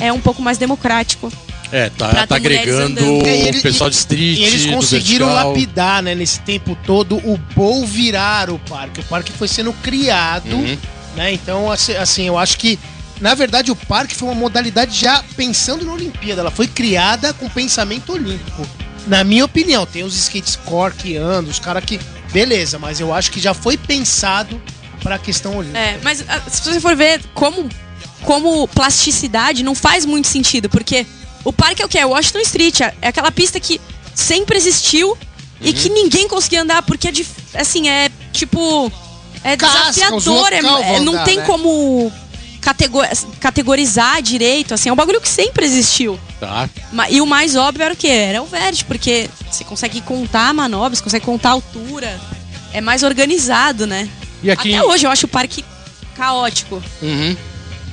é 0.01 0.13
um 0.13 0.21
pouco 0.21 0.43
mais 0.43 0.59
democrático. 0.59 1.33
É, 1.73 1.89
tá, 1.91 2.27
tá 2.27 2.37
agregando 2.37 3.01
andando. 3.01 3.59
O 3.59 3.63
pessoal 3.63 3.91
de 3.91 3.97
street. 3.97 4.39
E 4.39 4.45
eles 4.45 4.67
conseguiram 4.67 5.33
lapidar, 5.33 6.03
né, 6.03 6.15
nesse 6.15 6.39
tempo 6.41 6.77
todo, 6.87 7.17
o 7.17 7.37
Bowl 7.55 7.85
virar 7.87 8.51
o 8.51 8.59
parque. 8.61 9.01
O 9.01 9.05
parque 9.05 9.33
foi 9.33 9.49
sendo 9.49 9.73
criado, 9.73 10.55
Uhum. 10.55 10.79
né? 11.17 11.33
Então, 11.33 11.71
assim, 11.73 11.95
assim, 11.97 12.23
eu 12.27 12.39
acho 12.39 12.59
que, 12.59 12.79
na 13.21 13.35
verdade, 13.35 13.73
o 13.73 13.77
parque 13.77 14.15
foi 14.15 14.29
uma 14.29 14.35
modalidade 14.35 14.97
já 15.01 15.25
pensando 15.37 15.85
na 15.85 15.93
Olimpíada. 15.95 16.43
Ela 16.43 16.51
foi 16.51 16.69
criada 16.69 17.33
com 17.33 17.49
pensamento 17.49 18.13
olímpico. 18.13 18.65
Na 19.07 19.25
minha 19.25 19.45
opinião, 19.45 19.85
tem 19.85 20.05
os 20.05 20.15
skates 20.17 20.57
andam, 21.19 21.51
os 21.51 21.59
caras 21.59 21.85
que. 21.85 21.99
Beleza, 22.33 22.79
mas 22.79 23.01
eu 23.01 23.13
acho 23.13 23.31
que 23.31 23.41
já 23.41 23.55
foi 23.55 23.77
pensado 23.77 24.61
pra 25.05 25.19
questão 25.19 25.57
olímpica. 25.59 25.79
É, 25.79 26.01
mas 26.03 26.25
ah, 26.27 26.41
se 26.51 26.63
você 26.63 26.81
for 26.81 26.97
ver 26.97 27.23
como, 27.35 27.69
como 28.23 28.67
plasticidade, 28.69 29.63
não 29.63 29.75
faz 29.75 30.05
muito 30.07 30.27
sentido, 30.27 30.69
porque 30.69 31.07
o 31.45 31.53
parque 31.53 31.83
é 31.83 31.85
o 31.85 31.89
que? 31.89 31.99
É 31.99 32.07
Washington 32.07 32.41
Street, 32.41 32.81
é 32.81 32.95
é 33.03 33.09
aquela 33.09 33.31
pista 33.31 33.61
que 33.61 33.79
sempre 34.15 34.57
existiu 34.57 35.17
e 35.61 35.73
que 35.73 35.91
ninguém 35.91 36.27
conseguia 36.27 36.63
andar, 36.63 36.83
porque 36.83 37.09
é 37.09 37.61
assim, 37.61 37.89
é 37.89 38.11
tipo. 38.33 38.91
É 39.45 39.59
Casca, 39.59 39.93
desafiador, 39.93 40.53
é- 40.55 40.59
é- 40.59 41.01
não 41.01 41.13
andar, 41.13 41.25
tem 41.25 41.37
né? 41.37 41.45
como 41.45 42.11
catego- 42.63 43.03
categorizar 43.39 44.23
direito, 44.23 44.73
assim, 44.73 44.89
é 44.89 44.93
um 44.93 44.97
bagulho 44.97 45.21
que 45.21 45.29
sempre 45.29 45.67
existiu. 45.67 46.19
Tá. 46.41 46.67
E 47.11 47.21
o 47.21 47.27
mais 47.27 47.55
óbvio 47.55 47.85
era 47.85 47.93
o 47.93 47.97
quê? 47.97 48.09
Era 48.09 48.43
o 48.43 48.47
verde, 48.47 48.87
porque 48.87 49.29
você 49.51 49.63
consegue 49.65 50.01
contar 50.01 50.55
manobras, 50.55 51.03
consegue 51.03 51.27
contar 51.27 51.51
a 51.51 51.53
altura. 51.53 52.19
É 52.73 52.81
mais 52.81 53.03
organizado, 53.03 53.87
né? 53.87 54.09
E 54.45 54.51
aqui. 54.51 54.75
Até 54.75 54.85
hoje 54.87 55.07
eu 55.07 55.11
acho 55.11 55.27
o 55.27 55.29
parque 55.29 55.65
caótico. 56.17 56.81
Uhum. 57.03 57.37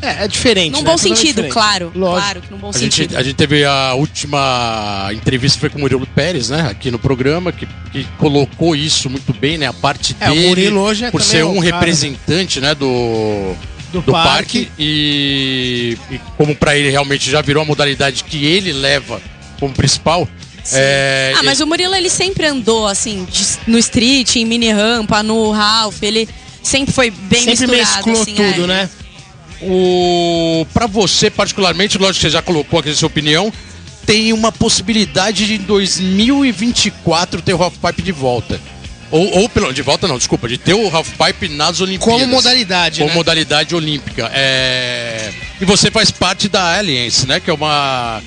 É, 0.03 0.25
é 0.25 0.27
diferente. 0.27 0.73
Num 0.73 0.81
né? 0.81 0.89
bom 0.91 0.97
sentido, 0.97 1.27
diferente. 1.27 1.53
claro. 1.53 1.91
Lógico. 1.95 2.21
Claro 2.21 2.43
num 2.49 2.57
bom 2.57 2.69
A 2.69 2.71
gente, 2.77 2.95
sentido. 2.95 3.17
a 3.17 3.23
gente 3.23 3.35
teve 3.35 3.63
a 3.63 3.93
última 3.93 5.09
entrevista 5.13 5.59
foi 5.59 5.69
com 5.69 5.77
o 5.77 5.81
Murilo 5.81 6.07
Pérez, 6.07 6.49
né? 6.49 6.67
Aqui 6.71 6.89
no 6.89 6.97
programa, 6.99 7.51
que, 7.51 7.67
que 7.91 8.03
colocou 8.17 8.75
isso 8.75 9.09
muito 9.09 9.31
bem, 9.33 9.57
né? 9.59 9.67
A 9.67 9.73
parte 9.73 10.15
É, 10.19 10.29
o 10.31 10.33
dele. 10.33 10.47
Murilo 10.47 10.79
hoje 10.81 11.05
é 11.05 11.11
por 11.11 11.21
ser 11.21 11.45
um 11.45 11.61
cara- 11.61 11.75
representante, 11.77 12.59
né? 12.59 12.73
Do, 12.73 13.53
Do, 13.91 14.01
do 14.01 14.11
parque. 14.11 14.65
parque, 14.65 14.71
e, 14.79 15.97
e 16.09 16.19
como 16.35 16.55
pra 16.55 16.75
ele 16.75 16.89
realmente 16.89 17.29
já 17.29 17.41
virou 17.41 17.61
a 17.61 17.65
modalidade 17.65 18.23
que 18.23 18.43
ele 18.43 18.73
leva 18.73 19.21
como 19.59 19.71
principal. 19.73 20.27
É, 20.73 21.33
Ah, 21.37 21.43
mas 21.43 21.59
o 21.59 21.65
Murilo 21.67 21.95
ele 21.95 22.09
sempre 22.09 22.45
andou 22.45 22.87
assim, 22.87 23.25
de- 23.25 23.59
no 23.71 23.77
street, 23.79 24.35
em 24.35 24.45
mini 24.45 24.71
rampa, 24.71 25.23
no 25.23 25.51
Ralph, 25.51 26.01
ele 26.03 26.27
sempre 26.61 26.93
foi 26.93 27.09
bem 27.09 27.43
Sempre 27.45 27.67
misturado. 27.67 28.07
mesclou 28.07 28.21
assim, 28.21 28.35
tudo, 28.35 28.63
é. 28.65 28.67
né? 28.67 28.89
O 29.63 30.65
para 30.73 30.87
você 30.87 31.29
particularmente, 31.29 31.97
lógico 31.97 32.15
que 32.15 32.21
você 32.21 32.29
já 32.31 32.41
colocou 32.41 32.79
aqui 32.79 32.89
a 32.89 32.95
sua 32.95 33.07
opinião, 33.07 33.51
tem 34.05 34.33
uma 34.33 34.51
possibilidade 34.51 35.45
de 35.45 35.55
em 35.55 35.59
2024 35.59 37.41
ter 37.41 37.53
o 37.53 37.61
Half 37.61 37.75
Pipe 37.77 38.01
de 38.01 38.11
volta. 38.11 38.59
Ou, 39.11 39.39
ou 39.41 39.49
pelo 39.49 39.73
de 39.73 39.81
volta 39.81 40.07
não, 40.07 40.17
desculpa, 40.17 40.47
de 40.47 40.57
ter 40.57 40.73
o 40.73 40.87
Half 40.95 41.09
Pipe 41.17 41.49
nas 41.49 41.81
Olimpíadas. 41.81 42.21
Como 42.21 42.27
modalidade, 42.33 42.99
Como 42.99 43.09
né? 43.09 43.15
modalidade 43.15 43.75
olímpica. 43.75 44.31
É... 44.33 45.31
E 45.59 45.65
você 45.65 45.91
faz 45.91 46.09
parte 46.09 46.47
da 46.47 46.77
Alliance, 46.77 47.27
né? 47.27 47.39
Que 47.39 47.49
é 47.49 47.53
uma 47.53 48.21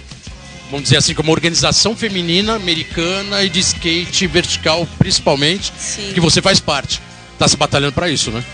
vamos 0.75 0.85
dizer 0.85 0.97
assim, 0.97 1.15
como 1.15 1.29
uma 1.29 1.35
organização 1.35 1.95
feminina 1.95 2.57
americana 2.57 3.45
e 3.45 3.49
de 3.49 3.61
skate 3.61 4.27
vertical 4.27 4.87
principalmente, 4.99 5.73
Sim. 5.79 6.11
que 6.13 6.21
você 6.21 6.43
faz 6.43 6.59
parte. 6.59 7.01
Tá 7.39 7.47
se 7.47 7.57
batalhando 7.57 7.93
pra 7.93 8.11
isso, 8.11 8.31
né? 8.33 8.45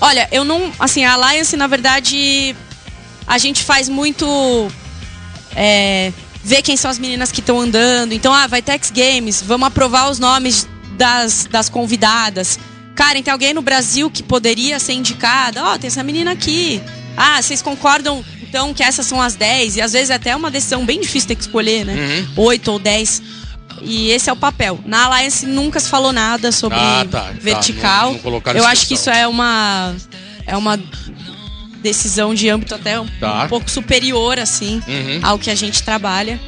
Olha, 0.00 0.28
eu 0.30 0.44
não. 0.44 0.70
Assim, 0.78 1.04
a 1.04 1.14
Alliance, 1.14 1.56
na 1.56 1.66
verdade, 1.66 2.54
a 3.26 3.38
gente 3.38 3.62
faz 3.64 3.88
muito. 3.88 4.70
É, 5.56 6.12
ver 6.44 6.62
quem 6.62 6.76
são 6.76 6.90
as 6.90 6.98
meninas 6.98 7.32
que 7.32 7.40
estão 7.40 7.58
andando. 7.58 8.12
Então, 8.12 8.32
ah, 8.34 8.46
vai 8.46 8.60
ter 8.62 8.72
X 8.72 8.90
Games, 8.90 9.42
vamos 9.42 9.66
aprovar 9.66 10.10
os 10.10 10.18
nomes 10.18 10.68
das, 10.96 11.46
das 11.50 11.68
convidadas. 11.68 12.58
Karen, 12.94 13.22
tem 13.22 13.32
alguém 13.32 13.54
no 13.54 13.62
Brasil 13.62 14.10
que 14.10 14.22
poderia 14.22 14.78
ser 14.78 14.92
indicada? 14.92 15.64
Ó, 15.64 15.78
tem 15.78 15.88
essa 15.88 16.02
menina 16.02 16.32
aqui. 16.32 16.82
Ah, 17.16 17.40
vocês 17.42 17.60
concordam 17.62 18.24
então 18.42 18.72
que 18.72 18.82
essas 18.82 19.06
são 19.06 19.20
as 19.20 19.34
10? 19.34 19.76
E 19.76 19.80
às 19.82 19.92
vezes 19.92 20.10
é 20.10 20.14
até 20.14 20.34
uma 20.34 20.50
decisão 20.50 20.84
bem 20.86 21.00
difícil 21.00 21.28
ter 21.28 21.34
que 21.36 21.42
escolher, 21.42 21.84
né? 21.84 21.94
Uhum. 21.94 22.44
Oito 22.44 22.72
ou 22.72 22.78
10. 22.78 23.22
E 23.82 24.10
esse 24.10 24.28
é 24.28 24.32
o 24.32 24.36
papel. 24.36 24.78
Na 24.84 25.04
Alliance 25.06 25.46
nunca 25.46 25.80
se 25.80 25.88
falou 25.88 26.12
nada 26.12 26.52
sobre 26.52 26.78
Ah, 26.78 27.06
tá, 27.10 27.20
tá. 27.22 27.32
vertical. 27.40 28.06
Não- 28.08 28.12
não 28.14 28.20
colocaram 28.20 28.58
Eu 28.60 28.66
acho 28.66 28.86
que 28.86 28.94
isso 28.94 29.08
é 29.10 29.26
uma 29.26 29.94
é 30.46 30.56
uma 30.56 30.78
decisão 31.82 32.34
de 32.34 32.48
âmbito 32.48 32.74
até 32.74 33.00
um, 33.00 33.06
Tá. 33.18 33.44
um 33.44 33.48
pouco 33.48 33.70
superior 33.70 34.38
assim 34.38 34.82
Uhum. 34.86 35.20
ao 35.22 35.38
que 35.38 35.50
a 35.50 35.54
gente 35.54 35.82
trabalha. 35.82 36.38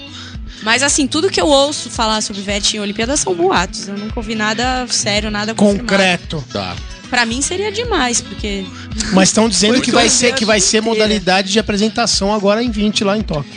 Mas 0.62 0.82
assim, 0.82 1.06
tudo 1.08 1.28
que 1.30 1.40
eu 1.40 1.46
ouço 1.48 1.90
falar 1.90 2.20
sobre 2.20 2.40
vete 2.42 2.76
em 2.76 2.80
Olimpíadas 2.80 3.20
são 3.20 3.34
boatos. 3.34 3.88
Eu 3.88 3.96
nunca 3.98 4.18
ouvi 4.20 4.34
nada 4.34 4.86
sério, 4.88 5.30
nada. 5.30 5.54
Concreto. 5.54 6.44
Tá. 6.52 6.76
Pra 7.12 7.26
mim 7.26 7.42
seria 7.42 7.70
demais, 7.70 8.22
porque 8.22 8.64
Mas 9.12 9.28
estão 9.28 9.46
dizendo 9.46 9.82
que 9.82 9.90
vai 9.90 10.08
ser 10.08 10.32
que 10.32 10.46
vai 10.46 10.58
ser 10.58 10.80
modalidade 10.80 11.52
de 11.52 11.58
apresentação 11.58 12.32
agora 12.32 12.62
em 12.62 12.70
20 12.70 13.04
lá 13.04 13.18
em 13.18 13.20
Tóquio. 13.20 13.52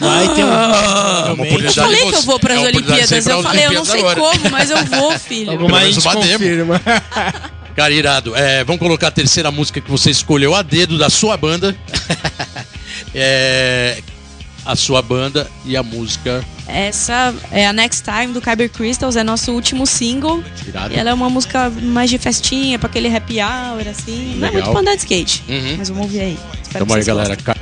Vai 0.00 0.34
ter 0.34 0.44
um. 0.44 0.48
É 0.48 0.56
uma 0.56 1.26
eu 1.28 1.32
oportunidade 1.34 1.74
falei 1.74 2.04
de 2.04 2.10
que 2.10 2.16
eu 2.16 2.22
vou 2.22 2.34
é 2.34 2.38
de 2.40 2.48
você 2.48 2.58
ir 2.58 2.66
Olimpíadas. 2.66 3.26
Eu 3.28 3.42
falei, 3.44 3.66
eu 3.66 3.72
não 3.72 3.84
sei 3.84 4.00
agora. 4.00 4.20
como, 4.20 4.50
mas 4.50 4.70
eu 4.72 4.84
vou, 4.86 5.12
filho. 5.20 5.52
Alguma 5.52 5.78
menos 5.78 6.02
gente 6.02 6.12
confirma. 6.12 6.82
Cara, 7.76 7.94
irado. 7.94 8.34
É, 8.34 8.64
vamos 8.64 8.80
colocar 8.80 9.06
a 9.06 9.12
terceira 9.12 9.52
música 9.52 9.80
que 9.80 9.88
você 9.88 10.10
escolheu 10.10 10.52
a 10.52 10.62
dedo 10.62 10.98
da 10.98 11.08
sua 11.08 11.36
banda. 11.36 11.76
é, 13.14 14.02
a 14.68 14.76
sua 14.76 15.00
banda 15.00 15.50
e 15.64 15.78
a 15.78 15.82
música. 15.82 16.44
Essa 16.66 17.34
é 17.50 17.66
a 17.66 17.72
Next 17.72 18.02
Time 18.04 18.34
do 18.34 18.40
Kyber 18.42 18.68
Crystals, 18.70 19.16
é 19.16 19.24
nosso 19.24 19.50
último 19.52 19.86
single. 19.86 20.44
Irado. 20.66 20.92
E 20.92 20.98
ela 20.98 21.08
é 21.08 21.14
uma 21.14 21.30
música 21.30 21.70
mais 21.70 22.10
de 22.10 22.18
festinha, 22.18 22.78
pra 22.78 22.86
aquele 22.86 23.08
happy 23.08 23.38
hour, 23.40 23.88
assim. 23.88 24.34
Não 24.36 24.46
é 24.46 24.50
Legal. 24.50 24.52
muito 24.52 24.70
pra 24.72 24.80
andar 24.80 24.92
de 24.94 24.98
skate. 24.98 25.42
Uhum. 25.48 25.76
Mas 25.78 25.88
vamos 25.88 26.04
ouvir 26.04 26.20
aí. 26.20 26.38
Espero 26.62 26.84
Tamo 26.84 26.98
aí, 26.98 27.02
galera. 27.04 27.34
gostem. 27.34 27.54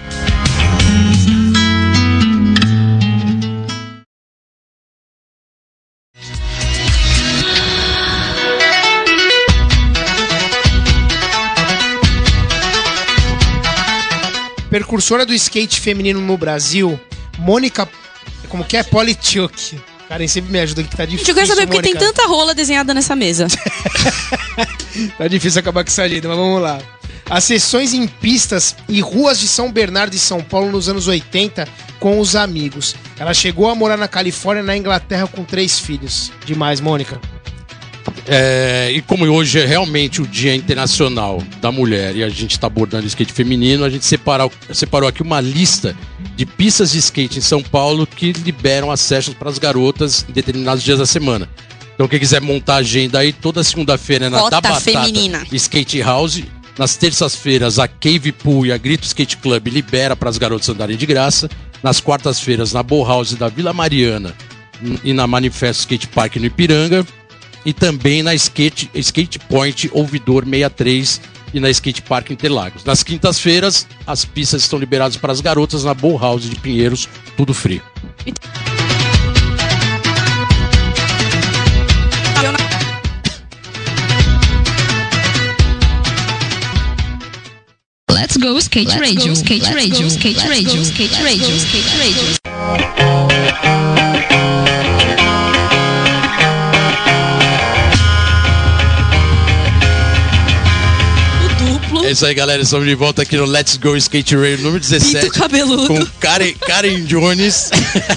Percursora 14.96 15.26
do 15.26 15.34
skate 15.34 15.78
feminino 15.78 16.22
no 16.22 16.38
Brasil, 16.38 16.98
Mônica. 17.38 17.86
Como 18.48 18.64
que 18.64 18.78
é? 18.78 18.82
Polichuk. 18.82 19.78
Karen 20.08 20.26
sempre 20.26 20.50
me 20.50 20.58
ajuda 20.58 20.82
que 20.84 20.96
tá 20.96 21.04
difícil. 21.04 21.26
Gente, 21.26 21.28
eu 21.28 21.34
quero 21.34 21.46
saber 21.48 21.66
porque 21.66 21.82
tem 21.82 21.94
tanta 21.94 22.26
rola 22.26 22.54
desenhada 22.54 22.94
nessa 22.94 23.14
mesa. 23.14 23.46
Tá 25.18 25.28
difícil 25.28 25.60
acabar 25.60 25.84
com 25.84 25.90
essa 25.90 26.08
gente, 26.08 26.26
mas 26.26 26.34
vamos 26.34 26.62
lá. 26.62 26.80
As 27.28 27.44
sessões 27.44 27.92
em 27.92 28.06
pistas 28.06 28.74
e 28.88 29.02
ruas 29.02 29.38
de 29.38 29.46
São 29.46 29.70
Bernardo 29.70 30.14
e 30.14 30.18
São 30.18 30.40
Paulo 30.40 30.72
nos 30.72 30.88
anos 30.88 31.06
80 31.08 31.68
com 32.00 32.18
os 32.18 32.34
amigos. 32.34 32.96
Ela 33.18 33.34
chegou 33.34 33.68
a 33.68 33.74
morar 33.74 33.98
na 33.98 34.08
Califórnia 34.08 34.62
e 34.62 34.66
na 34.66 34.76
Inglaterra 34.78 35.26
com 35.26 35.44
três 35.44 35.78
filhos. 35.78 36.32
Demais, 36.46 36.80
Mônica. 36.80 37.20
É, 38.26 38.90
e 38.92 39.00
como 39.02 39.24
hoje 39.24 39.60
é 39.60 39.66
realmente 39.66 40.20
o 40.20 40.26
Dia 40.26 40.54
Internacional 40.54 41.42
da 41.60 41.70
Mulher 41.70 42.16
e 42.16 42.24
a 42.24 42.28
gente 42.28 42.52
está 42.52 42.66
abordando 42.66 43.04
o 43.04 43.06
skate 43.06 43.32
feminino, 43.32 43.84
a 43.84 43.90
gente 43.90 44.04
separou, 44.04 44.52
separou 44.72 45.08
aqui 45.08 45.22
uma 45.22 45.40
lista 45.40 45.96
de 46.34 46.44
pistas 46.44 46.90
de 46.92 46.98
skate 46.98 47.38
em 47.38 47.42
São 47.42 47.62
Paulo 47.62 48.06
que 48.06 48.32
liberam 48.32 48.90
acessos 48.90 49.34
para 49.34 49.48
as 49.48 49.58
garotas 49.58 50.26
em 50.28 50.32
determinados 50.32 50.82
dias 50.82 50.98
da 50.98 51.06
semana. 51.06 51.48
Então 51.94 52.08
quem 52.08 52.18
quiser 52.18 52.40
montar 52.40 52.74
a 52.74 52.78
agenda 52.78 53.20
aí, 53.20 53.32
toda 53.32 53.62
segunda-feira 53.62 54.26
é 54.26 54.28
na 54.28 54.38
Cota 54.40 54.80
feminina. 54.80 55.46
Skate 55.52 56.00
House. 56.02 56.42
Nas 56.78 56.94
terças-feiras, 56.94 57.78
a 57.78 57.88
Cave 57.88 58.32
Pool 58.32 58.66
e 58.66 58.72
a 58.72 58.76
Grito 58.76 59.06
Skate 59.06 59.38
Club 59.38 59.68
libera 59.68 60.14
para 60.14 60.28
as 60.28 60.36
garotas 60.36 60.68
andarem 60.68 60.94
de 60.94 61.06
graça. 61.06 61.48
Nas 61.82 62.00
quartas-feiras, 62.00 62.74
na 62.74 62.82
Bow 62.82 63.02
House 63.02 63.32
da 63.32 63.48
Vila 63.48 63.72
Mariana 63.72 64.34
e 65.02 65.14
na 65.14 65.26
Manifesto 65.26 65.80
Skate 65.80 66.06
Park 66.08 66.36
no 66.36 66.44
Ipiranga 66.44 67.06
e 67.66 67.72
também 67.72 68.22
na 68.22 68.32
Skate, 68.32 68.88
skate 68.94 69.40
Point 69.40 69.90
Ouvidor 69.92 70.44
63 70.44 71.20
e 71.52 71.58
na 71.58 71.68
Skate 71.68 72.00
Park 72.00 72.30
Interlagos. 72.30 72.84
Nas 72.84 73.02
quintas-feiras, 73.02 73.88
as 74.06 74.24
pistas 74.24 74.62
estão 74.62 74.78
liberadas 74.78 75.16
para 75.16 75.32
as 75.32 75.40
garotas 75.40 75.82
na 75.82 75.92
Bow 75.92 76.16
House 76.16 76.48
de 76.48 76.54
Pinheiros, 76.54 77.08
tudo 77.36 77.52
frio. 77.52 77.82
Let's 88.08 88.36
go 88.36 88.56
skate 88.58 88.96
radio, 88.98 89.32
skate 89.32 89.74
radio, 89.74 90.06
skate 90.06 90.48
radio, 90.48 90.82
skate 90.82 91.22
radio, 91.22 91.56
skate 91.56 91.98
radio. 91.98 93.35
É 102.06 102.10
isso 102.12 102.24
aí, 102.24 102.34
galera. 102.34 102.62
Estamos 102.62 102.86
de 102.86 102.94
volta 102.94 103.22
aqui 103.22 103.36
no 103.36 103.44
Let's 103.44 103.76
Go 103.78 103.96
Skate 103.96 104.36
Radio 104.36 104.58
número 104.58 104.78
17. 104.78 105.26
Pinto 105.26 105.38
cabeludo. 105.38 105.88
Com 105.88 106.06
Karen, 106.20 106.52
Karen 106.54 107.04
Jones 107.04 107.70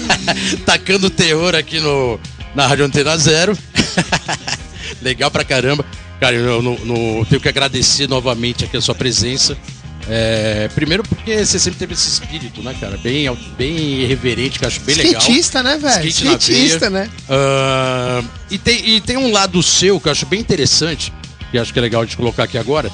tacando 0.63 1.09
terror 1.09 1.55
aqui 1.55 1.79
no, 1.79 2.19
na 2.53 2.67
Rádio 2.67 2.85
Antena 2.85 3.17
Zero. 3.17 3.57
Legal 5.01 5.31
pra 5.31 5.43
caramba. 5.43 5.83
Cara, 6.19 6.35
eu 6.35 6.61
não- 6.61 6.77
não- 6.85 7.25
tenho 7.25 7.41
que 7.41 7.49
agradecer 7.49 8.07
novamente 8.07 8.63
aqui 8.63 8.77
a 8.77 8.81
sua 8.81 8.93
presença. 8.93 9.57
É, 10.07 10.69
primeiro 10.75 11.03
porque 11.03 11.43
você 11.43 11.57
sempre 11.57 11.79
teve 11.79 11.93
esse 11.93 12.09
espírito, 12.09 12.61
né, 12.61 12.75
cara? 12.79 12.97
Bem, 12.97 13.25
bem 13.57 13.75
irreverente, 14.01 14.59
que 14.59 14.65
eu 14.65 14.67
acho 14.67 14.79
bem 14.81 14.95
legal. 14.95 15.13
Skatista, 15.21 15.63
né, 15.63 15.77
velho? 15.77 16.07
Skate 16.07 16.51
Skatista, 16.51 16.89
né? 16.91 17.09
Ah, 17.27 18.23
e, 18.51 18.57
tem, 18.57 18.87
e 18.89 19.01
tem 19.01 19.17
um 19.17 19.31
lado 19.31 19.61
seu 19.63 19.99
que 19.99 20.07
eu 20.07 20.11
acho 20.11 20.25
bem 20.25 20.39
interessante, 20.39 21.11
que 21.51 21.57
acho 21.57 21.71
que 21.73 21.79
é 21.79 21.81
legal 21.81 22.05
de 22.05 22.15
colocar 22.17 22.43
aqui 22.43 22.57
agora, 22.57 22.91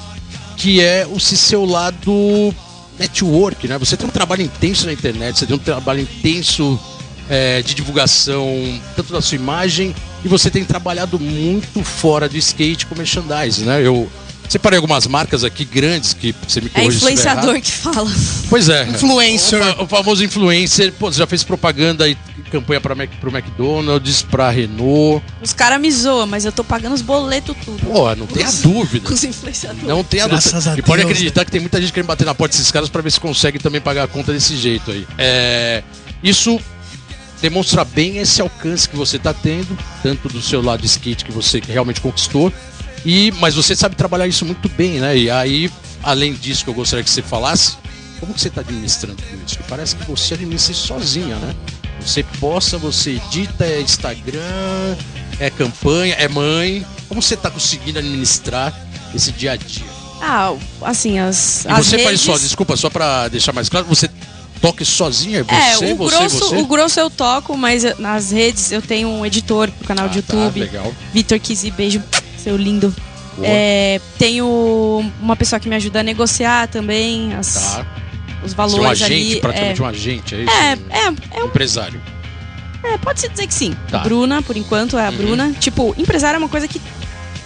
que 0.56 0.80
é 0.80 1.06
o 1.10 1.20
se- 1.20 1.36
seu 1.36 1.64
lado 1.64 2.54
network, 2.98 3.68
né? 3.68 3.78
Você 3.78 3.96
tem 3.96 4.06
um 4.06 4.10
trabalho 4.10 4.42
intenso 4.42 4.86
na 4.86 4.92
internet, 4.92 5.38
você 5.38 5.46
tem 5.46 5.54
um 5.56 5.58
trabalho 5.58 6.00
intenso 6.00 6.78
é, 7.28 7.60
de 7.62 7.74
divulgação, 7.74 8.80
tanto 8.94 9.12
da 9.12 9.20
sua 9.20 9.36
imagem, 9.36 9.94
e 10.24 10.28
você 10.28 10.50
tem 10.50 10.64
trabalhado 10.64 11.18
muito 11.18 11.82
fora 11.82 12.28
do 12.28 12.36
skate 12.36 12.86
com 12.86 12.94
merchandising, 12.94 13.64
né? 13.64 13.84
Eu 13.84 14.08
separei 14.48 14.76
algumas 14.76 15.06
marcas 15.06 15.44
aqui 15.44 15.64
grandes 15.64 16.14
que 16.14 16.34
você 16.46 16.60
me 16.60 16.68
É 16.68 16.80
corrige 16.80 16.98
se 17.00 17.04
estiver 17.10 17.32
influenciador 17.32 17.60
que 17.60 17.70
fala. 17.70 18.10
Pois 18.48 18.68
é. 18.68 18.84
Influencer. 18.88 19.60
O, 19.78 19.84
o 19.84 19.86
famoso 19.86 20.24
influencer. 20.24 20.92
Pô, 20.92 21.12
você 21.12 21.18
já 21.18 21.26
fez 21.26 21.42
propaganda 21.44 22.08
e 22.08 22.16
campanha 22.50 22.80
para 22.80 22.94
Mac, 22.94 23.10
pro 23.20 23.30
McDonald's, 23.36 24.22
pra 24.22 24.50
Renault. 24.50 25.24
Os 25.42 25.52
caras 25.52 25.80
me 25.80 25.90
zoam, 25.90 26.26
mas 26.26 26.44
eu 26.44 26.52
tô 26.52 26.62
pagando 26.62 26.94
os 26.94 27.02
boletos 27.02 27.56
tudo. 27.64 27.84
Pô, 27.84 28.14
não 28.14 28.26
tenha 28.26 28.50
dúvida. 28.62 29.06
Com 29.08 29.14
os 29.14 29.24
influenciadores. 29.24 29.86
Não 29.86 30.04
tenha 30.04 30.28
Graças 30.28 30.52
dúvida. 30.52 30.72
a 30.72 30.78
E 30.78 30.82
pode 30.82 31.02
Deus, 31.02 31.10
acreditar 31.12 31.44
que 31.44 31.50
tem 31.50 31.60
muita 31.60 31.80
gente 31.80 31.92
querendo 31.92 32.08
bater 32.08 32.24
na 32.24 32.34
porta 32.34 32.56
desses 32.56 32.70
caras 32.70 32.88
pra 32.88 33.02
ver 33.02 33.10
se 33.10 33.20
consegue 33.20 33.58
também 33.58 33.80
pagar 33.80 34.04
a 34.04 34.08
conta 34.08 34.32
desse 34.32 34.56
jeito 34.56 34.90
aí. 34.90 35.06
É, 35.18 35.82
isso 36.22 36.60
demonstra 37.40 37.84
bem 37.84 38.18
esse 38.18 38.40
alcance 38.40 38.88
que 38.88 38.96
você 38.96 39.18
tá 39.18 39.34
tendo, 39.34 39.76
tanto 40.02 40.28
do 40.28 40.40
seu 40.40 40.62
lado 40.62 40.80
de 40.80 40.86
skate 40.86 41.24
que 41.24 41.32
você 41.32 41.60
realmente 41.66 42.00
conquistou, 42.00 42.52
e 43.06 43.30
mas 43.40 43.54
você 43.54 43.74
sabe 43.76 43.94
trabalhar 43.94 44.26
isso 44.26 44.44
muito 44.44 44.68
bem, 44.68 44.98
né? 45.00 45.16
E 45.16 45.30
aí, 45.30 45.70
além 46.02 46.34
disso 46.34 46.64
que 46.64 46.70
eu 46.70 46.74
gostaria 46.74 47.04
que 47.04 47.10
você 47.10 47.22
falasse, 47.22 47.76
como 48.20 48.34
que 48.34 48.40
você 48.40 48.50
tá 48.50 48.60
administrando 48.62 49.16
tudo 49.22 49.42
isso? 49.46 49.56
Que 49.58 49.62
parece 49.64 49.94
que 49.96 50.04
você 50.04 50.34
administra 50.34 50.72
isso 50.72 50.86
sozinha, 50.86 51.36
né? 51.36 51.54
Você 52.00 52.22
posta, 52.40 52.76
você 52.76 53.12
edita, 53.12 53.64
é 53.64 53.80
Instagram, 53.80 54.96
é 55.38 55.50
campanha, 55.50 56.14
é 56.14 56.28
mãe. 56.28 56.84
Como 57.08 57.22
você 57.22 57.36
tá 57.36 57.50
conseguindo 57.50 57.98
administrar 57.98 58.74
esse 59.14 59.32
dia 59.32 59.52
a 59.52 59.56
dia? 59.56 59.86
Ah, 60.20 60.54
assim, 60.82 61.18
as. 61.18 61.64
E 61.64 61.68
as 61.68 61.86
você 61.86 61.98
faz 61.98 62.06
redes... 62.08 62.20
só, 62.22 62.38
desculpa, 62.38 62.76
só 62.76 62.90
pra 62.90 63.28
deixar 63.28 63.52
mais 63.52 63.68
claro, 63.68 63.86
você 63.86 64.10
toca 64.60 64.84
sozinha? 64.84 65.44
É 65.48 65.54
É, 65.54 65.74
você, 65.76 65.92
o 65.92 65.96
você, 65.96 66.16
grosso, 66.16 66.38
você? 66.38 66.56
o 66.56 66.66
grosso 66.66 67.00
eu 67.00 67.10
toco, 67.10 67.56
mas 67.56 67.82
nas 67.98 68.30
redes 68.30 68.72
eu 68.72 68.80
tenho 68.82 69.08
um 69.08 69.24
editor 69.26 69.70
pro 69.70 69.86
canal 69.88 70.08
de 70.08 70.18
Ah, 70.20 70.22
tá, 70.22 70.34
YouTube. 70.34 70.60
legal. 70.60 70.94
Vitor 71.12 71.38
Kizzy, 71.38 71.70
beijo, 71.70 72.02
seu 72.46 72.56
lindo. 72.56 72.94
É, 73.42 74.00
tenho 74.18 74.46
uma 75.20 75.34
pessoa 75.36 75.58
que 75.60 75.68
me 75.68 75.74
ajuda 75.74 76.00
a 76.00 76.02
negociar 76.02 76.68
também 76.68 77.34
as, 77.34 77.52
Tá. 77.54 77.86
os 78.44 78.52
é 78.52 78.54
valores 78.54 78.84
um 78.86 78.88
agente, 79.04 79.32
ali. 79.32 79.40
praticamente 79.40 79.80
é, 79.80 79.84
um 79.84 79.86
agente, 79.88 80.34
é 80.34 80.38
isso? 80.42 80.50
é, 80.52 80.72
é, 80.72 81.38
é, 81.38 81.42
Um 81.42 81.46
empresário. 81.46 82.00
é, 82.84 82.96
pode-se 82.98 83.28
dizer 83.28 83.46
que 83.48 83.52
sim. 83.54 83.76
Tá. 83.90 83.98
Bruna, 83.98 84.40
por 84.42 84.56
enquanto, 84.56 84.96
é 84.96 85.06
a 85.06 85.10
Uhum. 85.10 85.16
Bruna. 85.16 85.52
Tipo, 85.60 85.94
empresário 85.98 86.36
é 86.36 86.38
uma 86.38 86.48
coisa 86.48 86.66
que 86.68 86.80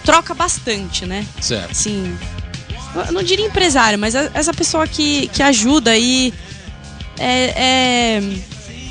troca 0.04 0.32
bastante, 0.34 1.06
né? 1.06 1.26
Certo. 1.40 1.70
assim. 1.72 2.16
Eu 3.06 3.12
não 3.12 3.22
diria 3.22 3.46
empresário, 3.46 3.98
mas 3.98 4.14
a- 4.14 4.30
essa 4.34 4.52
pessoa 4.52 4.86
que, 4.86 5.28
que 5.28 5.42
ajuda 5.42 5.92
aí. 5.92 6.32
É, 7.18 8.18
é, 8.18 8.22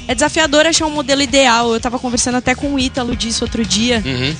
é 0.08 0.14
desafiador 0.16 0.66
achar 0.66 0.86
um 0.86 0.90
modelo 0.92 1.22
ideal. 1.22 1.74
Eu 1.74 1.80
tava 1.80 1.98
conversando 2.00 2.36
até 2.36 2.56
com 2.56 2.74
o 2.74 2.80
Ítalo 2.80 3.16
disso 3.16 3.44
outro 3.46 3.66
dia, 3.66 4.02
Uhum. 4.06 4.36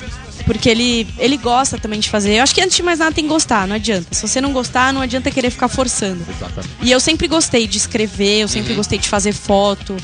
Porque 0.46 0.70
ele, 0.70 1.08
ele 1.18 1.38
gosta 1.38 1.78
também 1.78 2.00
de 2.00 2.10
fazer. 2.10 2.36
Eu 2.36 2.44
acho 2.44 2.54
que 2.56 2.62
antes 2.62 2.76
de 2.76 2.84
mais 2.84 3.00
nada 3.00 3.12
tem 3.14 3.24
que 3.24 3.30
gostar, 3.30 3.68
não 3.68 3.76
adianta. 3.76 4.08
Se 4.12 4.22
você 4.28 4.40
não 4.42 4.52
gostar, 4.54 4.92
não 4.94 5.02
adianta 5.02 5.30
querer 5.32 5.50
ficar 5.52 5.68
forçando. 5.68 6.26
Exatamente. 6.30 6.74
E 6.82 6.92
eu 6.92 7.00
sempre 7.00 7.28
gostei 7.28 7.68
de 7.68 7.78
escrever, 7.78 8.42
eu 8.42 8.48
sempre 8.48 8.72
Uhum. 8.72 8.78
gostei 8.78 8.98
de 9.00 9.08
fazer 9.10 9.34
foto, 9.34 9.96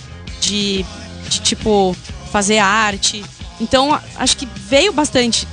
de, 0.41 0.85
de 1.29 1.39
tipo, 1.41 1.95
fazer 2.31 2.57
arte. 2.59 3.23
Então, 3.59 3.99
acho 4.17 4.37
que 4.37 4.47
veio 4.67 4.91
bastante 4.93 5.47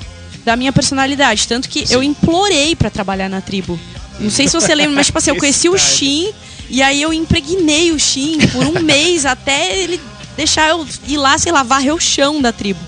da 0.44 0.56
minha 0.56 0.72
personalidade. 0.72 1.46
Tanto 1.46 1.68
que 1.68 1.84
eu 1.90 2.02
implorei 2.02 2.74
pra 2.74 2.90
trabalhar 2.90 3.28
na 3.28 3.40
tribo. 3.40 3.78
Não 4.18 4.30
sei 4.30 4.46
se 4.48 4.54
você 4.54 4.74
lembra, 4.74 4.96
mas 4.96 5.06
tipo 5.06 5.18
assim, 5.18 5.30
eu 5.30 5.36
conheci 5.38 5.68
o 5.68 5.78
Shin 5.78 6.32
e 6.68 6.82
aí 6.82 7.00
eu 7.00 7.12
impregnei 7.12 7.92
o 7.92 7.98
Shin 7.98 8.38
por 8.48 8.66
um 8.66 8.80
mês 8.82 9.24
até 9.24 9.78
ele 9.78 10.00
deixar 10.36 10.68
eu 10.70 10.86
ir 11.06 11.16
lá, 11.16 11.36
sei 11.38 11.52
lá, 11.52 11.62
varrer 11.62 11.94
o 11.94 12.00
chão 12.00 12.40
da 12.40 12.52
tribo. 12.52 12.80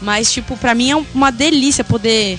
Mas, 0.00 0.32
tipo, 0.32 0.56
pra 0.56 0.74
mim 0.74 0.90
é 0.90 0.96
uma 1.14 1.30
delícia 1.30 1.82
poder 1.82 2.38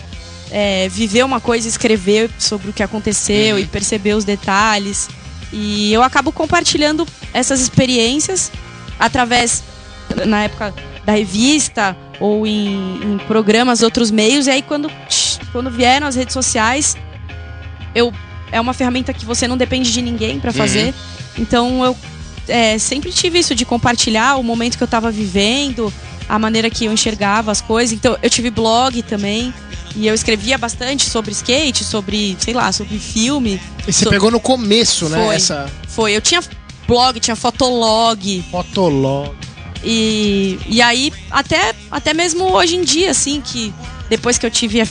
é, 0.52 0.88
viver 0.90 1.24
uma 1.24 1.40
coisa, 1.40 1.68
escrever 1.68 2.30
sobre 2.38 2.70
o 2.70 2.74
que 2.74 2.84
aconteceu 2.84 3.58
e 3.58 3.66
perceber 3.66 4.14
os 4.14 4.24
detalhes. 4.24 5.10
E 5.52 5.92
eu 5.92 6.04
acabo 6.04 6.32
compartilhando 6.32 7.08
essas 7.34 7.60
experiências 7.62 8.52
através, 9.00 9.64
na 10.26 10.44
época 10.44 10.74
da 11.06 11.14
revista 11.14 11.96
ou 12.20 12.46
em, 12.46 13.00
em 13.04 13.18
programas, 13.28 13.82
outros 13.82 14.12
meios. 14.12 14.48
E 14.48 14.52
aí, 14.52 14.62
quando, 14.62 14.92
quando 15.52 15.72
vieram 15.72 16.08
as 16.08 16.16
redes 16.16 16.34
sociais, 16.34 16.96
eu 17.96 18.14
é 18.52 18.62
uma 18.62 18.74
ferramenta 18.74 19.14
que 19.14 19.26
você 19.26 19.48
não 19.48 19.58
depende 19.58 19.92
de 19.92 20.02
ninguém 20.02 20.40
pra 20.40 20.54
fazer. 20.54 20.94
Então, 21.38 21.84
eu 21.84 21.98
é, 22.48 22.78
sempre 22.78 23.12
tive 23.12 23.40
isso 23.40 23.54
de 23.54 23.66
compartilhar 23.66 24.38
o 24.38 24.44
momento 24.44 24.78
que 24.78 24.84
eu 24.84 24.88
tava 24.88 25.12
vivendo, 25.12 25.94
a 26.28 26.38
maneira 26.40 26.70
que 26.70 26.86
eu 26.86 26.92
enxergava 26.94 27.52
as 27.52 27.62
coisas. 27.62 27.94
Então, 27.94 28.18
eu 28.22 28.30
tive 28.30 28.50
blog 28.50 29.02
também. 29.04 29.54
E 29.96 30.06
eu 30.06 30.14
escrevia 30.14 30.58
bastante 30.58 31.10
sobre 31.10 31.32
skate, 31.32 31.84
sobre, 31.84 32.38
sei 32.40 32.54
lá, 32.54 32.72
sobre 32.72 33.00
filme. 33.00 33.60
E 33.88 33.92
você 33.94 34.04
So- 34.04 34.10
pegou 34.12 34.30
no 34.30 34.40
começo, 34.40 35.10
né? 35.10 35.24
Foi. 35.26 35.36
Essa 35.36 35.72
Foi, 35.88 36.12
eu 36.16 36.22
tinha 36.22 36.42
blog, 36.88 37.20
tinha 37.20 37.36
fotolog. 37.36 38.44
fotolog. 38.52 39.32
E, 39.84 40.60
e 40.68 40.82
aí, 40.82 41.12
até, 41.32 41.74
até 41.90 42.14
mesmo 42.14 42.44
hoje 42.52 42.76
em 42.76 42.84
dia, 42.84 43.12
assim, 43.12 43.42
que 43.42 43.74
depois 44.10 44.38
que 44.38 44.46
eu 44.46 44.52
tive 44.52 44.82
a, 44.82 44.88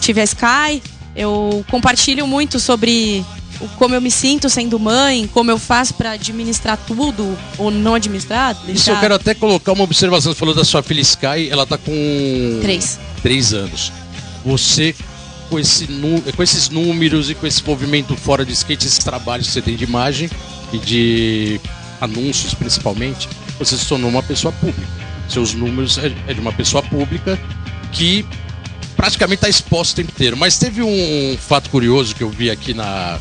tive 0.00 0.20
a 0.20 0.24
Sky, 0.24 0.82
eu 1.16 1.64
compartilho 1.70 2.26
muito 2.26 2.58
sobre 2.60 3.24
como 3.76 3.94
eu 3.94 4.00
me 4.00 4.10
sinto 4.10 4.48
sendo 4.48 4.78
mãe, 4.78 5.28
como 5.32 5.50
eu 5.50 5.58
faço 5.58 5.94
pra 5.94 6.12
administrar 6.12 6.76
tudo 6.86 7.36
ou 7.58 7.70
não 7.70 7.94
administrar. 7.94 8.52
Isso 8.54 8.66
deixar- 8.66 8.92
eu 8.94 9.00
quero 9.00 9.14
até 9.14 9.34
colocar 9.34 9.72
uma 9.72 9.84
observação. 9.84 10.32
Você 10.32 10.38
falou 10.38 10.54
da 10.54 10.64
sua 10.64 10.82
filha 10.82 11.00
Sky, 11.00 11.48
ela 11.50 11.66
tá 11.66 11.76
com. 11.78 12.58
Três. 12.62 12.98
Três 13.22 13.52
anos. 13.52 13.92
Você, 14.44 14.94
com, 15.50 15.58
esse, 15.58 15.86
com 16.36 16.42
esses 16.42 16.68
números 16.68 17.28
e 17.30 17.34
com 17.34 17.46
esse 17.46 17.62
movimento 17.66 18.16
fora 18.16 18.44
de 18.44 18.52
skate, 18.52 18.86
esses 18.86 18.98
trabalhos 19.04 19.46
que 19.48 19.52
você 19.52 19.60
tem 19.62 19.76
de 19.76 19.84
imagem 19.84 20.30
e 20.72 20.78
de 20.78 21.60
anúncios 22.00 22.54
principalmente, 22.54 23.28
você 23.58 23.76
se 23.76 23.86
tornou 23.86 24.08
uma 24.10 24.22
pessoa 24.22 24.52
pública. 24.52 24.88
Seus 25.28 25.52
números 25.52 25.98
é, 25.98 26.10
é 26.26 26.34
de 26.34 26.40
uma 26.40 26.52
pessoa 26.52 26.82
pública 26.82 27.38
que 27.92 28.24
praticamente 28.96 29.36
está 29.38 29.48
exposto 29.48 29.92
o 29.92 29.96
tempo 29.96 30.10
inteiro. 30.12 30.36
Mas 30.36 30.58
teve 30.58 30.82
um 30.82 31.36
fato 31.38 31.70
curioso 31.70 32.14
que 32.14 32.22
eu 32.22 32.30
vi 32.30 32.50
aqui 32.50 32.72
na, 32.74 33.18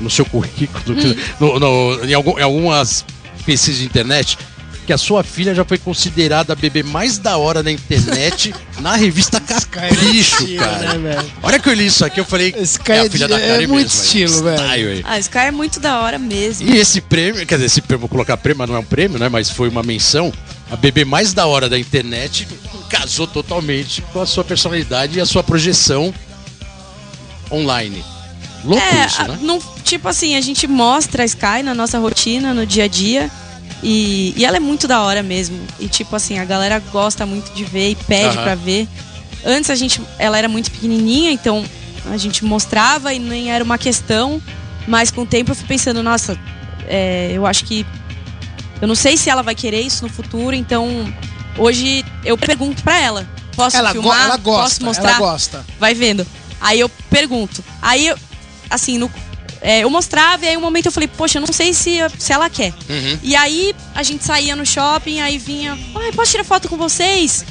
no 0.00 0.08
seu 0.10 0.24
currículo, 0.24 0.96
no- 1.40 1.58
no- 1.58 2.04
em, 2.04 2.14
algum- 2.14 2.38
em 2.38 2.42
algumas 2.42 3.04
pesquisas 3.44 3.80
de 3.80 3.84
internet, 3.86 4.38
que 4.86 4.92
a 4.92 4.96
sua 4.98 5.22
filha 5.22 5.54
já 5.54 5.66
foi 5.66 5.76
considerada 5.76 6.54
a 6.54 6.56
bebê 6.56 6.82
mais 6.82 7.18
da 7.18 7.36
hora 7.36 7.62
na 7.62 7.70
internet 7.70 8.54
na 8.80 8.96
revista 8.96 9.38
Capricho, 9.38 10.40
Mentira, 10.40 10.64
cara. 10.66 10.94
né? 10.94 11.24
Olha 11.42 11.58
que 11.58 11.68
eu 11.68 11.74
li 11.74 11.86
isso 11.86 12.04
aqui, 12.06 12.20
eu 12.20 12.24
falei. 12.24 12.54
Esse 12.56 12.78
cara 12.80 13.04
é 13.04 13.08
de- 13.08 13.22
é 13.22 13.28
Karen 13.28 13.66
muito 13.66 13.84
mesmo, 13.88 14.02
estilo, 14.02 14.42
velho. 14.44 15.02
Ah, 15.04 15.18
Sky 15.18 15.38
é 15.38 15.50
muito 15.50 15.78
da 15.78 16.00
hora 16.00 16.18
mesmo. 16.18 16.66
E 16.70 16.78
esse 16.78 17.02
prêmio, 17.02 17.44
quer 17.46 17.56
dizer, 17.56 17.66
esse 17.66 17.82
prêmio, 17.82 18.00
vou 18.00 18.08
colocar 18.08 18.36
prêmio, 18.38 18.58
mas 18.60 18.68
não 18.70 18.76
é 18.76 18.78
um 18.78 18.84
prêmio, 18.84 19.18
né? 19.18 19.28
Mas 19.28 19.50
foi 19.50 19.68
uma 19.68 19.82
menção. 19.82 20.32
A 20.70 20.76
bebê 20.76 21.04
mais 21.04 21.34
da 21.34 21.46
hora 21.46 21.68
da 21.68 21.78
internet 21.78 22.48
casou 22.88 23.26
totalmente 23.26 24.00
com 24.12 24.20
a 24.22 24.26
sua 24.26 24.42
personalidade 24.44 25.18
e 25.18 25.20
a 25.20 25.26
sua 25.26 25.42
projeção 25.42 26.14
online. 27.50 28.02
Louco 28.64 28.84
É, 28.84 29.06
isso, 29.06 29.22
a- 29.22 29.28
né? 29.28 29.38
não- 29.40 29.60
tipo 29.84 30.08
assim, 30.08 30.34
a 30.36 30.40
gente 30.40 30.66
mostra 30.66 31.22
a 31.22 31.26
Sky 31.26 31.62
na 31.62 31.74
nossa 31.74 31.98
rotina, 31.98 32.52
no 32.52 32.66
dia 32.66 32.84
a 32.84 32.88
dia. 32.88 33.30
E, 33.82 34.34
e 34.36 34.44
ela 34.44 34.56
é 34.56 34.60
muito 34.60 34.88
da 34.88 35.00
hora 35.02 35.22
mesmo. 35.22 35.58
E 35.78 35.86
tipo 35.88 36.14
assim, 36.16 36.38
a 36.38 36.44
galera 36.44 36.80
gosta 36.90 37.24
muito 37.24 37.52
de 37.54 37.64
ver 37.64 37.90
e 37.90 37.94
pede 37.94 38.36
Aham. 38.36 38.42
pra 38.42 38.54
ver. 38.56 38.88
Antes 39.44 39.70
a 39.70 39.74
gente, 39.76 40.00
ela 40.18 40.36
era 40.36 40.48
muito 40.48 40.70
pequenininha, 40.70 41.30
então 41.30 41.64
a 42.10 42.16
gente 42.16 42.44
mostrava 42.44 43.14
e 43.14 43.18
nem 43.20 43.52
era 43.52 43.62
uma 43.62 43.78
questão. 43.78 44.42
Mas 44.86 45.10
com 45.12 45.22
o 45.22 45.26
tempo 45.26 45.52
eu 45.52 45.54
fui 45.54 45.66
pensando, 45.66 46.02
nossa, 46.02 46.36
é, 46.88 47.30
eu 47.32 47.46
acho 47.46 47.64
que. 47.64 47.86
Eu 48.80 48.88
não 48.88 48.94
sei 48.96 49.16
se 49.16 49.28
ela 49.30 49.42
vai 49.42 49.54
querer 49.54 49.80
isso 49.82 50.02
no 50.04 50.08
futuro, 50.12 50.54
então 50.56 50.88
hoje 51.56 52.04
eu 52.24 52.36
pergunto 52.36 52.82
pra 52.82 52.98
ela. 52.98 53.28
Posso 53.54 53.76
Ela, 53.76 53.92
go- 53.92 54.00
filmar? 54.02 54.24
ela 54.24 54.36
gosta, 54.36 54.62
Posso 54.62 54.84
mostrar? 54.84 55.10
ela 55.10 55.18
gosta. 55.18 55.64
vai 55.80 55.94
vendo. 55.94 56.26
Aí 56.60 56.78
eu 56.80 56.88
pergunto. 57.10 57.62
Aí, 57.82 58.06
eu, 58.06 58.16
assim, 58.70 58.98
no, 58.98 59.10
é, 59.60 59.80
eu 59.80 59.90
mostrava 59.90 60.44
e 60.44 60.48
aí 60.48 60.56
um 60.56 60.60
momento 60.60 60.86
eu 60.86 60.92
falei, 60.92 61.08
poxa, 61.08 61.38
eu 61.38 61.40
não 61.40 61.52
sei 61.52 61.72
se, 61.72 61.98
se 62.18 62.32
ela 62.32 62.48
quer. 62.48 62.72
Uhum. 62.88 63.18
E 63.22 63.34
aí 63.34 63.74
a 63.94 64.02
gente 64.02 64.24
saía 64.24 64.54
no 64.54 64.64
shopping, 64.64 65.20
aí 65.20 65.38
vinha, 65.38 65.78
ai, 65.96 66.12
posso 66.12 66.30
tirar 66.32 66.44
foto 66.44 66.68
com 66.68 66.76
vocês? 66.76 67.44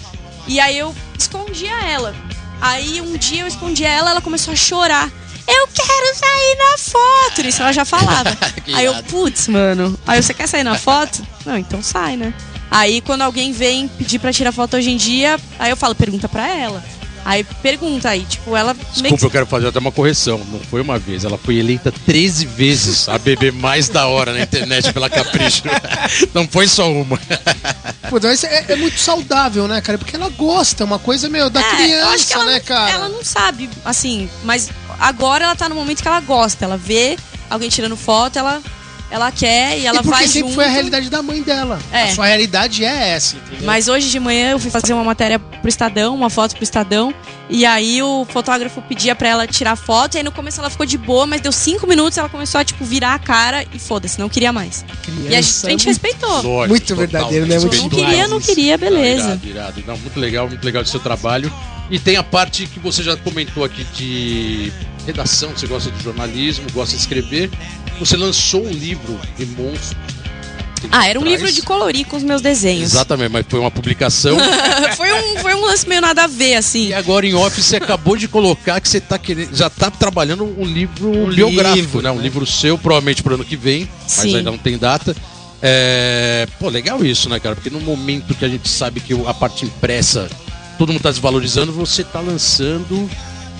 E 0.48 0.60
aí 0.60 0.78
eu 0.78 0.96
escondia 1.18 1.74
ela. 1.86 2.16
Aí 2.62 3.02
um 3.02 3.18
dia 3.18 3.42
eu 3.42 3.48
escondia 3.48 3.90
ela, 3.90 4.12
ela 4.12 4.22
começou 4.22 4.54
a 4.54 4.56
chorar. 4.56 5.12
Eu 5.48 5.68
quero 5.68 6.16
sair 6.16 6.58
na 6.58 6.78
foto! 6.78 7.48
Isso 7.48 7.62
ela 7.62 7.72
já 7.72 7.86
falava. 7.86 8.38
Aí 8.74 8.84
eu, 8.84 8.94
putz, 9.04 9.48
mano. 9.48 9.98
Aí 10.06 10.22
você 10.22 10.34
quer 10.34 10.46
sair 10.46 10.64
na 10.64 10.76
foto? 10.76 11.26
Não, 11.46 11.58
então 11.58 11.82
sai, 11.82 12.18
né? 12.18 12.34
Aí 12.70 13.00
quando 13.00 13.22
alguém 13.22 13.54
vem 13.54 13.88
pedir 13.88 14.20
pra 14.20 14.34
tirar 14.34 14.52
foto 14.52 14.76
hoje 14.76 14.92
em 14.92 14.98
dia, 14.98 15.40
aí 15.58 15.70
eu 15.70 15.78
falo, 15.78 15.96
pergunta 15.96 16.28
pra 16.28 16.48
ela. 16.48 16.84
Aí 17.28 17.44
pergunta 17.62 18.08
aí, 18.08 18.24
tipo, 18.24 18.56
ela 18.56 18.74
Desculpa, 18.74 19.18
que 19.18 19.26
eu 19.26 19.30
quero 19.30 19.46
fazer 19.46 19.68
até 19.68 19.80
uma 19.80 19.92
correção. 19.92 20.42
Não 20.50 20.62
foi 20.62 20.80
uma 20.80 20.98
vez, 20.98 21.26
ela 21.26 21.38
foi 21.38 21.58
eleita 21.58 21.92
13 21.92 22.46
vezes 22.46 23.10
a 23.10 23.18
bebê 23.18 23.52
mais 23.52 23.90
da 23.90 24.08
hora 24.08 24.32
na 24.32 24.40
internet 24.40 24.94
pela 24.94 25.10
Capricho. 25.10 25.64
Não 26.34 26.48
foi 26.48 26.70
só 26.70 26.90
uma. 26.90 27.20
Pô, 28.10 28.18
mas 28.24 28.46
é, 28.46 28.64
é 28.70 28.76
muito 28.78 28.98
saudável, 28.98 29.68
né, 29.68 29.82
cara? 29.82 29.98
Porque 29.98 30.16
ela 30.16 30.30
gosta, 30.30 30.84
é 30.84 30.86
uma 30.86 31.00
coisa, 31.00 31.28
meu, 31.28 31.50
da 31.50 31.60
É, 31.60 31.76
criança, 31.76 32.14
acho 32.14 32.28
que 32.28 32.34
ela 32.34 32.46
né, 32.46 32.54
não, 32.54 32.62
cara? 32.62 32.92
Ela 32.92 33.10
não 33.10 33.24
sabe, 33.26 33.70
assim, 33.84 34.30
mas 34.46 34.70
agora 34.98 35.44
ela 35.44 35.56
tá 35.56 35.68
no 35.68 35.76
momento 35.76 36.02
que 36.02 36.08
ela 36.08 36.22
gosta. 36.22 36.64
Ela 36.64 36.78
vê 36.78 37.18
alguém 37.50 37.68
tirando 37.68 37.98
foto, 37.98 38.40
ela, 38.40 38.62
ela 39.10 39.32
quer 39.32 39.80
e 39.80 39.86
ela 39.86 40.00
e 40.00 40.04
porque 40.04 40.10
vai 40.18 40.28
sempre 40.28 40.50
junto. 40.50 40.56
foi 40.56 40.66
a 40.66 40.70
realidade 40.70 41.10
da 41.10 41.22
mãe 41.22 41.42
dela. 41.42 41.80
É. 41.92 42.04
A 42.04 42.16
sua 42.16 42.26
realidade 42.26 42.84
é 42.84 43.10
essa, 43.10 43.38
entendeu? 43.38 43.66
Mas 43.66 43.88
hoje 43.88 44.10
de 44.10 44.20
manhã 44.20 44.52
eu 44.52 44.60
fui 44.60 44.70
fazer 44.70 44.94
uma 44.94 45.04
matéria 45.04 45.40
pro 45.40 45.70
Estadão, 45.70 46.14
uma 46.14 46.30
foto 46.30 46.56
pro 46.56 46.64
Estadão, 46.64 47.14
e 47.50 47.66
aí 47.66 48.02
o 48.02 48.26
fotógrafo 48.30 48.82
pedia 48.82 49.16
pra 49.16 49.30
ela 49.30 49.48
tirar 49.48 49.76
foto, 49.76 50.16
e 50.16 50.18
aí 50.18 50.24
no 50.24 50.32
começo 50.32 50.60
ela 50.60 50.70
ficou 50.70 50.86
de 50.86 50.98
boa, 50.98 51.26
mas 51.26 51.42
deu 51.42 51.52
cinco 51.52 51.88
minutos 51.88 52.18
ela 52.18 52.30
começou 52.30 52.60
a, 52.60 52.66
tipo, 52.66 52.84
virar 52.84 53.14
a 53.14 53.20
cara 53.20 53.66
e 53.74 53.80
foda-se, 53.80 54.20
não 54.20 54.28
queria 54.30 54.52
mais. 54.52 54.86
criança 55.04 55.30
E 55.30 55.36
a 55.36 55.42
gente, 55.42 55.66
a 55.66 55.70
gente 55.70 55.86
é 55.86 55.90
respeitou. 55.90 56.42
Lógico, 56.42 56.68
Muito 56.70 56.96
verdadeiro, 56.96 57.46
né? 57.46 57.60
Muito 57.60 57.78
Não 57.78 57.90
queria, 57.90 58.28
não 58.28 58.38
isso. 58.40 58.48
queria, 58.48 58.78
beleza. 58.78 59.24
Não, 59.24 59.36
irado, 59.36 59.48
irado. 59.48 59.84
Não, 59.88 59.98
muito 59.98 60.20
legal, 60.20 60.48
muito 60.48 60.64
legal 60.64 60.84
do 60.84 60.90
seu 60.90 61.00
trabalho. 61.00 61.52
E 61.90 61.98
tem 61.98 62.18
a 62.18 62.24
parte 62.24 62.68
que 62.68 62.80
você 62.80 63.02
já 63.02 63.16
comentou 63.16 63.64
aqui 63.64 63.86
de 63.96 64.74
redação, 65.08 65.50
você 65.52 65.66
gosta 65.66 65.90
de 65.90 66.04
jornalismo, 66.04 66.66
gosta 66.74 66.96
de 66.96 67.02
escrever. 67.02 67.50
Você 68.00 68.16
lançou 68.16 68.64
um 68.64 68.70
livro 68.70 69.20
de 69.38 69.46
monstros. 69.46 69.96
Ah, 70.92 71.08
era 71.08 71.18
um 71.20 71.24
traz- 71.24 71.40
livro 71.42 71.52
de 71.52 71.62
colorir 71.64 72.06
com 72.06 72.18
os 72.18 72.24
meus 72.24 72.40
desenhos. 72.42 72.92
Exatamente, 72.94 73.32
mas 73.32 73.46
foi 73.50 73.60
uma 73.60 73.72
publicação. 73.72 74.38
foi, 74.96 75.12
um, 75.12 75.40
foi 75.40 75.56
um 75.56 75.62
lance 75.66 75.88
meio 75.90 76.02
nada 76.02 76.26
a 76.26 76.28
ver, 76.28 76.54
assim. 76.56 76.90
e 76.90 76.94
agora 76.94 77.26
em 77.26 77.34
off 77.34 77.60
você 77.60 77.78
acabou 77.78 78.16
de 78.16 78.28
colocar 78.28 78.80
que 78.80 78.88
você 78.88 79.02
tá 79.02 79.18
querendo, 79.18 79.56
já 79.56 79.70
tá 79.72 79.90
trabalhando 79.90 80.44
um 80.44 80.64
livro 80.64 81.10
Um 81.10 81.30
biográfico, 81.30 81.76
livro, 81.78 82.02
né? 82.04 82.12
Um 82.12 82.18
né? 82.18 82.22
livro 82.22 82.46
seu, 82.46 82.78
provavelmente 82.78 83.24
pro 83.24 83.34
ano 83.34 83.44
que 83.44 83.56
vem, 83.58 83.90
mas 84.04 84.12
Sim. 84.12 84.38
ainda 84.38 84.52
não 84.52 84.58
tem 84.58 84.78
data. 84.78 85.16
É, 85.64 86.48
Pô, 86.60 86.70
legal 86.70 87.04
isso, 87.04 87.28
né, 87.28 87.40
cara? 87.40 87.56
Porque 87.56 87.72
no 87.72 87.80
momento 87.82 88.36
que 88.36 88.46
a 88.46 88.50
gente 88.50 88.70
sabe 88.70 89.00
que 89.00 89.14
a 89.26 89.34
parte 89.34 89.66
impressa 89.66 90.30
todo 90.78 90.94
mundo 90.94 91.02
tá 91.02 91.10
desvalorizando, 91.10 91.72
você 91.72 92.04
tá 92.04 92.20
lançando. 92.20 93.10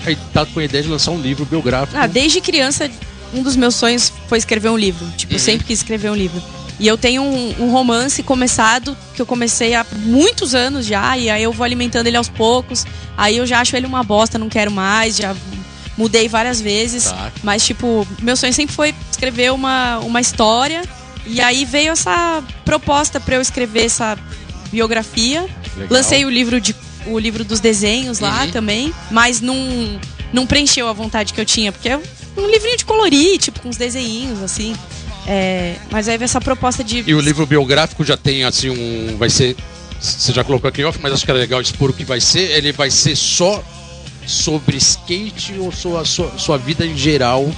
Aí 0.06 0.16
tá 0.32 0.46
com 0.46 0.60
a 0.60 0.64
ideia 0.64 0.82
de 0.82 0.88
lançar 0.88 1.10
um 1.10 1.20
livro 1.20 1.44
biográfico. 1.44 1.98
Ah, 1.98 2.06
desde 2.06 2.40
criança, 2.40 2.90
um 3.34 3.42
dos 3.42 3.56
meus 3.56 3.74
sonhos 3.74 4.12
foi 4.28 4.38
escrever 4.38 4.70
um 4.70 4.76
livro. 4.76 5.06
Tipo, 5.16 5.34
Uhum. 5.34 5.38
sempre 5.38 5.66
quis 5.66 5.78
escrever 5.80 6.10
um 6.10 6.14
livro. 6.14 6.42
E 6.80 6.86
eu 6.86 6.96
tenho 6.96 7.22
um, 7.22 7.54
um 7.64 7.70
romance 7.72 8.22
começado, 8.22 8.96
que 9.14 9.20
eu 9.20 9.26
comecei 9.26 9.74
há 9.74 9.84
muitos 10.04 10.54
anos 10.54 10.86
já, 10.86 11.18
e 11.18 11.28
aí 11.28 11.42
eu 11.42 11.52
vou 11.52 11.64
alimentando 11.64 12.06
ele 12.06 12.16
aos 12.16 12.28
poucos. 12.28 12.86
Aí 13.16 13.36
eu 13.36 13.44
já 13.46 13.60
acho 13.60 13.76
ele 13.76 13.86
uma 13.86 14.04
bosta, 14.04 14.38
não 14.38 14.48
quero 14.48 14.70
mais, 14.70 15.16
já 15.16 15.34
mudei 15.96 16.28
várias 16.28 16.60
vezes. 16.60 17.04
Tá. 17.06 17.32
Mas, 17.42 17.66
tipo, 17.66 18.06
meu 18.22 18.36
sonho 18.36 18.52
sempre 18.52 18.74
foi 18.76 18.94
escrever 19.10 19.52
uma, 19.52 19.98
uma 19.98 20.20
história. 20.20 20.82
E 21.26 21.40
aí 21.40 21.64
veio 21.64 21.90
essa 21.90 22.42
proposta 22.64 23.18
pra 23.18 23.34
eu 23.34 23.40
escrever 23.42 23.86
essa 23.86 24.16
biografia. 24.70 25.42
Legal. 25.76 25.88
Lancei 25.90 26.24
o 26.24 26.30
livro 26.30 26.60
de 26.60 26.74
o 27.06 27.18
livro 27.18 27.44
dos 27.44 27.60
desenhos 27.60 28.18
lá 28.18 28.44
Uhum. 28.44 28.50
também, 28.50 28.94
mas 29.10 29.40
não 29.40 29.56
não 30.32 30.46
preencheu 30.46 30.86
a 30.88 30.92
vontade 30.92 31.32
que 31.32 31.40
eu 31.40 31.44
tinha, 31.46 31.72
porque 31.72 31.88
é 31.88 31.96
um 32.36 32.46
livrinho 32.50 32.76
de 32.76 32.84
colorir, 32.84 33.38
tipo 33.38 33.60
com 33.60 33.68
uns 33.68 33.76
desenhinhos 33.76 34.42
assim. 34.42 34.74
É, 35.26 35.76
mas 35.90 36.08
aí 36.08 36.16
veio 36.16 36.24
essa 36.26 36.40
proposta 36.40 36.82
de 36.82 37.04
E 37.06 37.14
o 37.14 37.20
livro 37.20 37.44
biográfico 37.46 38.04
já 38.04 38.16
tem 38.16 38.44
assim 38.44 38.70
um. 38.70 39.16
Vai 39.16 39.28
ser. 39.30 39.56
Você 40.00 40.32
já 40.32 40.42
colocou 40.44 40.68
aqui 40.68 40.84
off, 40.84 40.98
mas 41.02 41.12
acho 41.12 41.24
que 41.24 41.30
é 41.30 41.34
legal 41.34 41.60
expor 41.60 41.90
o 41.90 41.92
que 41.92 42.04
vai 42.04 42.20
ser. 42.20 42.50
Ele 42.52 42.72
vai 42.72 42.90
ser 42.90 43.16
só 43.16 43.62
sobre 44.26 44.76
skate 44.76 45.54
ou 45.58 45.72
sua, 45.72 46.04
sua, 46.04 46.38
sua 46.38 46.56
vida 46.58 46.86
em 46.86 46.96
geral? 46.96 47.50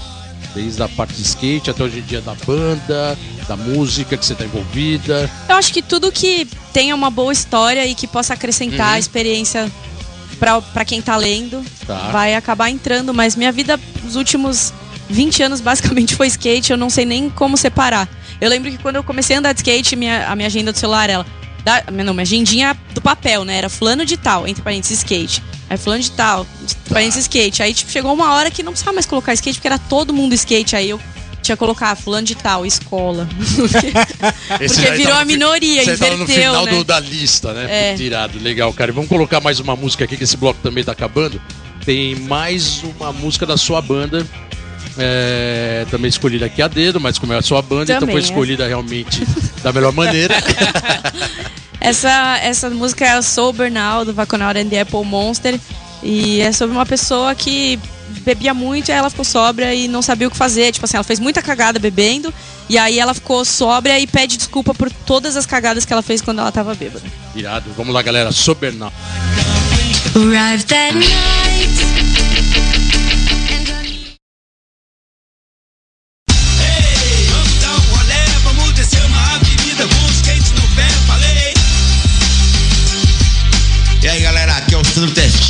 Desde 0.55 0.83
a 0.83 0.89
parte 0.89 1.15
de 1.15 1.23
skate 1.23 1.71
até 1.71 1.83
hoje 1.85 1.99
em 2.01 2.03
dia 2.03 2.21
da 2.21 2.35
banda, 2.47 3.17
da 3.47 3.57
música 3.57 4.17
que 4.17 4.25
você 4.27 4.35
tá 4.35 4.45
envolvida. 4.45 5.31
Eu 5.49 5.57
acho 5.57 5.73
que 5.73 5.81
tudo 5.83 6.11
que 6.11 6.47
tenha 6.73 6.95
uma 6.95 7.11
boa 7.11 7.33
história 7.33 7.87
e 7.87 7.95
que 7.95 8.07
possa 8.07 8.35
acrescentar 8.35 8.89
Uhum. 8.89 8.95
a 8.95 8.99
experiência 8.99 9.71
pra 10.73 10.85
quem 10.85 11.01
tá 11.03 11.17
lendo, 11.17 11.63
Tá. 11.87 12.09
vai 12.11 12.35
acabar 12.35 12.71
entrando. 12.71 13.13
Mas 13.15 13.37
minha 13.37 13.53
vida, 13.53 13.79
os 14.07 14.17
últimos 14.17 14.73
20 15.09 15.43
anos, 15.43 15.61
basicamente 15.61 16.15
foi 16.17 16.27
skate. 16.29 16.73
Eu 16.73 16.79
não 16.79 16.91
sei 16.91 17.05
nem 17.05 17.29
como 17.31 17.57
separar. 17.57 18.09
Eu 18.41 18.49
lembro 18.49 18.71
que 18.71 18.79
quando 18.79 18.97
eu 18.97 19.05
comecei 19.05 19.37
a 19.37 19.39
andar 19.39 19.53
de 19.53 19.59
skate, 19.61 19.95
minha, 19.97 20.27
a 20.29 20.35
minha 20.35 20.47
agenda 20.47 20.73
do 20.73 20.79
celular, 20.79 21.11
ela. 21.11 21.27
Da, 21.63 21.85
não, 21.93 22.15
minha 22.15 22.23
agendinha 22.23 22.75
do 22.95 23.03
papel, 23.03 23.45
né? 23.45 23.59
Era 23.59 23.69
fulano 23.69 24.07
de 24.07 24.17
tal, 24.17 24.49
entre 24.49 24.63
parênteses, 24.63 24.99
skate. 24.99 25.43
Aí 25.71 25.79
fulano 25.79 26.03
de 26.03 26.11
tal, 26.11 26.45
entre 26.63 26.77
parênteses, 26.89 27.23
skate. 27.23 27.63
Aí, 27.63 27.73
tipo, 27.73 27.91
chegou 27.93 28.13
uma 28.13 28.35
hora 28.35 28.51
que 28.51 28.61
não 28.63 28.73
precisava 28.73 28.93
mais 28.95 29.07
colocar 29.07 29.33
skate, 29.35 29.57
porque 29.59 29.69
era 29.69 29.79
todo 29.79 30.13
mundo 30.13 30.35
skate. 30.35 30.75
Aí 30.75 30.91
eu 30.91 31.01
tinha 31.41 31.57
que 31.57 31.61
colocar 31.61 31.95
fulano 31.97 32.27
de 32.27 32.35
tal, 32.35 32.67
escola. 32.67 33.29
Esse 34.61 34.75
Porque 34.81 34.91
virou 34.97 35.15
tá 35.15 35.21
a 35.21 35.25
minoria, 35.25 35.85
Você 35.85 35.97
tá 35.97 36.09
no 36.09 36.15
inverteu, 36.25 36.35
final 36.37 36.65
né? 36.67 36.73
do- 36.73 36.85
da 36.85 36.99
lista, 37.01 37.53
né? 37.53 37.67
É. 37.71 37.93
Puta, 37.93 38.03
irado, 38.03 38.39
legal, 38.41 38.73
cara. 38.73 38.91
E 38.91 38.95
vamos 38.95 39.09
colocar 39.09 39.41
mais 39.41 39.61
uma 39.61 39.77
música 39.77 40.05
aqui, 40.05 40.17
que 40.17 40.25
esse 40.25 40.37
bloco 40.37 40.59
também 40.63 40.83
tá 40.83 40.93
acabando. 40.93 41.41
Tem 41.85 42.15
mais 42.17 42.83
uma 42.83 43.13
música 43.13 43.47
da 43.47 43.57
sua 43.57 43.81
banda. 43.81 44.27
É, 45.01 45.87
também 45.91 46.09
escolhida 46.09 46.47
aqui 46.47 46.61
a 46.63 46.69
dedo, 46.69 47.01
mas 47.01 47.19
como 47.19 47.33
é 47.33 47.39
a 47.39 47.43
sua 47.43 47.63
banda, 47.63 47.85
então 47.85 48.01
Também, 48.01 48.15
foi 48.15 48.21
é. 48.21 48.25
escolhida 48.25 48.67
realmente 48.67 49.27
da 49.63 49.73
melhor 49.73 49.93
maneira. 49.93 50.35
Essa, 51.81 52.39
essa 52.43 52.69
música 52.69 53.07
é 53.07 53.13
a 53.13 53.23
Sober 53.23 53.73
Now, 53.73 54.05
do 54.05 54.13
Vaconaut 54.13 54.59
and 54.59 54.69
the 54.69 54.83
Apple 54.83 55.03
Monster. 55.03 55.59
E 56.03 56.41
é 56.43 56.53
sobre 56.53 56.77
uma 56.77 56.85
pessoa 56.85 57.35
que 57.35 57.79
bebia 58.21 58.53
muito 58.53 58.89
e 58.89 58.93
aí 58.93 58.99
ela 58.99 59.09
ficou 59.09 59.25
sóbria 59.25 59.75
e 59.75 59.89
não 59.89 60.03
sabia 60.03 60.29
o 60.29 60.31
que 60.31 60.37
fazer. 60.37 60.73
Tipo 60.73 60.85
assim, 60.85 60.97
ela 60.97 61.05
fez 61.05 61.19
muita 61.19 61.41
cagada 61.41 61.79
bebendo 61.79 62.33
e 62.69 62.77
aí 62.77 62.99
ela 62.99 63.15
ficou 63.15 63.45
sóbria 63.45 63.99
e 63.99 64.07
pede 64.07 64.37
desculpa 64.37 64.75
por 64.75 64.91
todas 64.91 65.37
as 65.37 65.47
cagadas 65.47 65.87
que 65.87 65.93
ela 65.93 66.03
fez 66.03 66.21
quando 66.21 66.41
ela 66.41 66.53
tava 66.53 66.75
bêbada. 66.75 67.05
Irado. 67.35 67.71
Vamos 67.77 67.95
lá, 67.95 68.03
galera. 68.03 68.31
Sobernal. 68.31 68.93
Arrived 70.15 70.67
that 70.67 70.95
night. 70.95 72.10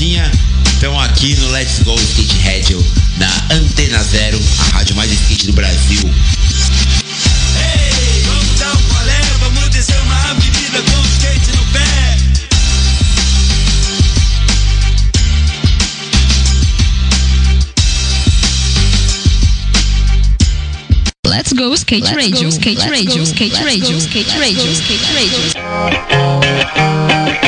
Testinha. 0.01 0.32
Estamos 0.64 1.05
aqui 1.05 1.34
no 1.36 1.51
Let's 1.51 1.82
Go 1.82 1.94
Skate 1.94 2.34
Radio 2.42 2.82
na 3.18 3.28
Antena 3.55 4.03
Zero, 4.03 4.40
a 4.59 4.62
rádio 4.78 4.96
mais 4.96 5.12
skate 5.12 5.46
do 5.46 5.53
Brasil. 5.53 6.01
Ei, 7.59 8.22
vamos 8.22 8.59
dar 8.59 8.74
um 8.74 8.80
vamos 9.40 9.68
descer 9.68 10.01
uma 10.01 10.30
avenida 10.30 10.82
com 10.84 11.03
skate 11.05 11.53
no 11.55 11.62
pé. 11.66 12.16
Let's 21.26 21.53
go 21.53 21.74
skate 21.74 22.14
radio, 22.14 22.48
skate 22.51 22.88
radio, 22.88 23.26
skate 23.26 23.62
radio, 23.62 24.01
skate 24.01 24.38
radio, 24.38 24.72
skate 24.72 25.12
radio. 25.12 25.40
É 27.36 27.39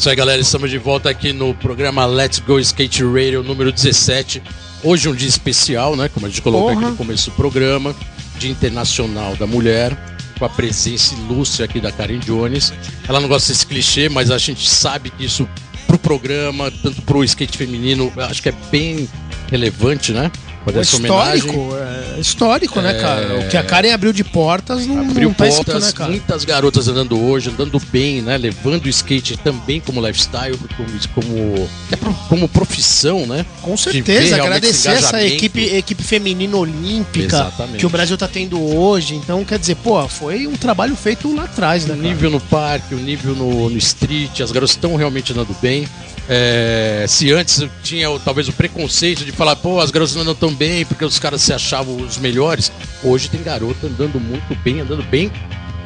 isso 0.00 0.08
aí, 0.08 0.16
galera. 0.16 0.40
Estamos 0.40 0.70
de 0.70 0.78
volta 0.78 1.10
aqui 1.10 1.30
no 1.30 1.52
programa 1.52 2.06
Let's 2.06 2.38
Go 2.38 2.58
Skate 2.58 3.04
Radio 3.04 3.42
número 3.42 3.70
17. 3.70 4.42
Hoje 4.82 5.10
um 5.10 5.14
dia 5.14 5.28
especial, 5.28 5.94
né? 5.94 6.08
Como 6.08 6.24
a 6.24 6.28
gente 6.30 6.40
colocou 6.40 6.70
aqui 6.70 6.80
no 6.80 6.96
começo 6.96 7.28
do 7.28 7.36
programa, 7.36 7.94
Dia 8.38 8.50
Internacional 8.50 9.36
da 9.36 9.46
Mulher, 9.46 9.94
com 10.38 10.46
a 10.46 10.48
presença 10.48 11.14
ilustre 11.14 11.64
aqui 11.64 11.80
da 11.80 11.92
Karen 11.92 12.18
Jones. 12.18 12.72
Ela 13.06 13.20
não 13.20 13.28
gosta 13.28 13.52
desse 13.52 13.66
clichê, 13.66 14.08
mas 14.08 14.30
a 14.30 14.38
gente 14.38 14.70
sabe 14.70 15.10
que 15.10 15.22
isso 15.22 15.46
pro 15.86 15.98
programa, 15.98 16.70
tanto 16.82 17.02
pro 17.02 17.22
skate 17.22 17.58
feminino, 17.58 18.10
acho 18.16 18.42
que 18.42 18.48
é 18.48 18.54
bem 18.70 19.06
relevante, 19.50 20.12
né? 20.12 20.32
Fazer 20.64 20.80
histórico, 20.80 21.70
é 21.74 22.20
histórico, 22.20 22.80
né, 22.80 22.94
cara? 22.94 23.40
O 23.40 23.48
que 23.48 23.56
a 23.56 23.62
Karen 23.62 23.92
abriu 23.92 24.12
de 24.12 24.22
portas 24.22 24.86
não, 24.86 25.00
Abriu 25.00 25.28
não 25.28 25.34
tá 25.34 25.48
escrito, 25.48 25.66
portas, 25.66 25.86
né, 25.86 25.92
cara? 25.92 26.10
muitas 26.10 26.44
garotas 26.44 26.86
andando 26.88 27.18
hoje, 27.18 27.48
andando 27.48 27.80
bem, 27.90 28.20
né? 28.20 28.36
Levando 28.36 28.84
o 28.84 28.88
skate 28.88 29.38
também 29.38 29.80
como 29.80 30.06
lifestyle, 30.06 30.56
como, 30.76 30.88
como, 31.14 31.68
é 31.90 31.96
como 32.28 32.48
profissão, 32.48 33.26
né? 33.26 33.46
Com 33.62 33.76
certeza, 33.76 34.36
agradecer 34.36 34.90
essa 34.90 35.22
equipe, 35.22 35.64
equipe 35.74 36.02
feminina 36.02 36.56
olímpica 36.56 37.36
Exatamente. 37.36 37.78
que 37.78 37.86
o 37.86 37.90
Brasil 37.90 38.18
tá 38.18 38.28
tendo 38.28 38.60
hoje. 38.60 39.14
Então, 39.14 39.42
quer 39.44 39.58
dizer, 39.58 39.76
pô, 39.76 40.06
foi 40.08 40.46
um 40.46 40.56
trabalho 40.56 40.94
feito 40.94 41.34
lá 41.34 41.44
atrás, 41.44 41.86
né? 41.86 41.94
O 41.94 41.96
nível 41.96 42.30
no 42.30 42.40
parque, 42.40 42.94
o 42.94 42.98
nível 42.98 43.34
no, 43.34 43.70
no 43.70 43.78
street, 43.78 44.40
as 44.40 44.52
garotas 44.52 44.76
estão 44.76 44.94
realmente 44.94 45.32
andando 45.32 45.56
bem. 45.62 45.86
É, 46.32 47.06
se 47.08 47.32
antes 47.32 47.60
tinha 47.82 48.08
o- 48.08 48.20
talvez 48.20 48.46
o 48.46 48.52
preconceito 48.52 49.24
de 49.24 49.32
falar, 49.32 49.56
pô, 49.56 49.80
as 49.80 49.90
garotas 49.90 50.14
não 50.14 50.22
andam 50.22 50.34
tão 50.36 50.54
bem 50.54 50.84
porque 50.86 51.04
os 51.04 51.18
caras 51.18 51.42
se 51.42 51.52
achavam 51.52 51.96
os 51.96 52.18
melhores, 52.18 52.70
hoje 53.02 53.28
tem 53.28 53.42
garota 53.42 53.88
andando 53.88 54.20
muito 54.20 54.54
bem, 54.62 54.78
andando 54.78 55.02
bem 55.02 55.32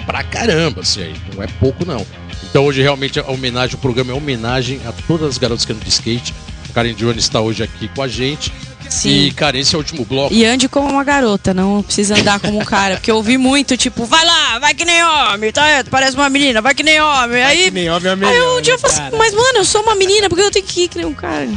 pra 0.05 0.23
caramba, 0.23 0.83
assim, 0.83 1.03
aí. 1.03 1.15
não 1.35 1.43
é 1.43 1.47
pouco 1.47 1.87
não. 1.87 2.07
Então 2.51 2.67
hoje 2.67 2.83
realmente 2.83 3.19
a 3.19 3.25
homenagem, 3.31 3.77
o 3.77 3.79
programa 3.79 4.13
é 4.13 4.15
homenagem 4.15 4.83
a 4.87 4.93
todas 5.09 5.31
as 5.31 5.39
garotas 5.39 5.65
que 5.65 5.73
andam 5.73 5.83
de 5.85 5.89
skate. 5.91 6.35
A 6.69 6.73
Karen 6.75 6.93
Jones 6.93 7.25
está 7.25 7.41
hoje 7.41 7.63
aqui 7.63 7.89
com 7.89 8.03
a 8.03 8.09
gente. 8.09 8.53
Sim. 8.91 9.09
E, 9.29 9.31
Karen, 9.33 9.59
esse 9.61 9.75
é 9.75 9.79
o 9.79 9.81
último 9.81 10.05
bloco. 10.05 10.33
E 10.35 10.45
ande 10.45 10.69
como 10.69 10.91
uma 10.91 11.03
garota, 11.03 11.55
não 11.55 11.83
precisa 11.83 12.17
andar 12.21 12.39
como 12.39 12.61
um 12.61 12.65
cara. 12.65 12.97
Porque 12.97 13.11
eu 13.11 13.17
ouvi 13.17 13.39
muito, 13.39 13.79
tipo, 13.79 14.05
vai 14.05 14.25
lá, 14.27 14.44
vai 14.59 14.75
que 14.75 14.85
nem 14.85 15.03
homem, 15.05 15.53
tá? 15.53 15.63
Parece 15.91 16.17
uma 16.17 16.29
menina, 16.29 16.61
vai 16.63 16.75
que 16.75 16.83
nem 16.83 17.01
homem. 17.01 17.43
Aí, 17.43 17.65
que 17.65 17.71
nem 17.71 17.91
homem 17.91 18.09
é 18.09 18.13
aí 18.13 18.17
melhor, 18.17 18.59
um 18.59 18.61
dia 18.63 18.75
eu 18.75 18.79
falei 18.79 18.97
assim, 18.99 19.17
mas 19.17 19.33
mano, 19.35 19.59
eu 19.59 19.65
sou 19.65 19.83
uma 19.83 19.95
menina, 19.95 20.29
porque 20.29 20.43
eu 20.43 20.51
tenho 20.51 20.65
que 20.67 20.83
ir 20.85 20.89
que 20.89 20.97
nem 20.99 21.07
um 21.07 21.15
cara. 21.15 21.49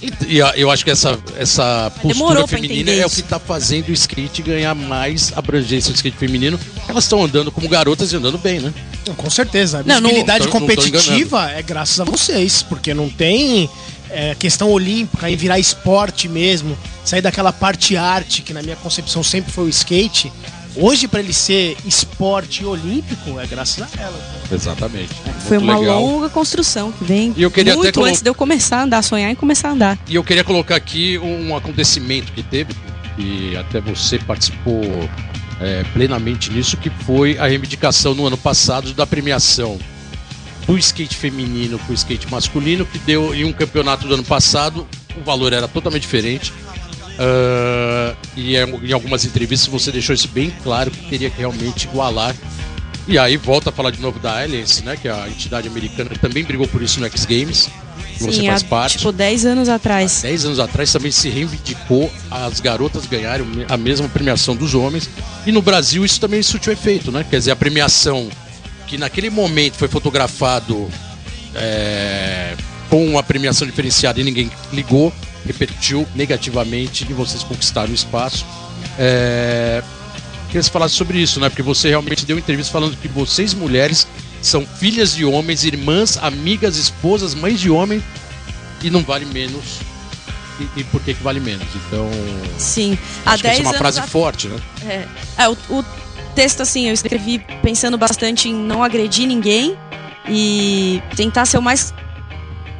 E, 0.00 0.12
e 0.36 0.38
eu 0.38 0.70
acho 0.70 0.84
que 0.84 0.90
essa, 0.92 1.18
essa 1.36 1.90
postura 2.00 2.46
feminina 2.46 2.92
é 2.92 3.04
o 3.04 3.10
que 3.10 3.20
tá 3.22 3.38
fazendo 3.40 3.88
o 3.88 3.92
skate 3.92 4.42
ganhar 4.42 4.72
mais 4.74 5.32
abrangência 5.36 5.92
do 5.92 5.96
skate 5.96 6.16
feminino. 6.16 6.58
Elas 6.88 7.04
estão 7.04 7.24
andando 7.24 7.50
como 7.50 7.68
garotas 7.68 8.12
e 8.12 8.16
andando 8.16 8.38
bem, 8.38 8.60
né? 8.60 8.72
Com 9.16 9.28
certeza. 9.28 9.80
A 9.80 9.82
Não, 9.82 9.94
não- 9.96 10.02
visibilidade 10.02 10.44
Não 10.44 10.52
tô- 10.52 10.60
não 10.60 10.66
competitiva 10.66 11.50
é 11.50 11.62
graças 11.62 11.98
a 11.98 12.04
vocês, 12.04 12.62
porque 12.62 12.94
não 12.94 13.08
tem 13.08 13.68
é, 14.10 14.36
questão 14.36 14.70
olímpica 14.70 15.28
em 15.28 15.34
virar 15.36 15.58
esporte 15.58 16.28
mesmo, 16.28 16.78
sair 17.04 17.20
daquela 17.20 17.52
parte 17.52 17.96
arte, 17.96 18.40
que 18.42 18.54
na 18.54 18.62
minha 18.62 18.76
concepção 18.76 19.22
sempre 19.24 19.50
foi 19.52 19.64
o 19.64 19.68
skate. 19.68 20.32
Hoje, 20.80 21.08
pra 21.08 21.18
ele 21.20 21.32
ser 21.32 21.76
esporte 21.84 22.64
olímpico, 22.64 23.38
é 23.40 23.46
graças 23.46 23.82
a 23.82 24.00
ela. 24.00 24.18
Exatamente. 24.52 25.12
Foi 25.46 25.58
Muito 25.58 25.70
uma 25.72 25.78
legal. 25.80 26.00
longa 26.00 26.28
construção 26.28 26.92
que 26.92 27.04
vem 27.04 27.34
E 27.36 27.42
eu 27.42 27.50
queria 27.50 27.72
até 27.72 27.82
muito 27.82 27.94
colo- 27.96 28.06
antes 28.06 28.22
de 28.22 28.30
eu 28.30 28.34
começar 28.34 28.78
a 28.78 28.82
andar, 28.84 29.02
sonhar 29.02 29.30
e 29.32 29.36
começar 29.36 29.70
a 29.70 29.72
andar. 29.72 29.98
E 30.08 30.14
eu 30.14 30.22
queria 30.22 30.44
colocar 30.44 30.76
aqui 30.76 31.18
um 31.18 31.56
acontecimento 31.56 32.32
que 32.32 32.42
teve, 32.42 32.72
e 33.18 33.56
até 33.56 33.80
você 33.80 34.18
participou 34.20 34.80
é, 35.60 35.82
plenamente 35.92 36.50
nisso, 36.52 36.76
que 36.76 36.88
foi 36.90 37.36
a 37.38 37.48
reivindicação 37.48 38.14
no 38.14 38.26
ano 38.26 38.38
passado 38.38 38.94
da 38.94 39.04
premiação 39.04 39.78
do 40.66 40.78
skate 40.78 41.16
feminino 41.16 41.78
com 41.80 41.92
o 41.92 41.94
skate 41.94 42.30
masculino, 42.30 42.86
que 42.86 42.98
deu 43.00 43.34
em 43.34 43.44
um 43.44 43.52
campeonato 43.52 44.06
do 44.06 44.14
ano 44.14 44.22
passado, 44.24 44.86
o 45.16 45.24
valor 45.24 45.52
era 45.52 45.66
totalmente 45.66 46.02
diferente. 46.02 46.52
Ah, 47.18 48.14
e 48.36 48.56
em 48.56 48.88
em 48.88 48.92
algumas 48.92 49.24
entrevistas 49.24 49.68
você 49.68 49.90
deixou 49.90 50.14
isso 50.14 50.28
bem 50.28 50.52
claro 50.62 50.90
que 50.90 51.08
teria 51.10 51.28
que 51.30 51.38
realmente 51.38 51.86
igualar. 51.86 52.34
E 53.08 53.18
aí 53.18 53.38
volta 53.38 53.70
a 53.70 53.72
falar 53.72 53.90
de 53.90 54.00
novo 54.00 54.18
da 54.18 54.42
Alliance, 54.42 54.84
né? 54.84 54.96
Que 54.96 55.08
é 55.08 55.10
a 55.10 55.28
entidade 55.28 55.66
americana 55.66 56.10
que 56.10 56.18
também 56.18 56.44
brigou 56.44 56.68
por 56.68 56.82
isso 56.82 57.00
no 57.00 57.06
X 57.06 57.24
Games. 57.24 57.70
que 58.18 58.22
você 58.22 58.40
Sim, 58.40 58.46
faz 58.48 58.62
há, 58.62 58.66
parte. 58.66 58.98
tipo, 58.98 59.10
10 59.10 59.46
anos 59.46 59.68
atrás. 59.68 60.20
10 60.22 60.44
anos 60.44 60.60
atrás 60.60 60.92
também 60.92 61.10
se 61.10 61.30
reivindicou 61.30 62.12
as 62.30 62.60
garotas 62.60 63.06
ganharem 63.06 63.46
a 63.66 63.76
mesma 63.78 64.08
premiação 64.10 64.54
dos 64.54 64.74
homens. 64.74 65.08
E 65.46 65.50
no 65.52 65.62
Brasil 65.62 66.04
isso 66.04 66.20
também 66.20 66.42
surtiu 66.42 66.70
efeito, 66.70 67.10
né? 67.10 67.24
Quer 67.28 67.38
dizer, 67.38 67.50
a 67.52 67.56
premiação 67.56 68.28
que 68.86 68.98
naquele 68.98 69.30
momento 69.30 69.76
foi 69.76 69.88
fotografado 69.88 70.88
é, 71.54 72.54
com 72.90 73.18
a 73.18 73.22
premiação 73.22 73.66
diferenciada 73.66 74.20
e 74.20 74.24
ninguém 74.24 74.50
ligou, 74.72 75.12
repercutiu 75.46 76.06
negativamente 76.14 77.06
e 77.08 77.12
vocês 77.12 77.42
conquistaram 77.42 77.90
o 77.90 77.94
espaço. 77.94 78.44
É, 78.98 79.82
queria 80.46 80.60
que 80.60 80.62
você 80.62 80.70
falasse 80.70 80.94
sobre 80.94 81.18
isso, 81.18 81.40
né? 81.40 81.48
Porque 81.48 81.62
você 81.62 81.88
realmente 81.88 82.24
deu 82.26 82.38
entrevista 82.38 82.72
falando 82.72 82.96
que 82.96 83.08
vocês, 83.08 83.54
mulheres, 83.54 84.06
são 84.42 84.64
filhas 84.66 85.14
de 85.14 85.24
homens, 85.24 85.64
irmãs, 85.64 86.16
amigas, 86.18 86.76
esposas, 86.76 87.34
mães 87.34 87.60
de 87.60 87.70
homem 87.70 88.02
e 88.82 88.90
não 88.90 89.02
vale 89.02 89.24
menos. 89.26 89.78
E, 90.60 90.80
e 90.80 90.84
por 90.84 91.00
que, 91.02 91.14
que 91.14 91.22
vale 91.22 91.38
menos? 91.40 91.66
Então. 91.86 92.08
Sim. 92.58 92.98
Há 93.24 93.32
Acho 93.32 93.42
que 93.42 93.48
essa 93.48 93.56
10 93.62 93.66
é 93.66 93.70
uma 93.70 93.78
frase 93.78 94.00
a- 94.00 94.06
forte, 94.06 94.48
né? 94.48 94.58
É, 94.86 95.04
É, 95.44 95.48
o, 95.48 95.56
o 95.70 95.84
texto, 96.34 96.60
assim, 96.62 96.86
eu 96.88 96.94
escrevi 96.94 97.38
pensando 97.62 97.96
bastante 97.96 98.48
em 98.48 98.54
não 98.54 98.82
agredir 98.82 99.26
ninguém 99.26 99.76
e 100.28 101.00
tentar 101.16 101.46
ser 101.46 101.58
o 101.58 101.62
mais 101.62 101.94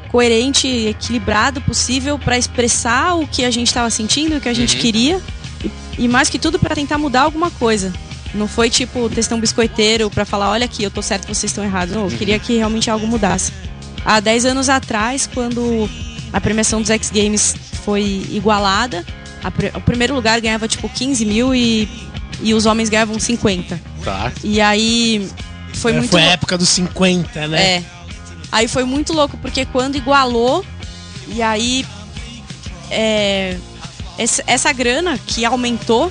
coerente 0.08 0.66
e 0.66 0.88
equilibrado 0.88 1.60
possível 1.60 2.18
pra 2.18 2.36
expressar 2.38 3.14
o 3.16 3.26
que 3.26 3.44
a 3.44 3.50
gente 3.50 3.68
estava 3.68 3.90
sentindo, 3.90 4.36
o 4.36 4.40
que 4.40 4.48
a 4.48 4.54
gente 4.54 4.76
Uhum. 4.76 4.80
queria 4.82 5.20
e, 5.64 5.70
e 6.04 6.08
mais 6.08 6.28
que 6.28 6.38
tudo 6.38 6.58
pra 6.58 6.74
tentar 6.74 6.98
mudar 6.98 7.22
alguma 7.22 7.50
coisa. 7.50 7.92
Não 8.34 8.46
foi 8.48 8.68
tipo 8.68 9.08
textão 9.08 9.40
biscoiteiro 9.40 10.10
pra 10.10 10.24
falar, 10.24 10.50
olha 10.50 10.64
aqui, 10.66 10.82
eu 10.82 10.90
tô 10.90 11.00
certo, 11.02 11.26
vocês 11.26 11.44
estão 11.50 11.64
errados. 11.64 11.94
Não, 11.94 12.04
eu 12.04 12.10
queria 12.16 12.38
que 12.38 12.56
realmente 12.56 12.90
algo 12.90 13.06
mudasse. 13.06 13.52
Há 14.04 14.20
10 14.20 14.44
anos 14.46 14.68
atrás, 14.68 15.26
quando 15.32 15.88
a 16.32 16.40
premiação 16.40 16.80
dos 16.80 16.90
X 16.90 17.10
Games 17.10 17.54
foi 17.84 18.26
igualada, 18.30 19.04
pre- 19.56 19.72
o 19.74 19.80
primeiro 19.80 20.14
lugar 20.14 20.40
ganhava 20.40 20.68
tipo 20.68 20.88
15 20.88 21.24
mil 21.24 21.54
e, 21.54 21.88
e 22.42 22.52
os 22.54 22.66
homens 22.66 22.88
ganhavam 22.90 23.18
50. 23.18 23.80
Tá. 24.04 24.30
E 24.44 24.60
aí 24.60 25.26
foi 25.74 25.92
É, 25.92 25.94
muito 25.96 26.10
foi 26.10 26.22
a 26.22 26.26
época 26.26 26.56
dos 26.58 26.68
50, 26.68 27.48
né? 27.48 27.62
É. 27.76 27.82
Aí 28.50 28.66
foi 28.66 28.84
muito 28.84 29.12
louco, 29.12 29.36
porque 29.38 29.64
quando 29.66 29.96
igualou, 29.96 30.64
e 31.28 31.42
aí 31.42 31.84
é, 32.90 33.56
essa, 34.16 34.42
essa 34.46 34.72
grana 34.72 35.18
que 35.18 35.44
aumentou 35.44 36.10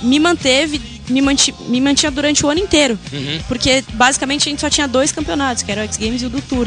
me 0.00 0.18
manteve, 0.20 0.80
me, 1.08 1.20
manti, 1.20 1.54
me 1.68 1.80
mantinha 1.80 2.10
durante 2.10 2.44
o 2.44 2.48
ano 2.48 2.60
inteiro. 2.60 2.98
Uhum. 3.12 3.40
Porque 3.48 3.84
basicamente 3.94 4.48
a 4.48 4.50
gente 4.50 4.60
só 4.60 4.70
tinha 4.70 4.86
dois 4.86 5.12
campeonatos, 5.12 5.62
que 5.62 5.72
era 5.72 5.82
o 5.82 5.84
X 5.84 5.96
Games 5.96 6.22
e 6.22 6.26
o 6.26 6.30
do 6.30 6.40
Tour. 6.40 6.66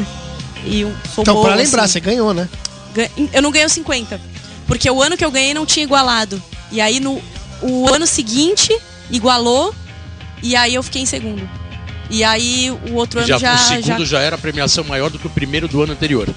E 0.64 0.82
sou 1.14 1.22
Então, 1.22 1.34
boa, 1.34 1.46
pra 1.46 1.54
lembrar, 1.54 1.84
assim. 1.84 1.94
você 1.94 2.00
ganhou, 2.00 2.34
né? 2.34 2.48
Eu 3.32 3.42
não 3.42 3.50
ganhei 3.50 3.66
os 3.66 3.72
50. 3.72 4.20
Porque 4.66 4.90
o 4.90 5.02
ano 5.02 5.16
que 5.16 5.24
eu 5.24 5.30
ganhei 5.30 5.54
não 5.54 5.64
tinha 5.64 5.84
igualado. 5.84 6.42
E 6.70 6.80
aí 6.80 7.00
no 7.00 7.20
o 7.62 7.88
ano 7.92 8.06
seguinte 8.06 8.76
igualou. 9.10 9.74
E 10.42 10.54
aí 10.54 10.74
eu 10.74 10.82
fiquei 10.82 11.02
em 11.02 11.06
segundo. 11.06 11.48
E 12.10 12.24
aí 12.24 12.70
o 12.90 12.94
outro 12.94 13.18
ano 13.20 13.28
Já, 13.28 13.38
já. 13.38 13.54
o 13.54 13.58
segundo 13.58 14.04
já- 14.06 14.18
já... 14.18 14.20
era 14.20 14.36
a 14.36 14.38
premiação 14.38 14.82
maior 14.84 15.10
do 15.10 15.18
que 15.18 15.26
o 15.26 15.30
primeiro 15.30 15.68
do 15.68 15.82
ano 15.82 15.92
anterior. 15.92 16.28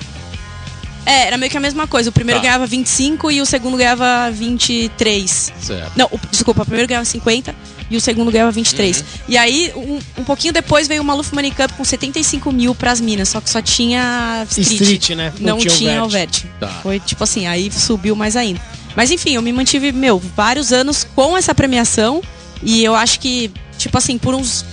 É, 1.06 1.28
era 1.28 1.38
meio 1.38 1.50
que 1.52 1.58
a 1.58 1.60
mesma 1.62 1.88
coisa. 1.88 2.10
O 2.10 2.14
primeiro 2.14 2.40
Tá. 2.40 2.44
ganhava 2.46 2.66
25 2.68 3.32
e 3.32 3.42
o 3.42 3.46
segundo 3.46 3.76
ganhava 3.76 4.30
23. 4.32 5.52
Certo. 5.60 5.92
Não, 5.96 6.08
o- 6.12 6.20
desculpa, 6.30 6.62
o 6.62 6.66
primeiro 6.66 6.88
ganhava 6.88 7.06
50 7.06 7.56
e 7.90 7.98
o 7.98 8.02
segundo 8.02 8.32
ganhava 8.32 8.52
23. 8.52 9.00
Uhum. 9.00 9.06
E 9.28 9.38
aí, 9.38 9.72
um, 9.76 10.00
um 10.20 10.24
pouquinho 10.24 10.54
depois 10.54 10.88
veio 10.88 11.02
o 11.02 11.06
Maluf 11.06 11.34
Money 11.34 11.52
Cup 11.52 11.72
com 11.72 11.84
75 11.84 12.52
mil 12.52 12.76
pras 12.76 13.02
minas, 13.02 13.30
só 13.30 13.42
que 13.42 13.50
só 13.50 13.62
tinha 13.62 14.46
street. 14.50 14.72
Street, 14.82 15.10
né? 15.12 15.34
Não, 15.40 15.58
tinha, 15.58 16.04
o 16.04 16.06
o 16.06 16.10
vert. 16.10 16.42
vert. 16.44 16.52
Tá. 16.60 16.68
Foi 16.84 17.00
tipo 17.00 17.24
assim, 17.24 17.48
aí 17.48 17.72
subiu 17.72 18.16
mais 18.16 18.36
ainda. 18.36 18.62
Mas 18.96 19.10
enfim, 19.10 19.32
eu 19.36 19.42
me 19.42 19.52
mantive, 19.52 19.92
meu, 19.92 20.20
vários 20.20 20.72
anos 20.72 21.06
com 21.16 21.36
essa 21.36 21.56
premiação 21.56 22.22
e 22.62 22.84
eu 22.84 22.94
acho 22.96 23.20
que, 23.20 23.50
tipo 23.78 23.98
assim, 23.98 24.18
por 24.20 24.36
uns, 24.36 24.64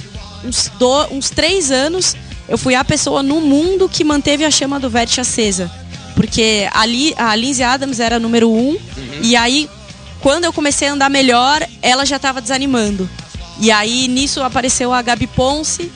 uns, 0.45 0.71
do, 0.79 1.07
uns 1.15 1.31
três 1.31 1.71
anos, 1.71 2.17
eu 2.49 2.57
fui 2.59 2.75
a 2.75 2.85
pessoa 2.85 3.23
no 3.23 3.41
mundo 3.41 3.89
que 3.89 4.05
manteve 4.05 4.45
a 4.45 4.51
chama 4.51 4.79
do 4.81 4.89
vert 4.91 5.19
acesa. 5.19 5.71
Porque 6.15 6.69
ali 6.73 7.15
a 7.17 7.35
Lindsay 7.37 7.65
Adams 7.65 8.01
era 8.01 8.19
número 8.19 8.51
um, 8.51 8.77
e 9.23 9.37
aí, 9.37 9.69
quando 10.21 10.45
eu 10.45 10.53
comecei 10.53 10.89
a 10.89 10.93
andar 10.93 11.09
melhor, 11.09 11.65
ela 11.81 12.05
já 12.05 12.19
tava 12.19 12.41
desanimando. 12.41 13.09
E 13.61 13.71
aí, 13.71 14.09
nisso, 14.09 14.43
apareceu 14.43 14.93
a 14.93 15.01
Gabi 15.03 15.27
Ponce 15.29 15.91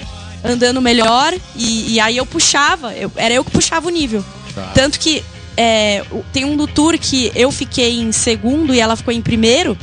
andando 0.44 0.80
melhor, 0.80 1.32
e, 1.56 1.94
e 1.94 2.00
aí 2.00 2.16
eu 2.16 2.26
puxava, 2.26 2.92
eu- 2.94 3.10
era 3.16 3.32
eu 3.34 3.44
que 3.44 3.50
puxava 3.50 3.86
o 3.86 3.90
nível. 3.90 4.24
Tá. 4.54 4.70
Tanto 4.74 4.98
que 4.98 5.24
é, 5.56 6.04
tem 6.32 6.44
um 6.44 6.56
do 6.56 6.66
Tour 6.66 6.98
que 6.98 7.30
eu 7.34 7.50
fiquei 7.52 8.00
em 8.00 8.10
segundo 8.12 8.74
e 8.74 8.80
ela 8.80 8.96
ficou 8.96 9.12
em 9.14 9.20
primeiro. 9.22 9.76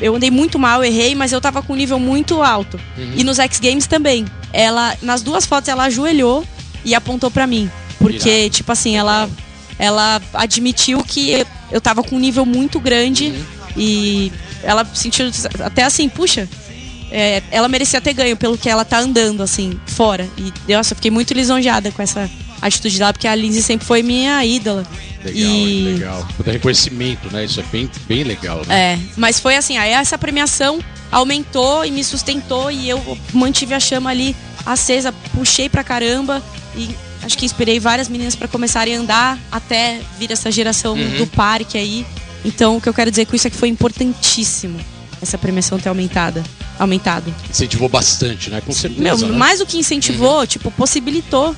Eu 0.00 0.16
andei 0.16 0.30
muito 0.30 0.58
mal, 0.58 0.82
errei, 0.84 1.14
mas 1.14 1.32
eu 1.32 1.40
tava 1.40 1.62
com 1.62 1.72
um 1.72 1.76
nível 1.76 1.98
muito 1.98 2.42
alto. 2.42 2.78
E 3.16 3.24
nos 3.24 3.38
X 3.38 3.60
Games 3.60 3.86
também. 3.86 4.24
Ela, 4.52 4.96
nas 5.02 5.22
duas 5.22 5.46
fotos, 5.46 5.68
ela 5.68 5.84
ajoelhou 5.84 6.44
e 6.84 6.94
apontou 6.94 7.30
pra 7.30 7.46
mim. 7.46 7.70
Porque, 7.98 8.28
Irado. 8.28 8.50
tipo 8.50 8.72
assim, 8.72 8.96
ela, 8.96 9.28
ela 9.78 10.20
admitiu 10.34 11.02
que 11.04 11.30
eu, 11.30 11.46
eu 11.72 11.80
tava 11.80 12.02
com 12.02 12.16
um 12.16 12.18
nível 12.18 12.44
muito 12.44 12.80
grande 12.80 13.32
e 13.76 14.32
ela 14.62 14.84
sentiu 14.94 15.30
até 15.64 15.84
assim, 15.84 16.08
puxa, 16.08 16.48
é, 17.10 17.42
ela 17.50 17.68
merecia 17.68 18.00
ter 18.00 18.12
ganho 18.12 18.36
pelo 18.36 18.58
que 18.58 18.68
ela 18.68 18.84
tá 18.84 18.98
andando, 18.98 19.42
assim, 19.42 19.78
fora. 19.86 20.28
E, 20.36 20.72
nossa, 20.72 20.92
eu 20.92 20.96
fiquei 20.96 21.10
muito 21.10 21.32
lisonjeada 21.32 21.92
com 21.92 22.02
essa 22.02 22.28
atitude 22.60 22.98
dela, 22.98 23.12
porque 23.12 23.28
a 23.28 23.34
Lindsay 23.34 23.62
sempre 23.62 23.86
foi 23.86 24.02
minha 24.02 24.44
ídola. 24.44 24.84
Legal, 25.24 25.50
E- 25.50 25.82
legal. 25.94 26.28
Puta 26.36 26.52
reconhecimento, 26.52 27.32
né? 27.32 27.44
Isso 27.44 27.60
é 27.60 27.64
bem, 27.72 27.90
bem 28.06 28.22
legal, 28.24 28.62
né? 28.66 28.94
É, 28.94 28.98
mas 29.16 29.40
foi 29.40 29.56
assim, 29.56 29.78
aí 29.78 29.90
essa 29.90 30.18
premiação 30.18 30.78
aumentou 31.10 31.84
e 31.84 31.90
me 31.90 32.02
sustentou 32.04 32.70
e 32.70 32.88
eu 32.88 33.18
mantive 33.32 33.74
a 33.74 33.80
chama 33.80 34.10
ali 34.10 34.36
acesa, 34.66 35.12
puxei 35.34 35.68
pra 35.68 35.84
caramba 35.84 36.42
e 36.76 36.90
acho 37.22 37.36
que 37.38 37.44
inspirei 37.46 37.78
várias 37.80 38.08
meninas 38.08 38.34
pra 38.34 38.48
começarem 38.48 38.96
a 38.96 39.00
andar 39.00 39.38
até 39.50 40.00
vir 40.18 40.30
essa 40.30 40.50
geração 40.50 40.96
do 40.96 41.26
parque 41.26 41.78
aí. 41.78 42.06
Então, 42.44 42.76
o 42.76 42.80
que 42.80 42.88
eu 42.88 42.94
quero 42.94 43.10
dizer 43.10 43.24
com 43.26 43.34
isso 43.34 43.46
é 43.46 43.50
que 43.50 43.56
foi 43.56 43.68
importantíssimo 43.68 44.78
essa 45.22 45.38
premiação 45.38 45.78
ter 45.78 45.88
aumentada, 45.88 46.44
aumentado. 46.78 47.34
Incentivou 47.48 47.88
bastante, 47.88 48.50
né? 48.50 48.60
Com 48.60 48.72
certeza. 48.72 49.02
Meu, 49.02 49.16
né? 49.16 49.38
mais 49.38 49.58
do 49.60 49.66
que 49.66 49.78
incentivou, 49.78 50.46
tipo, 50.46 50.70
possibilitou. 50.70 51.56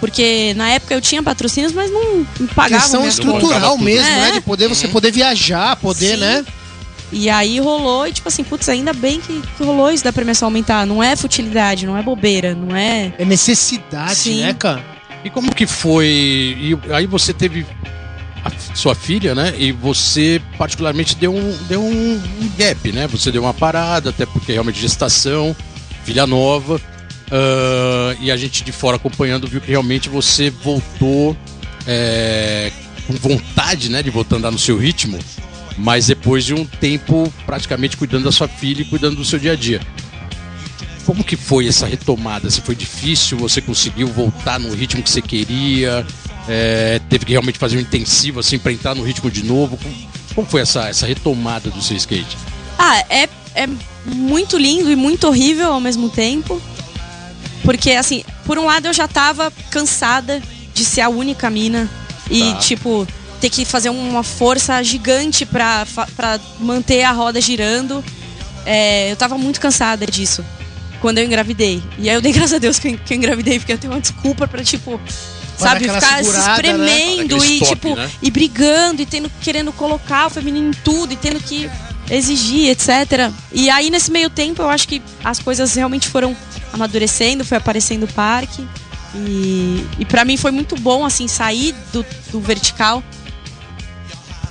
Porque 0.00 0.52
na 0.54 0.68
época 0.70 0.94
eu 0.94 1.00
tinha 1.00 1.22
patrocínios, 1.22 1.72
mas 1.72 1.90
não 1.90 2.24
pagavam 2.54 2.80
Questão 2.82 3.00
contas. 3.00 3.14
estrutural 3.18 3.78
mesmo, 3.78 4.06
É. 4.06 4.20
né? 4.20 4.30
De 4.32 4.40
poder 4.42 4.68
você 4.68 4.88
poder 4.88 5.10
viajar, 5.10 5.76
poder, 5.76 6.14
Sim. 6.14 6.20
né? 6.20 6.44
E 7.12 7.30
aí 7.30 7.58
rolou, 7.60 8.06
e 8.06 8.12
tipo 8.12 8.28
assim, 8.28 8.42
putz, 8.44 8.68
ainda 8.68 8.92
bem 8.92 9.20
que, 9.20 9.40
que 9.56 9.62
rolou 9.64 9.90
isso 9.90 10.02
da 10.04 10.12
premiação 10.12 10.48
aumentar. 10.48 10.84
Não 10.84 11.02
é 11.02 11.14
futilidade, 11.16 11.86
não 11.86 11.96
é 11.96 12.02
bobeira, 12.02 12.54
não 12.54 12.76
é. 12.76 13.12
É 13.18 13.24
necessidade, 13.24 14.16
Sim. 14.16 14.40
né, 14.42 14.52
cara? 14.54 14.84
E 15.24 15.30
como 15.30 15.54
que 15.54 15.66
foi? 15.66 16.06
E 16.06 16.78
aí 16.92 17.06
você 17.06 17.32
teve 17.32 17.64
sua 18.74 18.94
filha, 18.94 19.34
né? 19.34 19.54
E 19.56 19.72
você 19.72 20.40
particularmente 20.58 21.16
deu 21.16 21.34
um, 21.34 21.56
deu 21.68 21.80
um 21.82 22.14
um 22.42 22.50
gap, 22.58 22.92
né? 22.92 23.06
Você 23.08 23.32
deu 23.32 23.42
uma 23.42 23.54
parada, 23.54 24.10
até 24.10 24.26
porque 24.26 24.52
realmente 24.52 24.78
gestação, 24.80 25.54
filha 26.04 26.26
nova. 26.26 26.80
Ah, 27.30 28.16
e 28.20 28.30
a 28.30 28.36
gente 28.36 28.62
de 28.64 28.72
fora 28.72 28.96
acompanhando 28.96 29.46
viu 29.46 29.60
que 29.60 29.68
realmente 29.68 30.08
você 30.08 30.50
voltou 30.50 31.36
é, 31.86 32.70
com 33.06 33.14
vontade, 33.14 33.88
né? 33.88 34.02
De 34.02 34.10
voltar 34.10 34.36
a 34.36 34.38
andar 34.38 34.50
no 34.50 34.58
seu 34.58 34.76
ritmo. 34.76 35.18
Mas 35.78 36.06
depois 36.06 36.44
de 36.44 36.54
um 36.54 36.64
tempo 36.64 37.32
praticamente 37.44 37.96
cuidando 37.96 38.24
da 38.24 38.32
sua 38.32 38.48
filha 38.48 38.82
e 38.82 38.84
cuidando 38.84 39.16
do 39.16 39.24
seu 39.24 39.38
dia 39.38 39.52
a 39.52 39.56
dia. 39.56 39.80
Como 41.04 41.22
que 41.22 41.36
foi 41.36 41.68
essa 41.68 41.86
retomada? 41.86 42.50
Se 42.50 42.60
foi 42.60 42.74
difícil, 42.74 43.38
você 43.38 43.60
conseguiu 43.60 44.08
voltar 44.08 44.58
no 44.58 44.74
ritmo 44.74 45.02
que 45.02 45.10
você 45.10 45.22
queria? 45.22 46.04
É, 46.48 47.00
teve 47.08 47.24
que 47.26 47.32
realmente 47.32 47.58
fazer 47.58 47.76
um 47.76 47.80
intensivo 47.80 48.40
assim 48.40 48.58
para 48.58 48.72
entrar 48.72 48.94
no 48.94 49.04
ritmo 49.04 49.30
de 49.30 49.44
novo? 49.44 49.76
Como, 49.76 49.94
como 50.34 50.46
foi 50.48 50.62
essa, 50.62 50.88
essa 50.88 51.06
retomada 51.06 51.70
do 51.70 51.82
seu 51.82 51.96
skate? 51.96 52.36
Ah, 52.78 52.98
é, 53.08 53.28
é 53.54 53.68
muito 54.06 54.56
lindo 54.56 54.90
e 54.90 54.96
muito 54.96 55.28
horrível 55.28 55.72
ao 55.72 55.80
mesmo 55.80 56.08
tempo. 56.08 56.60
Porque, 57.62 57.92
assim, 57.92 58.24
por 58.44 58.58
um 58.58 58.64
lado 58.66 58.86
eu 58.86 58.92
já 58.92 59.08
tava 59.08 59.52
cansada 59.70 60.40
de 60.74 60.84
ser 60.84 61.00
a 61.00 61.08
única 61.08 61.50
mina. 61.50 61.88
E, 62.30 62.52
Tá. 62.52 62.58
tipo, 62.58 63.06
ter 63.40 63.50
que 63.50 63.64
fazer 63.64 63.88
uma 63.90 64.22
força 64.22 64.82
gigante 64.82 65.44
pra, 65.46 65.86
pra 66.16 66.38
manter 66.60 67.02
a 67.04 67.12
roda 67.12 67.40
girando. 67.40 68.04
É, 68.64 69.10
eu 69.10 69.16
tava 69.16 69.36
muito 69.38 69.60
cansada 69.60 70.06
disso. 70.06 70.44
Quando 71.00 71.18
eu 71.18 71.24
engravidei. 71.24 71.82
E 71.98 72.08
aí 72.08 72.16
eu 72.16 72.20
dei 72.20 72.32
graças 72.32 72.54
a 72.54 72.58
Deus 72.58 72.78
que 72.78 72.88
eu, 72.88 72.98
que 72.98 73.14
eu 73.14 73.16
engravidei, 73.18 73.58
porque 73.58 73.72
eu 73.72 73.78
tenho 73.78 73.92
uma 73.92 74.00
desculpa 74.00 74.48
pra, 74.48 74.62
tipo, 74.64 75.00
sabe, 75.56 75.84
ficar 75.84 76.24
se 76.24 76.30
né? 76.32 76.52
espremendo 76.52 77.36
Aquele 77.36 77.52
e, 77.52 77.54
stop, 77.62 77.70
tipo, 77.74 77.94
né? 77.96 78.10
e 78.22 78.30
brigando 78.30 79.02
e 79.02 79.06
tendo, 79.06 79.30
querendo 79.40 79.72
colocar 79.72 80.26
o 80.26 80.30
feminino 80.30 80.68
em 80.70 80.72
tudo 80.84 81.12
e 81.12 81.16
tendo 81.16 81.38
que 81.40 81.70
exigir, 82.10 82.68
etc. 82.70 83.30
E 83.52 83.68
aí, 83.70 83.90
nesse 83.90 84.10
meio 84.10 84.30
tempo, 84.30 84.62
eu 84.62 84.70
acho 84.70 84.88
que 84.88 85.02
as 85.24 85.38
coisas 85.38 85.74
realmente 85.74 86.08
foram 86.08 86.36
amadurecendo, 86.76 87.44
foi 87.44 87.58
aparecendo 87.58 88.04
o 88.04 88.08
parque. 88.08 88.66
E, 89.14 89.86
e 89.98 90.04
para 90.04 90.24
mim 90.24 90.36
foi 90.36 90.50
muito 90.50 90.76
bom, 90.76 91.04
assim, 91.04 91.26
sair 91.26 91.74
do, 91.92 92.04
do 92.30 92.40
vertical. 92.40 93.02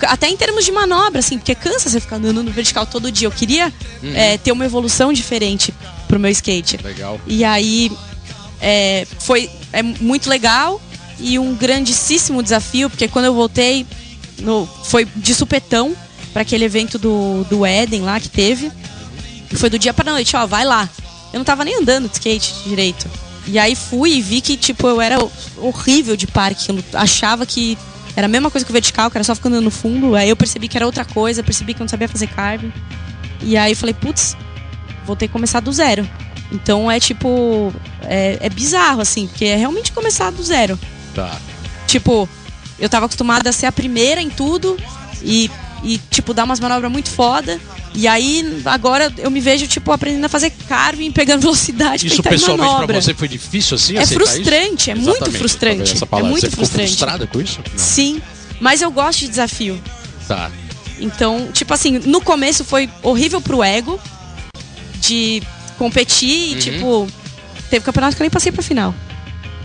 Até 0.01 0.27
em 0.27 0.35
termos 0.35 0.65
de 0.65 0.71
manobra, 0.71 1.19
assim, 1.19 1.37
porque 1.37 1.55
cansa 1.55 1.89
você 1.89 1.99
ficar 1.99 2.17
andando 2.17 2.43
no 2.43 2.51
vertical 2.51 2.85
todo 2.85 3.11
dia. 3.11 3.27
Eu 3.27 3.31
queria 3.31 3.73
é, 4.13 4.37
ter 4.37 4.51
uma 4.51 4.65
evolução 4.65 5.13
diferente 5.13 5.73
pro 6.07 6.19
meu 6.19 6.31
skate. 6.31 6.77
Legal. 6.83 7.19
E 7.25 7.43
aí 7.43 7.91
é, 8.59 9.07
foi 9.19 9.49
é 9.71 9.81
muito 9.81 10.29
legal 10.29 10.81
e 11.19 11.39
um 11.39 11.55
grandíssimo 11.55 12.43
desafio, 12.43 12.89
porque 12.89 13.07
quando 13.07 13.25
eu 13.25 13.33
voltei, 13.33 13.85
no, 14.39 14.67
foi 14.85 15.05
de 15.15 15.33
supetão 15.33 15.95
para 16.33 16.41
aquele 16.41 16.65
evento 16.65 16.99
do, 16.99 17.45
do 17.45 17.65
Éden 17.65 18.01
lá 18.01 18.19
que 18.19 18.29
teve. 18.29 18.71
Foi 19.53 19.69
do 19.69 19.79
dia 19.79 19.93
pra 19.93 20.11
noite, 20.11 20.35
ó, 20.35 20.45
vai 20.45 20.65
lá. 20.65 20.89
Eu 21.35 21.39
não 21.39 21.43
tava 21.43 21.65
nem 21.65 21.77
andando 21.77 22.07
de 22.07 22.13
skate 22.13 22.63
direito. 22.65 23.11
E 23.45 23.59
aí 23.59 23.75
fui 23.75 24.13
e 24.13 24.21
vi 24.21 24.39
que, 24.39 24.55
tipo, 24.55 24.87
eu 24.87 25.01
era 25.01 25.17
horrível 25.57 26.15
de 26.15 26.25
parque. 26.25 26.69
Eu 26.69 26.81
achava 26.93 27.45
que 27.45 27.77
era 28.15 28.25
a 28.25 28.29
mesma 28.29 28.49
coisa 28.49 28.63
que 28.65 28.71
o 28.71 28.73
vertical, 28.73 29.11
que 29.11 29.17
era 29.17 29.23
só 29.25 29.35
ficando 29.35 29.59
no 29.59 29.69
fundo. 29.69 30.15
Aí 30.15 30.29
eu 30.29 30.37
percebi 30.37 30.69
que 30.69 30.77
era 30.77 30.85
outra 30.85 31.03
coisa, 31.03 31.43
percebi 31.43 31.73
que 31.73 31.81
eu 31.81 31.83
não 31.83 31.89
sabia 31.89 32.07
fazer 32.07 32.27
carving. 32.27 32.71
E 33.41 33.57
aí 33.57 33.73
eu 33.73 33.75
falei, 33.75 33.93
putz, 33.93 34.33
vou 35.05 35.13
ter 35.13 35.27
que 35.27 35.33
começar 35.33 35.59
do 35.59 35.73
zero. 35.73 36.09
Então 36.53 36.89
é 36.89 37.01
tipo. 37.01 37.73
É, 38.03 38.37
é 38.39 38.49
bizarro, 38.49 39.01
assim, 39.01 39.27
porque 39.27 39.43
é 39.43 39.57
realmente 39.57 39.91
começar 39.91 40.31
do 40.31 40.41
zero. 40.41 40.79
Tá. 41.13 41.37
Tipo, 41.85 42.29
eu 42.79 42.87
tava 42.87 43.07
acostumada 43.07 43.49
a 43.49 43.51
ser 43.53 43.65
a 43.65 43.73
primeira 43.73 44.21
em 44.21 44.29
tudo 44.29 44.77
e, 45.21 45.51
e 45.83 45.97
tipo, 45.97 46.33
dar 46.33 46.45
umas 46.45 46.61
manobras 46.61 46.89
muito 46.89 47.09
foda. 47.09 47.59
E 47.95 48.07
aí, 48.07 48.61
agora 48.65 49.11
eu 49.17 49.31
me 49.31 49.39
vejo, 49.39 49.67
tipo, 49.67 49.91
aprendendo 49.91 50.25
a 50.25 50.29
fazer 50.29 50.51
carving, 50.67 51.11
pegando 51.11 51.41
velocidade 51.47 52.07
Isso 52.07 52.21
pra 52.21 52.31
pessoalmente 52.31 52.67
pra 52.67 52.73
manobra. 52.75 53.01
você 53.01 53.13
foi 53.13 53.27
difícil 53.27 53.75
assim? 53.75 53.97
É 53.97 54.05
frustrante, 54.05 54.91
é 54.91 54.93
isso? 54.93 55.01
muito 55.03 55.15
Exatamente, 55.17 55.37
frustrante, 55.39 55.77
talvez 55.77 55.91
essa 56.01 56.05
é 56.05 56.23
muito 56.23 56.41
você 56.41 56.49
ficou 56.49 56.65
frustrante. 56.65 56.87
frustrada 56.89 57.27
com 57.27 57.41
isso? 57.41 57.59
Não. 57.71 57.77
Sim, 57.77 58.21
mas 58.59 58.81
eu 58.81 58.91
gosto 58.91 59.19
de 59.19 59.29
desafio. 59.29 59.81
Tá. 60.27 60.51
Então, 60.99 61.49
tipo 61.53 61.73
assim, 61.73 61.99
no 61.99 62.19
começo 62.21 62.63
foi 62.65 62.89
horrível 63.01 63.39
pro 63.41 63.63
ego 63.63 63.99
de 64.99 65.41
competir 65.77 66.51
Uhum. 66.51 66.51
e, 66.51 66.59
tipo, 66.59 67.07
teve 67.69 67.85
campeonato 67.85 68.15
que 68.15 68.21
eu 68.21 68.25
nem 68.25 68.29
passei 68.31 68.51
pra 68.51 68.61
final. 68.63 68.93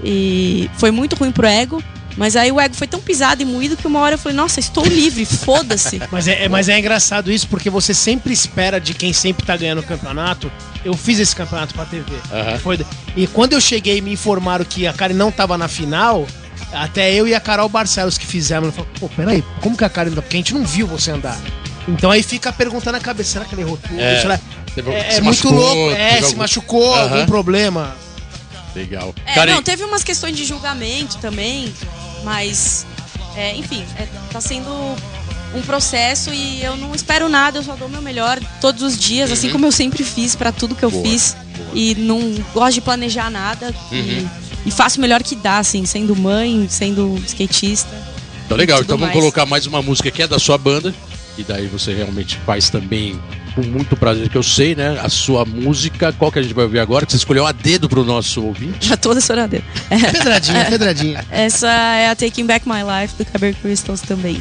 E 0.05 0.71
foi 0.79 0.91
muito 0.91 1.17
ruim 1.17 1.31
pro 1.33 1.47
ego. 1.47 1.83
Mas 2.17 2.37
aí 2.37 2.51
o 2.53 2.61
ego 2.61 2.75
foi 2.75 2.87
tão 2.87 3.01
pisado 3.01 3.41
e 3.41 3.45
moído 3.45 3.77
que 3.77 3.87
uma 3.87 4.01
hora 4.01 4.15
eu 4.15 4.19
falei, 4.19 4.37
nossa, 4.37 4.61
estou 4.61 4.85
livre, 4.85 5.25
foda-se. 5.25 6.01
Mas 6.11 6.27
é, 6.29 6.45
é- 6.45 6.49
mas 6.49 6.69
é 6.69 6.79
engraçado 6.79 7.31
isso 7.33 7.47
porque 7.49 7.71
você 7.71 7.95
sempre 7.95 8.33
espera 8.33 8.81
de 8.81 8.93
quem 8.95 9.13
sempre 9.13 9.47
tá 9.47 9.57
ganhando 9.57 9.79
o 9.79 9.83
campeonato. 9.83 10.51
Eu 10.85 10.95
fiz 10.95 11.19
esse 11.19 11.35
campeonato 11.35 11.73
pra 11.75 11.85
TV. 11.85 12.05
Aham. 12.33 12.59
Foi- 12.59 12.81
e 13.17 13.27
quando 13.29 13.53
eu 13.53 13.61
cheguei 13.61 13.99
e 13.99 14.01
me 14.01 14.13
informaram 14.13 14.65
que 14.65 14.87
a 14.87 14.93
Karen 14.93 15.15
não 15.15 15.31
tava 15.31 15.57
na 15.57 15.69
final, 15.69 16.27
até 16.73 17.13
eu 17.15 17.27
e 17.29 17.35
a 17.35 17.41
Carol 17.41 17.69
Barcelos 17.69 18.19
que 18.19 18.27
fizemos, 18.27 18.67
eu 18.69 18.73
falei, 18.73 18.91
pô, 18.99 19.09
peraí, 19.09 19.45
como 19.61 19.77
que 19.77 19.85
a 19.85 19.89
Karen 19.89 20.11
não? 20.11 20.23
Porque 20.23 20.37
a 20.37 20.41
gente 20.41 20.53
não 20.55 20.65
viu 20.65 20.87
você 20.87 21.11
andar. 21.13 21.39
Então 21.89 22.11
aí 22.11 22.23
fica 22.23 22.53
perguntando 22.53 22.93
na 22.99 23.01
cabeça, 23.01 23.33
será 23.33 23.45
que 23.45 23.55
ele 23.55 23.63
errou 23.63 23.77
tudo? 23.79 23.99
É. 24.01 24.21
Será- 24.21 24.41
Teve- 24.75 24.91
É, 24.93 25.11
se 25.11 25.19
é 25.19 25.21
muito 25.23 25.49
louco. 25.51 25.91
É, 25.97 26.19
se 26.19 26.25
algum- 26.27 26.39
machucou, 26.39 26.95
Aham. 26.95 27.03
algum 27.03 27.27
problema. 27.27 27.97
Legal. 28.75 29.13
É, 29.27 29.35
Karen, 29.35 29.53
não, 29.55 29.63
teve 29.63 29.83
umas 29.83 30.05
questões 30.05 30.37
de 30.37 30.45
julgamento 30.45 31.19
também, 31.19 31.73
mas, 32.25 32.87
é, 33.37 33.55
enfim, 33.57 33.85
é, 33.97 34.07
tá 34.33 34.41
sendo 34.41 34.71
um 35.55 35.63
processo 35.63 36.33
e 36.33 36.63
eu 36.63 36.77
não 36.77 36.95
espero 36.95 37.29
nada, 37.29 37.59
eu 37.59 37.63
só 37.63 37.75
dou 37.75 37.89
o 37.89 37.91
meu 37.91 38.01
melhor 38.03 38.39
todos 38.61 38.83
os 38.83 38.99
dias, 38.99 39.33
assim 39.33 39.51
como 39.51 39.67
eu 39.67 39.73
sempre 39.73 40.05
fiz 40.05 40.37
pra 40.37 40.53
tudo 40.53 40.75
que 40.77 40.85
eu 40.85 40.91
Boa, 40.91 41.03
fiz. 41.03 41.37
boa. 41.57 41.71
E 41.75 41.95
não 41.97 42.21
gosto 42.55 42.75
de 42.75 42.81
planejar 42.81 43.31
nada. 43.31 43.75
E, 43.91 44.27
e 44.67 44.71
faço 44.71 44.99
o 44.99 45.01
melhor 45.01 45.23
que 45.23 45.35
dá, 45.35 45.59
assim, 45.59 45.85
sendo 45.87 46.15
mãe, 46.15 46.67
sendo 46.69 47.17
skatista. 47.27 47.91
Tá 48.49 48.55
legal, 48.55 48.79
tudo 48.79 48.85
então 48.87 48.99
vamos 48.99 49.13
mais. 49.15 49.21
colocar 49.21 49.47
mais 49.47 49.67
uma 49.67 49.83
música 49.83 50.11
que 50.11 50.23
é 50.23 50.27
da 50.27 50.39
sua 50.39 50.57
banda. 50.59 50.95
E 51.39 51.43
daí 51.43 51.67
você 51.67 51.95
realmente 51.95 52.37
faz 52.45 52.69
também 52.71 53.19
com 53.55 53.63
muito 53.63 53.97
prazer, 53.97 54.29
que 54.29 54.37
eu 54.37 54.43
sei, 54.43 54.75
né? 54.75 54.99
A 55.03 55.09
sua 55.09 55.45
música, 55.45 56.13
qual 56.13 56.31
que 56.31 56.39
a 56.39 56.43
gente 56.43 56.55
vai 56.55 56.65
ouvir 56.65 56.79
agora? 56.79 57.05
Que 57.07 57.13
você 57.13 57.19
escolheu 57.19 57.47
a 57.47 57.53
dedo 57.53 57.89
pro 57.89 58.05
nosso 58.05 58.43
ouvinte. 58.45 58.89
Já 58.89 58.97
toda 58.97 59.21
choradeira. 59.21 59.65
É, 59.89 59.99
Pedradinha, 59.99 60.65
pedradinha. 60.71 61.25
essa 61.31 61.69
é 61.69 62.09
a 62.09 62.17
Taking 62.17 62.47
Back 62.47 62.69
My 62.69 62.83
Life 62.83 63.15
do 63.17 63.25
Caber 63.25 63.55
Crystals 63.57 64.01
também. 64.01 64.41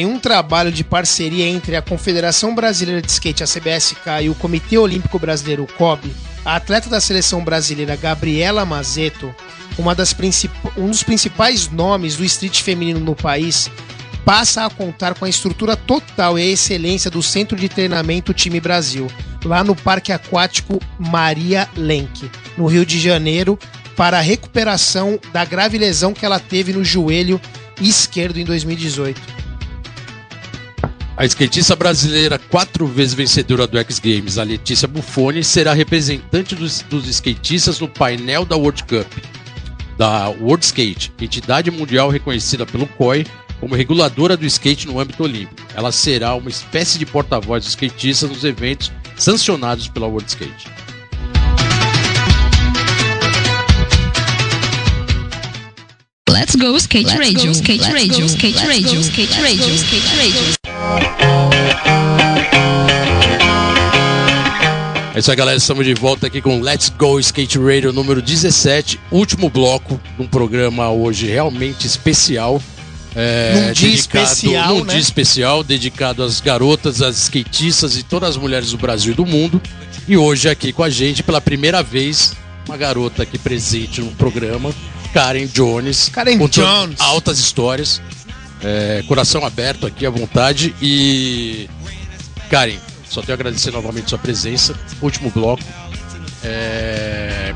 Em 0.00 0.06
um 0.06 0.18
trabalho 0.18 0.72
de 0.72 0.82
parceria 0.82 1.44
entre 1.44 1.76
a 1.76 1.82
Confederação 1.82 2.54
Brasileira 2.54 3.02
de 3.02 3.12
Skate, 3.12 3.42
a 3.42 3.46
CBSK, 3.46 4.22
e 4.22 4.30
o 4.30 4.34
Comitê 4.34 4.78
Olímpico 4.78 5.18
Brasileiro, 5.18 5.64
o 5.64 5.72
COB, 5.74 6.10
a 6.42 6.56
atleta 6.56 6.88
da 6.88 7.02
seleção 7.02 7.44
brasileira 7.44 7.94
Gabriela 7.96 8.64
Mazeto, 8.64 9.34
uma 9.76 9.94
das 9.94 10.16
um 10.74 10.88
dos 10.88 11.02
principais 11.02 11.68
nomes 11.68 12.16
do 12.16 12.24
street 12.24 12.62
feminino 12.62 12.98
no 12.98 13.14
país, 13.14 13.70
passa 14.24 14.64
a 14.64 14.70
contar 14.70 15.12
com 15.12 15.26
a 15.26 15.28
estrutura 15.28 15.76
total 15.76 16.38
e 16.38 16.42
a 16.44 16.46
excelência 16.46 17.10
do 17.10 17.22
Centro 17.22 17.54
de 17.54 17.68
Treinamento 17.68 18.32
Time 18.32 18.58
Brasil, 18.58 19.06
lá 19.44 19.62
no 19.62 19.76
Parque 19.76 20.12
Aquático 20.12 20.80
Maria 20.98 21.68
Lenk, 21.76 22.30
no 22.56 22.64
Rio 22.64 22.86
de 22.86 22.98
Janeiro, 22.98 23.58
para 23.94 24.16
a 24.16 24.22
recuperação 24.22 25.20
da 25.30 25.44
grave 25.44 25.76
lesão 25.76 26.14
que 26.14 26.24
ela 26.24 26.40
teve 26.40 26.72
no 26.72 26.82
joelho 26.82 27.38
esquerdo 27.82 28.38
em 28.38 28.46
2018. 28.46 29.49
A 31.20 31.26
skatista 31.26 31.76
brasileira, 31.76 32.38
quatro 32.38 32.86
vezes 32.86 33.12
vencedora 33.12 33.66
do 33.66 33.78
X 33.78 33.98
Games, 33.98 34.38
a 34.38 34.42
Letícia 34.42 34.88
Buffoni, 34.88 35.44
será 35.44 35.74
representante 35.74 36.54
dos, 36.54 36.80
dos 36.88 37.06
skatistas 37.08 37.78
no 37.78 37.86
painel 37.86 38.46
da 38.46 38.56
World 38.56 38.82
Cup, 38.84 39.06
da 39.98 40.30
World 40.30 40.64
Skate, 40.64 41.12
entidade 41.20 41.70
mundial 41.70 42.08
reconhecida 42.08 42.64
pelo 42.64 42.86
COI 42.86 43.26
como 43.60 43.74
reguladora 43.74 44.34
do 44.34 44.46
skate 44.46 44.86
no 44.86 44.98
âmbito 44.98 45.22
olímpico. 45.22 45.60
Ela 45.74 45.92
será 45.92 46.34
uma 46.34 46.48
espécie 46.48 46.98
de 46.98 47.04
porta-voz 47.04 47.64
dos 47.64 47.72
skatistas 47.72 48.30
nos 48.30 48.42
eventos 48.42 48.90
sancionados 49.14 49.88
pela 49.88 50.06
World 50.06 50.26
Skate. 50.26 50.68
Let's 56.30 56.54
go 56.54 56.76
skate 56.76 57.16
radio, 57.18 57.50
skate 57.52 57.92
radio, 57.92 58.24
skate 58.26 58.64
radio, 58.64 59.00
skate 59.00 59.40
radio, 59.40 59.74
skate 59.74 60.16
radio. 60.16 61.60
É 65.14 65.18
isso 65.18 65.30
aí, 65.30 65.36
galera. 65.36 65.58
Estamos 65.58 65.84
de 65.84 65.92
volta 65.94 66.28
aqui 66.28 66.40
com 66.40 66.60
Let's 66.60 66.88
Go 66.90 67.18
Skate 67.18 67.58
Radio 67.58 67.92
número 67.92 68.22
17, 68.22 69.00
último 69.10 69.50
bloco 69.50 70.00
de 70.16 70.22
um 70.22 70.26
programa 70.26 70.88
hoje 70.90 71.26
realmente 71.26 71.86
especial. 71.86 72.62
É, 73.16 73.66
Num 73.66 73.72
dia 73.72 73.94
especial, 73.94 74.76
num 74.76 74.84
né? 74.84 74.92
dia 74.92 75.02
especial, 75.02 75.64
dedicado 75.64 76.22
às 76.22 76.40
garotas, 76.40 77.02
às 77.02 77.16
skatistas 77.16 77.96
e 77.96 78.04
todas 78.04 78.30
as 78.30 78.36
mulheres 78.36 78.70
do 78.70 78.78
Brasil 78.78 79.12
e 79.12 79.16
do 79.16 79.26
mundo. 79.26 79.60
E 80.06 80.16
hoje 80.16 80.48
aqui 80.48 80.72
com 80.72 80.84
a 80.84 80.90
gente, 80.90 81.22
pela 81.24 81.40
primeira 81.40 81.82
vez, 81.82 82.34
uma 82.68 82.76
garota 82.76 83.24
aqui 83.24 83.36
presente 83.36 84.00
no 84.00 84.12
programa, 84.12 84.72
Karen 85.12 85.46
Jones. 85.46 86.08
Karen 86.08 86.38
Jones. 86.48 87.00
Altas 87.00 87.38
histórias. 87.38 88.00
É, 88.62 89.02
coração 89.08 89.44
aberto 89.44 89.86
aqui 89.86 90.06
à 90.06 90.10
vontade. 90.10 90.74
E. 90.80 91.68
Karen, 92.50 92.78
só 93.08 93.20
tenho 93.20 93.32
a 93.32 93.34
agradecer 93.34 93.70
novamente 93.70 94.10
sua 94.10 94.18
presença. 94.18 94.74
Último 95.02 95.30
bloco. 95.30 95.62
É, 96.42 97.54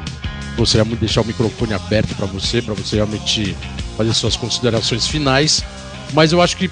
gostaria 0.56 0.84
muito 0.84 1.00
de 1.00 1.06
deixar 1.06 1.22
o 1.22 1.24
microfone 1.24 1.74
aberto 1.74 2.14
para 2.14 2.26
você, 2.26 2.60
para 2.60 2.74
você 2.74 2.96
realmente 2.96 3.56
fazer 3.96 4.12
suas 4.14 4.36
considerações 4.36 5.06
finais. 5.06 5.64
Mas 6.12 6.32
eu 6.32 6.42
acho 6.42 6.56
que 6.56 6.70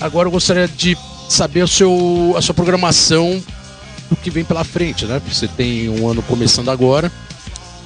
agora 0.00 0.28
eu 0.28 0.32
gostaria 0.32 0.68
de 0.68 0.96
saber 1.28 1.62
o 1.62 1.68
seu, 1.68 2.34
a 2.36 2.42
sua 2.42 2.54
programação 2.54 3.42
do 4.10 4.16
que 4.16 4.30
vem 4.30 4.44
pela 4.44 4.64
frente, 4.64 5.06
né? 5.06 5.20
Você 5.26 5.48
tem 5.48 5.88
um 5.88 6.08
ano 6.08 6.22
começando 6.22 6.70
agora, 6.70 7.10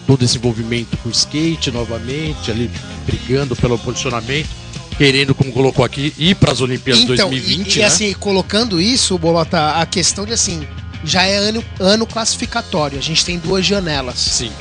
todo 0.07 0.25
esse 0.25 0.37
envolvimento 0.39 0.97
com 0.99 1.09
o 1.09 1.13
skate 1.13 1.71
novamente, 1.71 2.51
ali 2.51 2.71
brigando 3.05 3.57
pelo 3.57 3.79
posicionamento, 3.79 4.49
querendo, 4.97 5.35
como 5.35 5.53
colocou 5.53 5.85
aqui, 5.85 6.15
ir 6.17 6.35
para 6.37 6.53
as 6.53 6.61
Olimpíadas 6.61 7.05
2020, 7.05 7.61
Então, 7.61 7.73
e, 7.73 7.77
e 7.77 7.79
né? 7.81 7.85
assim, 7.85 8.13
colocando 8.15 8.81
isso, 8.81 9.19
Bolota, 9.19 9.73
a 9.73 9.87
questão 9.87 10.25
de 10.25 10.33
assim, 10.33 10.67
já 11.05 11.25
é 11.25 11.37
ano, 11.37 11.65
ano 11.79 12.07
classificatório, 12.07 12.99
a 12.99 13.03
gente 13.03 13.25
tem 13.25 13.39
duas 13.39 13.65
janelas. 13.67 14.19
Sim. 14.19 14.53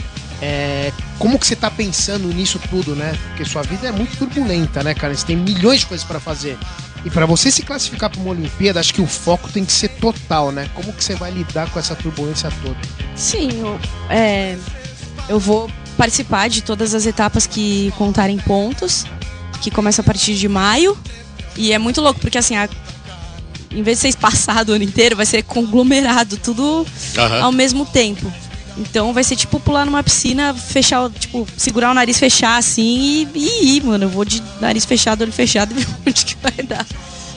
É, 0.41 0.91
como 1.17 1.39
que 1.39 1.47
você 1.47 1.55
tá 1.55 1.71
pensando 1.71 2.27
nisso 2.27 2.59
tudo, 2.69 2.95
né? 2.95 3.17
Porque 3.29 3.45
sua 3.45 3.61
vida 3.61 3.87
é 3.87 3.91
muito 3.91 4.17
turbulenta, 4.17 4.83
né, 4.83 4.93
cara? 4.93 5.15
Você 5.15 5.25
tem 5.25 5.37
milhões 5.37 5.79
de 5.79 5.85
coisas 5.85 6.05
pra 6.05 6.19
fazer. 6.19 6.57
E 7.05 7.09
pra 7.09 7.25
você 7.25 7.49
se 7.51 7.61
classificar 7.61 8.09
pra 8.09 8.19
uma 8.19 8.31
Olimpíada, 8.31 8.79
acho 8.79 8.93
que 8.93 9.01
o 9.01 9.07
foco 9.07 9.49
tem 9.51 9.63
que 9.63 9.71
ser 9.71 9.89
total, 9.89 10.51
né? 10.51 10.69
Como 10.73 10.91
que 10.91 11.03
você 11.03 11.15
vai 11.15 11.31
lidar 11.31 11.69
com 11.69 11.79
essa 11.79 11.95
turbulência 11.95 12.51
toda? 12.63 12.77
Sim, 13.15 13.49
eu, 13.59 13.79
é, 14.09 14.57
eu 15.29 15.39
vou 15.39 15.69
participar 15.97 16.49
de 16.49 16.61
todas 16.61 16.93
as 16.93 17.05
etapas 17.05 17.47
que 17.47 17.91
contarem 17.97 18.37
pontos, 18.37 19.05
que 19.61 19.71
começa 19.71 20.01
a 20.01 20.05
partir 20.05 20.35
de 20.35 20.47
maio. 20.47 20.97
E 21.57 21.71
é 21.71 21.77
muito 21.79 22.01
louco, 22.01 22.19
porque 22.19 22.37
assim, 22.37 22.55
a- 22.55 22.67
em 23.71 23.81
vez 23.81 23.97
de 23.97 24.01
ser 24.03 24.07
espaçado 24.09 24.71
o 24.71 24.75
ano 24.75 24.83
inteiro, 24.83 25.15
vai 25.15 25.25
ser 25.25 25.41
conglomerado, 25.43 26.37
tudo 26.37 26.85
Aham. 27.17 27.41
ao 27.43 27.51
mesmo 27.51 27.85
tempo. 27.85 28.31
Então 28.77 29.13
vai 29.13 29.23
ser 29.23 29.37
tipo 29.37 29.57
pular 29.59 29.85
numa 29.85 30.03
piscina, 30.03 30.53
fechar, 30.53 31.05
o- 31.05 31.09
tipo, 31.09 31.47
segurar 31.57 31.91
o 31.91 31.93
nariz, 31.93 32.19
fechar 32.19 32.57
assim 32.57 33.25
e, 33.33 33.39
e 33.39 33.77
ir, 33.77 33.83
mano. 33.83 34.03
Eu 34.05 34.09
vou 34.09 34.25
de 34.25 34.43
nariz 34.59 34.83
fechado, 34.83 35.21
olho 35.21 35.31
fechado 35.31 35.71
e 35.71 35.75
ver 35.79 35.87
onde 36.05 36.25
que 36.25 36.35
vai 36.43 36.65
dar. 36.67 36.85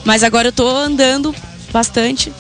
Mas 0.05 0.25
agora 0.25 0.49
eu 0.49 0.53
tô 0.53 0.69
andando 0.69 1.33
bastante, 1.73 2.33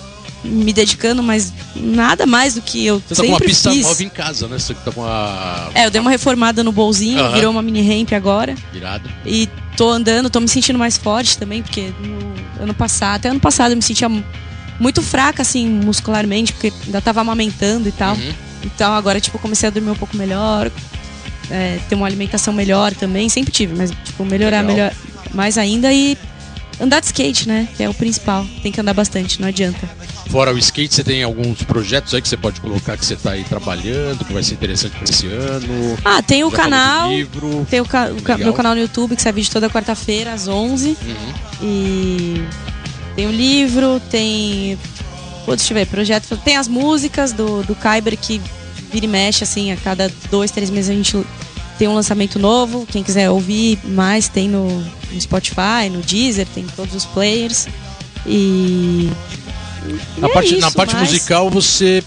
me 0.45 0.73
dedicando, 0.73 1.23
mas 1.23 1.53
nada 1.75 2.25
mais 2.27 2.55
do 2.55 2.63
que 2.63 2.85
eu 2.87 3.03
Você 3.07 3.15
tá 3.17 3.23
com 3.23 3.29
uma 3.29 3.35
sempre 3.39 3.49
pista 3.49 3.71
fiz. 3.71 3.83
nova 3.83 4.03
em 4.05 4.09
casa, 4.09 4.47
né? 4.49 4.59
Você 4.59 4.75
tá 4.75 4.93
com 4.93 5.01
uma. 5.03 5.71
É, 5.75 5.87
eu 5.87 5.91
dei 5.91 6.01
uma 6.01 6.11
reformada 6.11 6.63
no 6.63 6.71
bolzinho, 6.73 7.19
Aham. 7.21 7.35
virou 7.35 7.51
uma 7.51 7.63
mini 7.63 7.83
ramp 7.83 8.13
agora. 8.13 8.55
Virado. 8.73 9.11
E 9.27 9.49
tô 9.77 9.91
andando, 9.91 10.31
tô 10.31 10.41
me 10.41 10.49
sentindo 10.49 10.79
mais 10.79 10.97
forte 10.97 11.37
também, 11.39 11.63
porque 11.63 11.93
no 12.01 12.63
ano 12.65 12.75
passado, 12.75 13.17
até 13.17 13.29
ano 13.29 13.41
passado 13.41 13.73
eu 13.73 13.77
me 13.77 13.83
sentia 13.83 14.09
mu- 14.09 14.25
muito 14.81 15.03
fraca, 15.03 15.43
assim, 15.43 15.69
muscularmente, 15.69 16.53
porque 16.53 16.73
ainda 16.87 17.01
tava 17.01 17.21
amamentando 17.21 17.89
e 17.89 17.93
tal. 17.93 18.15
Uhum. 18.15 18.33
Então 18.65 18.93
agora, 18.95 19.21
tipo, 19.21 19.39
comecei 19.39 19.69
a 19.69 19.71
dormir 19.71 19.91
um 19.91 19.95
pouco 19.97 20.17
melhor, 20.17 20.71
é, 21.51 21.79
ter 21.89 21.95
uma 21.97 22.07
alimentação 22.07 22.53
melhor 22.55 22.93
também, 22.95 23.29
sempre 23.29 23.51
tive, 23.53 23.75
mas, 23.77 23.91
tipo, 24.05 24.25
melhorar 24.25 24.63
melhor 24.63 24.93
mais 25.35 25.59
ainda 25.59 25.93
e 25.93 26.17
andar 26.81 27.01
de 27.01 27.07
skate, 27.07 27.49
né? 27.49 27.69
Que 27.77 27.83
é 27.83 27.89
o 27.89 27.95
principal. 27.95 28.47
Tem 28.63 28.71
que 28.73 28.81
andar 28.81 28.95
bastante, 28.95 29.41
não 29.41 29.49
adianta. 29.49 29.89
Fora 30.31 30.53
o 30.53 30.59
skate, 30.59 30.95
você 30.95 31.03
tem 31.05 31.23
alguns 31.23 31.63
projetos 31.63 32.13
aí 32.15 32.21
que 32.21 32.29
você 32.29 32.37
pode 32.37 32.61
colocar 32.61 32.97
que 32.97 33.05
você 33.05 33.17
tá 33.17 33.31
aí 33.33 33.45
trabalhando, 33.45 34.25
que 34.25 34.33
vai 34.33 34.43
ser 34.43 34.55
interessante 34.55 34.93
para 34.93 35.05
esse 35.05 35.27
ano. 35.27 35.97
Ah, 36.05 36.23
tem 36.23 36.45
o 36.45 36.51
Já 36.51 36.57
canal. 36.57 37.11
livro. 37.11 37.67
Tem 37.71 37.81
o, 37.81 37.85
ca- 37.87 38.11
o 38.11 38.23
ca- 38.23 38.37
meu 38.39 38.53
canal 38.53 38.75
no 38.75 38.81
YouTube, 38.81 39.17
que 39.17 39.23
sai 39.23 39.33
vídeo 39.33 39.51
toda 39.51 39.71
quarta-feira, 39.71 40.33
às 40.35 40.47
11. 40.47 40.89
Uhum. 40.91 40.97
E 41.63 42.43
tem 43.17 43.27
o 43.27 43.31
livro, 43.33 44.01
tem. 44.11 44.79
Putz, 45.45 45.63
deixa 45.63 45.73
eu 45.73 45.77
ver, 45.79 45.87
projeto. 45.87 46.37
Tem 46.45 46.57
as 46.57 46.69
músicas 46.69 47.33
do, 47.33 47.63
do 47.63 47.75
Kyber 47.75 48.17
que 48.19 48.41
vira 48.93 49.07
e 49.07 49.09
mexe, 49.09 49.45
assim, 49.45 49.73
a 49.73 49.77
cada 49.77 50.11
dois, 50.31 50.51
três 50.51 50.69
meses 50.71 50.91
a 50.91 50.95
gente 50.95 51.25
tem 51.79 51.89
um 51.89 51.95
lançamento 51.95 52.39
novo. 52.39 52.87
Quem 52.91 53.03
quiser 53.03 53.31
ouvir 53.31 53.79
mais, 53.85 54.29
tem 54.29 54.47
no, 54.49 54.85
no 55.13 55.21
Spotify, 55.21 55.89
no 55.91 56.01
Deezer, 56.03 56.47
tem 56.55 56.65
em 56.65 56.69
todos 56.69 56.95
os 56.95 57.05
players. 57.05 57.67
E. 58.27 59.11
e 59.87 60.21
Na 60.21 60.29
é 60.29 60.33
parte, 60.33 60.57
na 60.59 60.69
isso, 60.69 60.77
parte 60.77 60.95
mas- 60.95 61.11
musical, 61.11 61.51
você. 61.51 62.03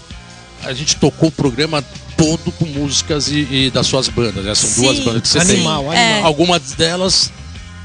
A 0.64 0.72
gente 0.72 0.94
tocou 0.96 1.28
o 1.28 1.32
programa 1.32 1.82
todo 2.16 2.52
com 2.52 2.64
músicas 2.66 3.26
e, 3.28 3.46
e 3.50 3.70
das 3.72 3.86
suas 3.88 4.08
bandas, 4.08 4.44
né? 4.44 4.54
São 4.54 4.70
Sim, 4.70 4.82
duas 4.82 4.98
bandas 5.00 5.22
que 5.22 5.28
você 5.28 5.38
Animal, 5.40 5.82
tem. 5.82 5.90
animal. 5.90 5.92
É. 5.92 6.22
Algumas 6.22 6.72
delas, 6.72 7.32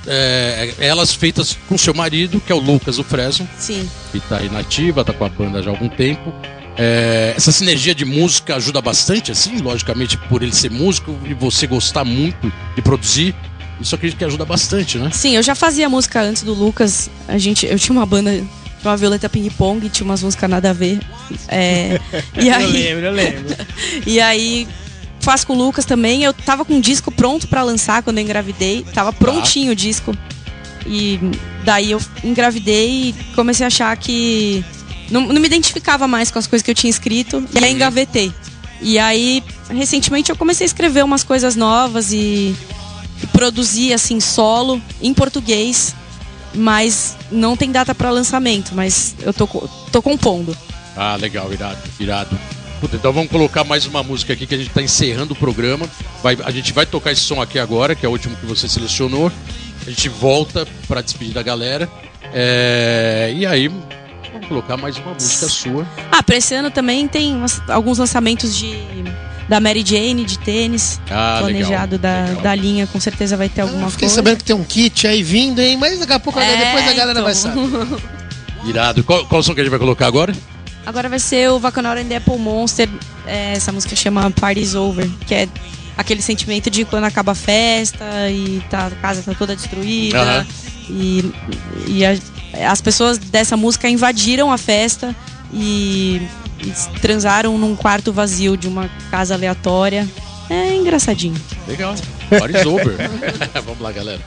é, 0.05 0.74
elas 0.78 1.11
feitas 1.11 1.57
com 1.68 1.76
seu 1.76 1.93
marido, 1.95 2.39
que 2.39 2.51
é 2.51 2.55
o 2.55 2.59
Lucas 2.59 2.99
o 2.99 3.03
Fresno, 3.03 3.49
Sim. 3.57 3.89
que 4.11 4.20
tá 4.20 4.38
aí 4.38 4.47
nativa, 4.49 5.03
tá 5.03 5.11
com 5.11 5.26
a 5.26 5.30
banda 5.30 5.63
já 5.63 5.72
há 5.72 5.74
algum 5.74 5.89
tempo. 5.89 6.32
É, 6.78 7.34
essa 7.36 7.51
sinergia 7.51 7.95
de 7.95 8.05
música 8.05 8.55
ajuda 8.57 8.80
bastante, 8.80 9.32
assim, 9.32 9.57
logicamente, 9.57 10.15
por 10.30 10.43
ele 10.43 10.53
ser 10.53 10.70
músico 10.70 11.18
e 11.26 11.34
você 11.34 11.65
gostar 11.65 12.05
muito 12.05 12.53
de 12.76 12.82
produzir. 12.84 13.34
Isso 13.80 13.95
acredito 13.95 14.17
que 14.17 14.25
ajuda 14.25 14.45
bastante, 14.45 14.97
né? 14.97 15.11
Sim, 15.11 15.36
eu 15.36 15.43
já 15.43 15.53
fazia 15.55 15.88
música 15.88 16.21
antes 16.21 16.43
do 16.43 16.53
Lucas. 16.53 17.09
A 17.28 17.38
gente, 17.38 17.65
eu 17.65 17.78
tinha 17.78 17.95
uma 17.95 18.05
banda, 18.05 18.43
uma 18.84 18.97
Violeta 18.97 19.30
Ping 19.30 19.49
Pong, 19.51 19.88
tinha 19.89 20.05
umas 20.05 20.23
músicas 20.23 20.49
nada 20.49 20.71
a 20.71 20.73
ver. 20.73 20.99
É, 21.47 21.99
e 22.39 22.49
aí, 22.49 22.63
Eu 22.63 22.69
lembro, 22.69 23.05
eu 23.05 23.11
lembro. 23.11 23.55
E 24.05 24.19
aí 24.19 24.67
faço 25.19 25.45
com 25.45 25.53
o 25.53 25.57
Lucas 25.57 25.86
também. 25.86 26.23
Eu 26.23 26.34
tava 26.34 26.65
com 26.65 26.73
um 26.73 26.82
disco 26.82 27.11
pronto 27.11 27.47
pra 27.47 27.61
lançar 27.63 28.01
quando 28.01 28.17
eu 28.17 28.23
engravidei. 28.23 28.86
Tava 28.93 29.13
prontinho 29.13 29.71
o 29.73 29.75
disco. 29.75 30.15
E 30.86 31.19
daí 31.63 31.91
eu 31.91 32.01
engravidei 32.23 33.09
e 33.09 33.15
comecei 33.36 33.65
a 33.65 33.67
achar 33.67 33.95
que 33.97 34.63
não, 35.11 35.21
não 35.28 35.41
me 35.41 35.47
identificava 35.47 36.07
mais 36.07 36.32
com 36.32 36.39
as 36.39 36.47
coisas 36.47 36.63
que 36.63 36.71
eu 36.71 36.75
tinha 36.75 36.89
escrito. 36.89 37.43
E 37.53 37.63
aí 37.63 37.71
engavetei. 37.71 38.34
E 38.82 38.97
aí, 38.99 39.43
recentemente, 39.69 40.30
eu 40.30 40.36
comecei 40.36 40.65
a 40.65 40.67
escrever 40.67 41.03
umas 41.03 41.23
coisas 41.23 41.55
novas 41.55 42.13
e, 42.13 42.55
produzir, 43.34 43.93
assim, 43.93 44.20
solo, 44.20 44.82
em 45.01 45.13
português. 45.13 45.95
Mas 46.53 47.15
não 47.32 47.55
tem 47.55 47.72
data 47.72 47.93
pra 47.93 48.09
lançamento, 48.09 48.74
mas 48.74 49.15
eu 49.22 49.34
tô, 49.34 49.45
tô 49.91 50.01
compondo. 50.01 50.57
Ah, 50.95 51.15
legal, 51.15 51.51
irado, 51.53 51.78
irado. 51.99 52.39
Puta, 52.80 52.95
então 52.95 53.11
vamos 53.11 53.30
colocar 53.30 53.63
mais 53.63 53.86
uma 53.86 54.03
música 54.03 54.34
aqui 54.34 54.45
que 54.45 54.55
a 54.55 54.57
gente 54.57 54.70
tá 54.70 54.82
encerrando 54.82 55.34
o 55.34 55.36
programa. 55.36 55.88
Vai, 56.24 56.38
a 56.43 56.51
gente 56.51 56.74
vai 56.74 56.86
tocar 56.86 57.11
esse 57.11 57.22
som 57.22 57.41
aqui 57.41 57.59
agora, 57.59 57.95
que 57.95 58.05
é 58.05 58.09
o 58.09 58.11
último 58.11 58.36
que 58.38 58.45
você 58.45 58.68
selecionou. 58.68 59.32
A 59.86 59.89
gente 59.89 60.09
volta 60.09 60.68
pra 60.88 61.01
despedir 61.01 61.34
da 61.34 61.41
galera. 61.41 61.89
É, 62.34 63.34
e 63.36 63.45
aí, 63.45 63.68
vamos 63.68 64.47
colocar 64.47 64.78
mais 64.78 64.97
uma 64.97 65.13
música 65.13 65.47
sua. 65.47 65.88
Ah, 66.11 66.22
pra 66.22 66.38
esse 66.38 66.53
ano 66.53 66.70
também 66.70 67.07
tem 67.07 67.36
alguns 67.68 67.97
lançamentos 67.97 68.55
de 68.55 68.76
da 69.47 69.59
Mary 69.61 69.83
Jane 69.85 70.25
de 70.25 70.37
tênis 70.39 70.99
Ah, 71.09 71.37
planejado 71.39 71.95
legal, 71.95 71.99
da, 72.23 72.25
legal. 72.27 72.41
da 72.43 72.55
linha, 72.55 72.87
com 72.87 72.99
certeza 72.99 73.37
vai 73.37 73.47
ter 73.49 73.61
alguma 73.61 73.89
Fiquei 73.89 74.07
coisa. 74.07 74.15
sabendo 74.15 74.37
que 74.37 74.43
tem 74.43 74.55
um 74.55 74.63
kit 74.63 75.07
aí 75.07 75.23
vindo, 75.23 75.59
hein? 75.61 75.77
Mas 75.77 75.99
daqui 75.99 76.13
a 76.13 76.19
pouco, 76.19 76.39
É, 76.39 76.57
depois 76.57 76.87
a 76.87 76.93
galera 76.93 77.11
então. 77.11 77.23
vai 77.23 77.33
saber. 77.33 77.61
Irado. 78.65 79.03
Qual, 79.03 79.25
qual 79.25 79.41
som 79.43 79.53
que 79.53 79.61
a 79.61 79.63
gente 79.63 79.71
vai 79.71 79.79
colocar 79.79 80.07
agora? 80.07 80.33
Agora 80.85 81.07
vai 81.09 81.19
ser 81.19 81.49
o 81.49 81.59
Bacanora 81.59 82.01
and 82.01 82.05
the 82.07 82.15
Apple 82.17 82.37
Monster. 82.37 82.89
é, 83.25 83.53
essa 83.53 83.71
música 83.71 83.95
chama 83.95 84.29
Party's 84.31 84.73
Over, 84.75 85.07
que 85.25 85.33
é 85.35 85.47
aquele 85.97 86.21
sentimento 86.21 86.69
de 86.69 86.85
quando 86.85 87.03
acaba 87.05 87.31
a 87.33 87.35
festa 87.35 88.05
e 88.29 88.61
tá, 88.69 88.87
a 88.87 88.91
casa 88.91 89.21
tá 89.21 89.33
toda 89.33 89.55
destruída. 89.55 90.45
E, 90.89 91.31
e 91.87 92.05
a- 92.05 92.71
as 92.71 92.79
pessoas 92.81 93.17
dessa 93.17 93.57
música 93.57 93.89
invadiram 93.89 94.51
a 94.51 94.57
festa 94.57 95.13
e, 95.53 96.21
e 96.61 96.99
transaram 96.99 97.57
num 97.57 97.75
quarto 97.75 98.11
vazio 98.11 98.57
de 98.57 98.67
uma 98.67 98.89
casa 99.09 99.33
aleatória. 99.33 100.07
É 100.49 100.75
engraçadinho. 100.75 101.35
Legal. 101.67 101.95
Party's 102.29 102.65
over. 102.65 102.95
vamos 103.65 103.81
lá, 103.81 103.91
galera. 103.91 104.21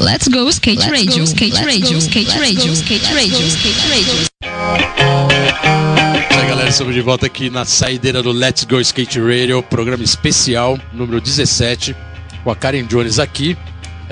Let's 0.00 0.28
go 0.28 0.48
skate 0.48 0.90
radio, 0.90 1.24
skate 1.24 1.64
radio, 1.64 1.98
skate 1.98 2.38
radio, 2.38 2.72
skate 2.72 3.14
radio, 3.14 3.46
skate 3.46 3.88
radio. 3.88 4.32
Aí, 6.30 6.46
galera, 6.48 6.68
estamos 6.68 6.94
de 6.94 7.00
volta 7.00 7.26
aqui 7.26 7.48
na 7.48 7.64
saideira 7.64 8.22
do 8.22 8.32
Let's 8.32 8.64
Go 8.64 8.80
Skate 8.80 9.20
Radio, 9.20 9.62
programa 9.62 10.02
especial, 10.02 10.78
número 10.92 11.20
17, 11.20 11.96
com 12.42 12.50
a 12.50 12.56
Karen 12.56 12.84
Jones 12.84 13.18
aqui. 13.18 13.56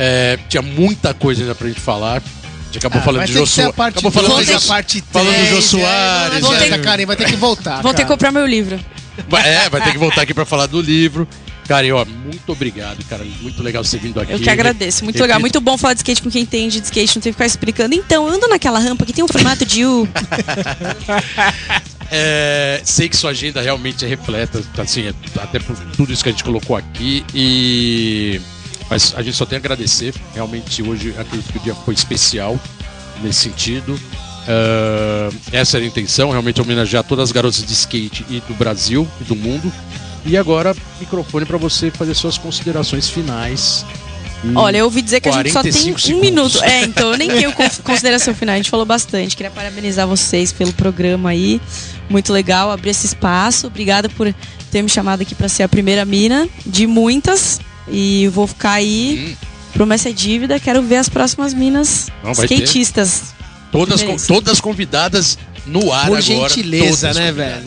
É, 0.03 0.39
tinha 0.49 0.63
muita 0.63 1.13
coisa 1.13 1.43
ainda 1.43 1.55
pra 1.55 1.69
gente 1.69 1.81
falar. 1.81 2.17
A 2.23 2.65
gente 2.73 2.79
acabou 2.79 3.01
Ah, 3.01 3.05
falando 3.05 3.27
de 3.27 3.35
ter 3.35 3.73
parte 3.75 3.99
Acabou 3.99 4.11
falando 4.11 4.39
a 4.39 4.43
Jô- 4.45 4.61
parte 4.69 5.05
falando 5.13 5.51
do 5.51 5.61
Soares. 5.61 6.39
É, 6.39 6.41
não 6.41 6.53
adianta, 6.53 6.75
é. 6.77 6.79
Karen, 6.79 7.05
vai 7.07 7.17
ter 7.17 7.27
que 7.27 7.37
voltar. 7.37 7.83
Vou 7.83 7.93
ter 7.93 8.03
que 8.05 8.09
comprar 8.09 8.33
meu 8.33 8.47
livro. 8.47 8.81
Vai- 9.29 9.47
É, 9.47 9.69
vai 9.69 9.83
ter 9.83 9.93
que 9.93 9.99
voltar 9.99 10.23
aqui 10.23 10.33
pra 10.33 10.47
falar 10.47 10.67
do 10.67 10.81
livro. 10.81 11.29
Karen, 11.69 11.93
ó, 11.93 12.05
muito 12.05 12.51
obrigado, 12.51 13.05
cara. 13.05 13.25
Muito 13.43 13.63
legal 13.63 13.85
você 13.85 13.99
vindo 13.99 14.19
aqui. 14.21 14.33
Eu 14.33 14.41
que 14.41 14.49
agradeço. 14.49 15.05
Muito 15.05 15.17
Repito, 15.17 15.23
legal. 15.27 15.41
Muito 15.41 15.61
bom 15.61 15.77
falar 15.77 15.93
de 15.95 15.99
skate 16.01 16.23
com 16.23 16.31
quem 16.31 16.43
entende 16.43 16.81
de 16.81 16.87
skate. 16.87 17.17
Não 17.17 17.23
tem 17.23 17.33
que 17.33 17.37
ficar 17.37 17.47
explicando. 17.47 17.95
Então, 17.95 18.27
eu 18.27 18.35
ando 18.35 18.49
naquela 18.49 18.79
rampa 18.79 19.05
que 19.05 19.13
tem 19.13 19.23
um 19.23 19.29
formato 19.29 19.65
de 19.67 19.85
U. 19.85 20.09
É, 22.13 22.81
sei 22.85 23.09
que 23.09 23.17
sua 23.17 23.31
agenda 23.31 23.63
realmente 23.63 24.05
é 24.05 24.09
repleta, 24.09 24.61
assim, 24.79 25.07
é- 25.07 25.15
até 25.41 25.61
por 25.61 25.77
tudo 25.97 26.13
isso 26.13 26.25
que 26.25 26.29
a 26.29 26.33
gente 26.33 26.43
colocou 26.43 26.75
aqui. 26.77 27.25
E 27.33 28.41
mas 28.91 29.14
a 29.16 29.22
gente 29.22 29.36
só 29.36 29.47
tem 29.47 29.57
a 29.57 29.61
agradecer. 29.61 30.12
Realmente 30.34 30.82
hoje 30.82 31.14
acredito 31.16 31.53
que 31.53 31.59
o 31.59 31.62
dia 31.62 31.74
foi 31.74 31.95
especial 31.95 32.59
nesse 33.22 33.41
sentido. 33.41 33.99
Ah, 34.49 35.30
essa 35.53 35.76
era 35.76 35.84
a 35.84 35.88
intenção, 35.88 36.30
realmente 36.30 36.61
homenagear 36.61 37.05
todas 37.05 37.24
as 37.24 37.32
garotas 37.32 37.64
de 37.64 37.72
skate 37.72 38.26
e 38.28 38.41
do 38.41 38.55
Brasil 38.55 39.07
e 39.20 39.24
do 39.24 39.36
mundo. 39.36 39.72
E 40.26 40.36
agora, 40.36 40.76
microfone 40.99 41.47
para 41.47 41.57
você 41.57 41.91
fazer 41.91 42.14
suas 42.14 42.36
considerações 42.36 43.09
finais. 43.09 43.86
Em 44.45 44.57
Olha, 44.57 44.78
eu 44.78 44.86
ouvi 44.86 45.03
dizer 45.03 45.20
que 45.20 45.28
a 45.28 45.32
gente 45.32 45.51
só 45.53 45.62
tem 45.62 45.70
45 45.70 45.97
um 45.97 45.99
segundos. 45.99 46.30
minuto. 46.30 46.64
É, 46.64 46.82
então 46.84 47.12
eu 47.12 47.18
nem 47.18 47.28
tenho 47.28 47.53
con- 47.53 47.68
consideração 47.84 48.34
final. 48.34 48.55
A 48.55 48.57
gente 48.57 48.70
falou 48.70 48.84
bastante. 48.86 49.36
Queria 49.36 49.51
parabenizar 49.51 50.07
vocês 50.07 50.53
pelo 50.53 50.72
programa 50.72 51.30
aí. 51.30 51.61
Muito 52.09 52.32
legal 52.32 52.70
abrir 52.70 52.91
esse 52.91 53.07
espaço. 53.07 53.66
Obrigada 53.66 54.09
por 54.09 54.34
ter 54.70 54.82
me 54.82 54.88
chamado 54.88 55.22
aqui 55.22 55.34
para 55.34 55.49
ser 55.49 55.62
a 55.62 55.68
primeira 55.68 56.05
mina 56.05 56.49
de 56.66 56.86
muitas. 56.86 57.61
E 57.89 58.28
vou 58.28 58.47
ficar 58.47 58.72
aí. 58.72 59.37
Promessa 59.72 60.09
é 60.09 60.12
dívida. 60.12 60.59
Quero 60.61 60.83
ver 60.83 60.97
as 60.97 61.09
próximas 61.09 61.55
minas 61.55 62.09
Hum. 62.24 62.26
Não, 62.26 62.33
skatistas. 62.33 63.35
Todas, 63.72 64.03
Beleza. 64.03 64.26
todas 64.26 64.61
convidadas 64.61 65.39
no 65.64 65.93
ar 65.93 66.07
Por 66.09 66.18
agora. 66.18 66.22
gentileza, 66.22 67.12
né, 67.14 67.31
velho? 67.31 67.62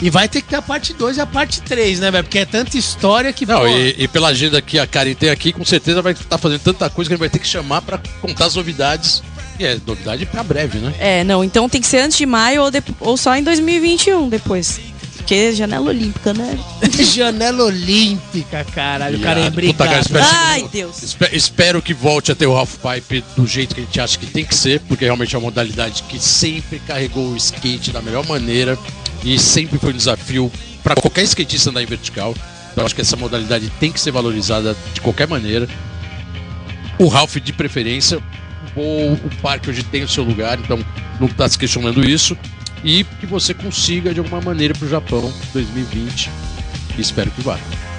E 0.00 0.08
vai 0.10 0.28
ter 0.28 0.40
que 0.42 0.48
ter 0.48 0.56
a 0.56 0.62
parte 0.62 0.92
2 0.94 1.16
e 1.16 1.20
a 1.20 1.26
parte 1.26 1.60
3, 1.62 2.00
né, 2.00 2.10
velho? 2.10 2.24
Porque 2.24 2.38
é 2.38 2.44
tanta 2.44 2.76
história 2.76 3.32
que. 3.32 3.44
Não, 3.46 3.60
pô, 3.60 3.66
e, 3.68 3.94
e 3.98 4.08
pela 4.08 4.28
agenda 4.28 4.60
que 4.62 4.78
a 4.78 4.86
Karen 4.86 5.14
tem 5.14 5.30
aqui, 5.30 5.52
com 5.52 5.64
certeza 5.64 6.00
vai 6.02 6.12
estar 6.12 6.38
fazendo 6.38 6.60
tanta 6.60 6.88
coisa 6.90 7.08
que 7.08 7.14
a 7.14 7.16
gente 7.16 7.20
vai 7.20 7.28
ter 7.30 7.38
que 7.38 7.46
chamar 7.46 7.82
pra 7.82 8.00
contar 8.20 8.46
as 8.46 8.54
novidades. 8.56 9.22
E 9.60 9.64
é 9.64 9.78
novidade 9.86 10.24
pra 10.26 10.42
breve, 10.42 10.78
né? 10.78 10.92
É, 10.98 11.24
não. 11.24 11.44
Então 11.44 11.68
tem 11.68 11.80
que 11.80 11.86
ser 11.86 11.98
antes 11.98 12.16
de 12.18 12.26
maio 12.26 12.62
ou, 12.62 12.70
de- 12.70 12.82
ou 13.00 13.16
só 13.16 13.36
em 13.36 13.42
2021 13.44 14.28
depois. 14.28 14.80
Porque 15.22 15.52
janela 15.54 15.88
olímpica, 15.88 16.34
né? 16.34 16.58
Janela 17.14 17.64
olímpica, 17.64 18.64
caralho. 18.64 19.18
O 19.18 19.20
cara 19.20 19.40
é. 19.40 19.50
Puta, 19.50 19.84
cara, 19.86 20.00
espero, 20.00 20.24
Ai, 20.28 20.68
Deus. 20.70 21.00
espe- 21.00 21.30
espero 21.32 21.80
que 21.80 21.94
volte 21.94 22.32
a 22.32 22.34
ter 22.34 22.46
o 22.46 22.56
half 22.56 22.74
pipe 22.78 23.24
do 23.36 23.46
jeito 23.46 23.72
que 23.74 23.80
a 23.80 23.84
gente 23.84 24.00
acha 24.00 24.18
que 24.18 24.26
tem 24.26 24.44
que 24.44 24.54
ser, 24.54 24.80
porque 24.80 25.04
realmente 25.04 25.34
é 25.34 25.38
uma 25.38 25.44
modalidade 25.44 26.02
que 26.08 26.18
sempre 26.18 26.80
carregou 26.80 27.28
o 27.30 27.36
skate 27.36 27.92
da 27.92 28.02
melhor 28.02 28.26
maneira 28.26 28.76
e 29.24 29.38
sempre 29.38 29.78
foi 29.78 29.92
um 29.92 29.96
desafio 29.96 30.50
pra 30.82 30.96
qualquer 30.96 31.22
skatista 31.22 31.70
andar 31.70 31.82
em 31.82 31.86
vertical. 31.86 32.34
Então 32.72 32.84
acho 32.84 32.94
que 32.94 33.00
essa 33.00 33.16
modalidade 33.16 33.70
tem 33.78 33.92
que 33.92 34.00
ser 34.00 34.10
valorizada 34.10 34.76
de 34.92 35.00
qualquer 35.00 35.28
maneira. 35.28 35.68
O 36.98 37.06
Ralph 37.06 37.36
de 37.36 37.52
preferência, 37.52 38.18
o, 38.76 39.12
o 39.12 39.30
parque 39.40 39.70
hoje 39.70 39.84
tem 39.84 40.02
o 40.02 40.08
seu 40.08 40.24
lugar, 40.24 40.58
então 40.58 40.84
não 41.20 41.28
está 41.28 41.48
se 41.48 41.56
questionando 41.56 42.02
isso. 42.08 42.36
E 42.84 43.04
que 43.04 43.26
você 43.26 43.54
consiga 43.54 44.12
de 44.12 44.20
alguma 44.20 44.40
maneira 44.40 44.74
pro 44.74 44.88
Japão 44.88 45.32
2020. 45.52 46.30
E 46.98 47.00
espero 47.00 47.30
que 47.30 47.40
vá. 47.40 47.58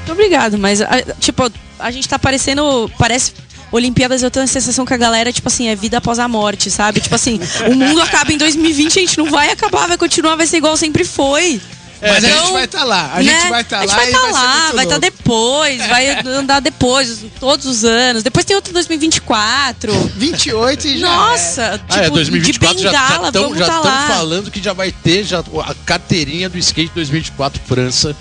Obrigado, 0.09 0.57
mas 0.57 0.79
tipo, 1.19 1.49
a 1.79 1.91
gente 1.91 2.07
tá 2.07 2.19
parecendo. 2.19 2.91
Parece. 2.97 3.33
Olimpíadas, 3.71 4.21
eu 4.21 4.29
tenho 4.29 4.43
a 4.43 4.47
sensação 4.47 4.85
que 4.85 4.93
a 4.93 4.97
galera, 4.97 5.33
tipo 5.33 5.47
assim, 5.47 5.67
é 5.67 5.75
vida 5.75 5.97
após 5.97 6.19
a 6.19 6.27
morte, 6.27 6.69
sabe? 6.69 6.99
Tipo 6.99 7.15
assim, 7.15 7.39
o 7.67 7.73
mundo 7.73 8.03
acaba 8.03 8.31
em 8.31 8.37
2020, 8.37 8.99
a 8.99 9.01
gente 9.01 9.17
não 9.17 9.31
vai 9.31 9.49
acabar, 9.49 9.87
vai 9.87 9.97
continuar, 9.97 10.35
vai 10.35 10.45
ser 10.45 10.57
igual 10.57 10.77
sempre 10.77 11.03
foi. 11.03 11.59
Mas 12.03 12.23
a 12.23 12.27
Então, 12.27 12.39
gente 12.43 12.53
vai 12.53 12.65
estar 12.65 12.83
lá. 12.83 13.11
A 13.13 13.23
né? 13.23 13.23
gente 13.23 13.49
vai 13.49 13.61
estar 13.61 13.77
A 13.79 13.81
gente 13.81 13.89
lá 13.91 13.95
vai 13.97 14.05
estar 14.07 14.19
vai 14.21 14.31
lá, 14.31 14.41
vai 14.41 14.69
estar 14.69 14.83
louco. 14.83 14.99
depois, 14.99 15.77
vai 15.87 16.09
andar 16.27 16.59
depois, 16.59 17.25
todos 17.39 17.65
os 17.65 17.83
anos. 17.85 18.23
Depois 18.23 18.45
tem 18.45 18.55
outro 18.55 18.73
2024. 18.73 19.93
28 20.15 20.87
e 20.87 20.99
já. 20.99 21.07
Nossa, 21.07 21.71
tipo, 21.79 21.93
ah, 21.93 22.05
é, 22.05 22.09
2024 22.09 22.77
de 22.77 22.83
já 22.83 22.91
bengala, 22.91 23.27
estão 23.27 23.43
vamos 23.43 23.57
já 23.57 23.65
tá 23.65 23.81
tão 23.81 23.83
lá. 23.91 24.07
falando 24.07 24.51
que 24.51 24.61
já 24.61 24.73
vai 24.73 24.91
ter 24.91 25.23
já, 25.23 25.39
a 25.39 25.75
carteirinha 25.85 26.49
do 26.49 26.57
skate 26.57 26.91
2024 26.93 27.61
França. 27.65 28.15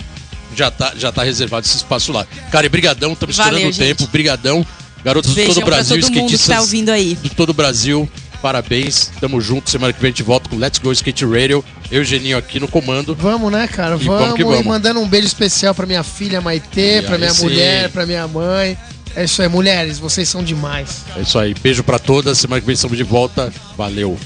Já 0.54 0.70
tá, 0.70 0.92
já 0.96 1.10
tá 1.10 1.22
reservado 1.22 1.66
esse 1.66 1.76
espaço 1.78 2.12
lá. 2.12 2.26
Cara, 2.50 2.66
e 2.66 2.68
brigadão, 2.68 3.12
estamos 3.14 3.38
estourando 3.38 3.68
o 3.68 3.74
tempo. 3.74 4.06
Brigadão. 4.08 4.66
Garotos 5.02 5.30
de 5.30 5.36
Beijão 5.36 5.54
todo 5.54 5.62
o 5.62 5.66
Brasil, 5.66 5.98
pra 5.98 6.06
todo 6.08 6.14
mundo 6.14 6.30
que 6.30 6.36
tá 6.36 6.36
skatistas 6.36 6.58
ouvindo 6.60 6.90
aí. 6.90 7.18
de 7.20 7.30
todo 7.30 7.50
o 7.50 7.54
Brasil. 7.54 8.08
Parabéns, 8.42 9.10
tamo 9.20 9.40
junto. 9.40 9.70
Semana 9.70 9.92
que 9.92 10.00
vem 10.00 10.08
a 10.08 10.10
gente 10.10 10.24
volta 10.24 10.48
com 10.50 10.56
Let's 10.56 10.80
Go 10.80 10.90
Skate 10.92 11.24
Radio. 11.24 11.64
Eu 11.90 12.00
e 12.00 12.02
o 12.02 12.04
Geninho 12.04 12.36
aqui 12.36 12.58
no 12.58 12.66
comando. 12.66 13.14
Vamos, 13.14 13.52
né, 13.52 13.68
cara? 13.68 13.94
E 13.94 14.04
Vamos. 14.04 14.20
vamos 14.20 14.34
que 14.36 14.44
vamos. 14.44 14.66
Mandando 14.66 15.00
um 15.00 15.08
beijo 15.08 15.28
especial 15.28 15.72
pra 15.74 15.86
minha 15.86 16.02
filha 16.02 16.40
Maitê, 16.40 16.98
E 16.98 17.02
pra 17.02 17.16
minha 17.16 17.32
sim. 17.32 17.44
mulher, 17.44 17.88
pra 17.90 18.04
minha 18.04 18.26
mãe. 18.26 18.76
É 19.14 19.24
isso 19.24 19.42
aí, 19.42 19.48
mulheres, 19.48 19.98
vocês 19.98 20.28
são 20.28 20.42
demais. 20.42 21.04
É 21.16 21.20
isso 21.20 21.38
aí. 21.38 21.54
Beijo 21.54 21.84
pra 21.84 21.98
todas. 21.98 22.38
Semana 22.38 22.60
que 22.60 22.66
vem 22.66 22.74
estamos 22.74 22.96
de 22.96 23.04
volta. 23.04 23.52
Valeu. 23.76 24.18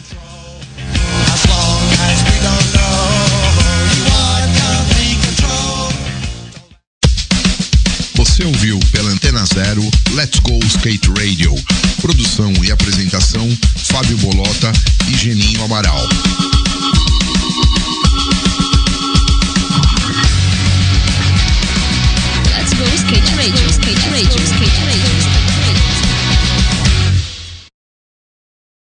Antena 9.36 9.44
Zero 9.44 9.82
Let's 10.14 10.38
Go 10.40 10.58
Skate 10.64 11.10
Radio. 11.18 11.54
Produção 12.00 12.52
e 12.64 12.70
apresentação 12.70 13.46
Fábio 13.76 14.16
Bolota 14.18 14.72
e 15.08 15.16
Geninho 15.16 15.62
Amaral. 15.64 16.08
Let's 22.56 22.72
go 22.74 22.84
skate 22.94 23.34
radio, 23.36 23.68
skate 23.68 24.08
radio, 24.10 24.42
skate 24.42 24.76